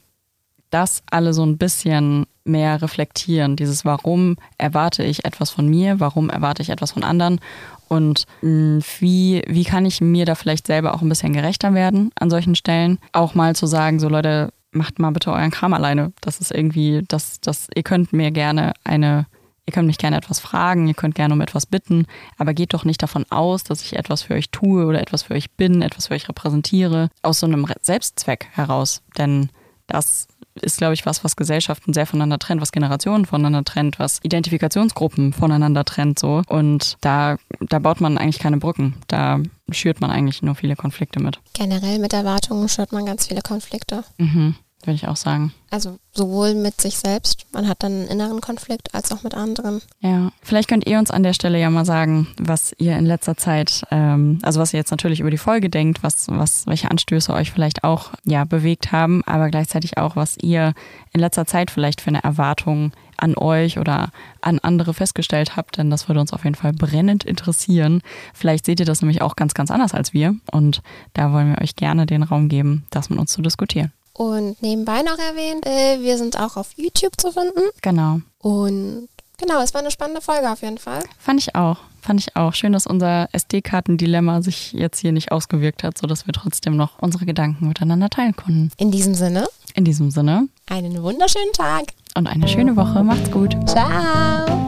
das 0.70 1.04
alle 1.10 1.34
so 1.34 1.46
ein 1.46 1.58
bisschen 1.58 2.26
mehr 2.44 2.82
reflektieren, 2.82 3.56
dieses 3.56 3.86
Warum 3.86 4.36
erwarte 4.58 5.04
ich 5.04 5.26
etwas 5.26 5.50
von 5.50 5.68
mir, 5.68 6.00
warum 6.00 6.30
erwarte 6.30 6.62
ich 6.62 6.70
etwas 6.70 6.92
von 6.92 7.04
anderen 7.04 7.40
und 7.88 8.26
mh, 8.41 8.82
wie, 9.00 9.43
wie 9.47 9.63
kann 9.63 9.86
ich 9.86 10.02
mir 10.02 10.26
da 10.26 10.36
vielleicht 10.36 10.67
selber 10.67 10.93
auch 10.93 11.02
ein 11.02 11.10
bisschen 11.10 11.34
gerechter 11.34 11.73
werden 11.73 12.12
an 12.19 12.30
solchen 12.30 12.56
Stellen. 12.56 13.00
Auch 13.12 13.36
mal 13.36 13.56
zu 13.56 13.65
sagen, 13.65 14.00
so 14.00 14.10
Leute, 14.10 14.52
macht 14.71 15.00
mal 15.00 15.12
bitte 15.12 15.32
euren 15.32 15.52
Kram 15.52 15.73
alleine. 15.73 16.13
Das 16.21 16.39
ist 16.39 16.52
irgendwie, 16.52 17.04
das, 17.08 17.39
das, 17.41 17.67
ihr 17.76 17.84
könnt 17.84 18.13
mir 18.13 18.32
gerne 18.32 18.73
eine, 18.84 19.26
ihr 19.65 19.73
könnt 19.73 19.88
mich 19.88 19.97
gerne 19.97 20.17
etwas 20.17 20.39
fragen, 20.39 20.88
ihr 20.88 20.93
könnt 20.93 21.15
gerne 21.15 21.34
um 21.34 21.41
etwas 21.41 21.65
bitten, 21.65 22.06
aber 22.38 22.54
geht 22.54 22.73
doch 22.73 22.86
nicht 22.86 23.02
davon 23.02 23.26
aus, 23.30 23.63
dass 23.63 23.82
ich 23.82 23.97
etwas 23.97 24.21
für 24.23 24.36
euch 24.36 24.50
tue 24.52 24.86
oder 24.86 25.02
etwas 25.02 25.23
für 25.23 25.34
euch 25.34 25.52
bin, 25.52 25.82
etwas 25.82 26.08
für 26.08 26.13
euch 26.13 26.30
repräsentiere, 26.30 27.10
aus 27.21 27.39
so 27.39 27.47
einem 27.47 27.67
Selbstzweck 27.82 28.47
heraus. 28.52 29.02
Denn 29.17 29.50
das 29.88 30.28
ist, 30.62 30.78
glaube 30.78 30.93
ich, 30.93 31.06
was, 31.06 31.24
was 31.24 31.36
Gesellschaften 31.36 31.93
sehr 31.93 32.06
voneinander 32.06 32.39
trennt, 32.39 32.62
was 32.62 32.72
Generationen 32.72 33.26
voneinander 33.26 33.63
trennt, 33.63 34.00
was 34.00 34.20
Identifikationsgruppen 34.24 35.34
voneinander 35.34 35.86
trennt, 35.86 36.20
so. 36.20 36.41
Und 36.48 36.98
da, 37.02 37.38
da 37.60 37.80
baut 37.80 38.02
man 38.02 38.17
eigentlich 38.17 38.39
keine 38.39 38.58
Brücken. 38.58 38.96
Da 39.08 39.39
schürt 39.72 40.02
man 40.02 40.12
eigentlich 40.12 40.41
nur 40.41 40.56
viele 40.56 40.76
Konflikte 40.76 41.22
mit. 41.22 41.39
Generell 41.54 42.00
mit 42.00 42.13
Erwartungen 42.13 42.70
schürt 42.70 42.91
man 42.91 43.06
ganz 43.06 43.28
viele 43.28 43.41
Konflikte. 43.41 44.04
Mhm, 44.17 44.56
würde 44.84 44.96
ich 44.96 45.08
auch 45.08 45.16
sagen. 45.16 45.54
Also 45.70 45.98
sowohl 46.13 46.54
mit 46.54 46.80
sich 46.80 46.98
selbst, 46.98 47.46
man 47.52 47.68
hat 47.68 47.84
dann 47.84 47.92
einen 47.92 48.08
inneren 48.08 48.42
Konflikt, 48.42 48.94
als 48.96 49.12
auch 49.12 49.24
mit 49.24 49.34
anderen. 49.34 49.82
Ja, 50.00 50.32
vielleicht 50.42 50.70
könnt 50.70 50.88
ihr 50.88 50.98
uns 50.98 51.12
an 51.12 51.24
der 51.24 51.34
Stelle 51.34 51.60
ja 51.60 51.70
mal 51.70 51.86
sagen, 51.86 52.28
was 52.40 52.74
ihr 52.78 52.98
in 52.98 53.06
letzter 53.06 53.36
Zeit, 53.36 53.84
ähm, 53.92 54.40
also 54.44 54.60
was 54.60 54.74
ihr 54.74 54.80
jetzt 54.80 54.92
natürlich 54.92 55.20
über 55.20 55.32
die 55.32 55.38
Folge 55.38 55.70
denkt, 55.70 56.04
was, 56.04 56.28
was, 56.30 56.68
welche 56.68 56.90
Anstöße 56.90 57.34
euch 57.34 57.52
vielleicht 57.52 57.84
auch 57.84 58.12
ja 58.24 58.46
bewegt 58.46 58.92
haben, 58.92 59.24
aber 59.26 59.50
gleichzeitig 59.50 59.98
auch, 59.98 60.16
was 60.16 60.38
ihr 60.42 60.74
in 61.12 61.20
letzter 61.20 61.46
Zeit 61.46 61.70
vielleicht 61.70 62.00
für 62.00 62.10
eine 62.10 62.24
Erwartung 62.24 62.94
an 63.18 63.36
euch 63.36 63.80
oder 63.80 64.12
an 64.42 64.60
andere 64.60 64.94
festgestellt 64.94 65.56
habt, 65.56 65.78
denn 65.78 65.90
das 65.90 66.08
würde 66.08 66.22
uns 66.22 66.34
auf 66.34 66.44
jeden 66.44 66.56
Fall 66.56 66.72
brennend 66.72 67.24
interessieren. 67.24 68.02
Vielleicht 68.34 68.66
seht 68.66 68.80
ihr 68.80 68.86
das 68.86 69.02
nämlich 69.02 69.22
auch 69.22 69.36
ganz, 69.36 69.54
ganz 69.54 69.72
anders 69.72 69.94
als 69.94 70.13
wir 70.13 70.36
und 70.52 70.82
da 71.13 71.34
wollen 71.34 71.50
wir 71.50 71.62
euch 71.62 71.76
gerne 71.76 72.06
den 72.06 72.24
Raum 72.24 72.48
geben, 72.48 72.86
das 72.92 73.10
mit 73.10 73.20
uns 73.20 73.34
zu 73.34 73.42
diskutieren. 73.42 73.92
Und 74.17 74.60
nebenbei 74.63 75.03
noch 75.03 75.17
erwähnt, 75.19 75.65
äh, 75.65 76.01
wir 76.01 76.17
sind 76.17 76.39
auch 76.39 76.58
auf 76.58 76.69
YouTube 76.75 77.13
zu 77.21 77.32
finden. 77.32 77.62
Genau. 77.84 78.19
Und 78.39 79.08
genau, 79.38 79.62
es 79.62 79.73
war 79.75 79.82
eine 79.82 79.91
spannende 79.91 80.21
Folge 80.21 80.49
auf 80.51 80.62
jeden 80.63 80.80
Fall. 80.80 81.03
Fand 81.19 81.39
ich 81.39 81.53
auch. 81.56 81.77
Fand 82.01 82.19
ich 82.21 82.36
auch. 82.36 82.53
Schön, 82.53 82.71
dass 82.73 82.88
unser 82.88 83.27
SD-Karten-Dilemma 83.34 84.41
sich 84.41 84.71
jetzt 84.73 84.99
hier 84.99 85.12
nicht 85.12 85.32
ausgewirkt 85.32 85.84
hat, 85.84 85.97
sodass 85.99 86.25
wir 86.25 86.34
trotzdem 86.34 86.75
noch 86.77 86.99
unsere 86.99 87.25
Gedanken 87.25 87.67
miteinander 87.67 88.10
teilen 88.10 88.36
konnten. 88.36 88.71
In 88.77 88.89
diesem 88.91 89.13
Sinne, 89.13 89.47
In 89.75 89.84
diesem 89.86 90.10
Sinne 90.10 90.47
einen 90.67 91.03
wunderschönen 91.03 91.51
Tag. 91.53 91.93
und 92.15 92.25
eine 92.27 92.47
schöne 92.47 92.75
Woche. 92.75 93.03
Macht's 93.03 93.30
gut. 93.30 93.56
Ciao. 93.69 94.67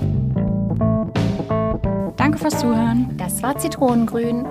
Danke 2.18 2.38
fürs 2.38 2.60
Zuhören. 2.60 3.16
Das 3.18 3.42
war 3.42 3.58
Zitronengrün. 3.58 4.46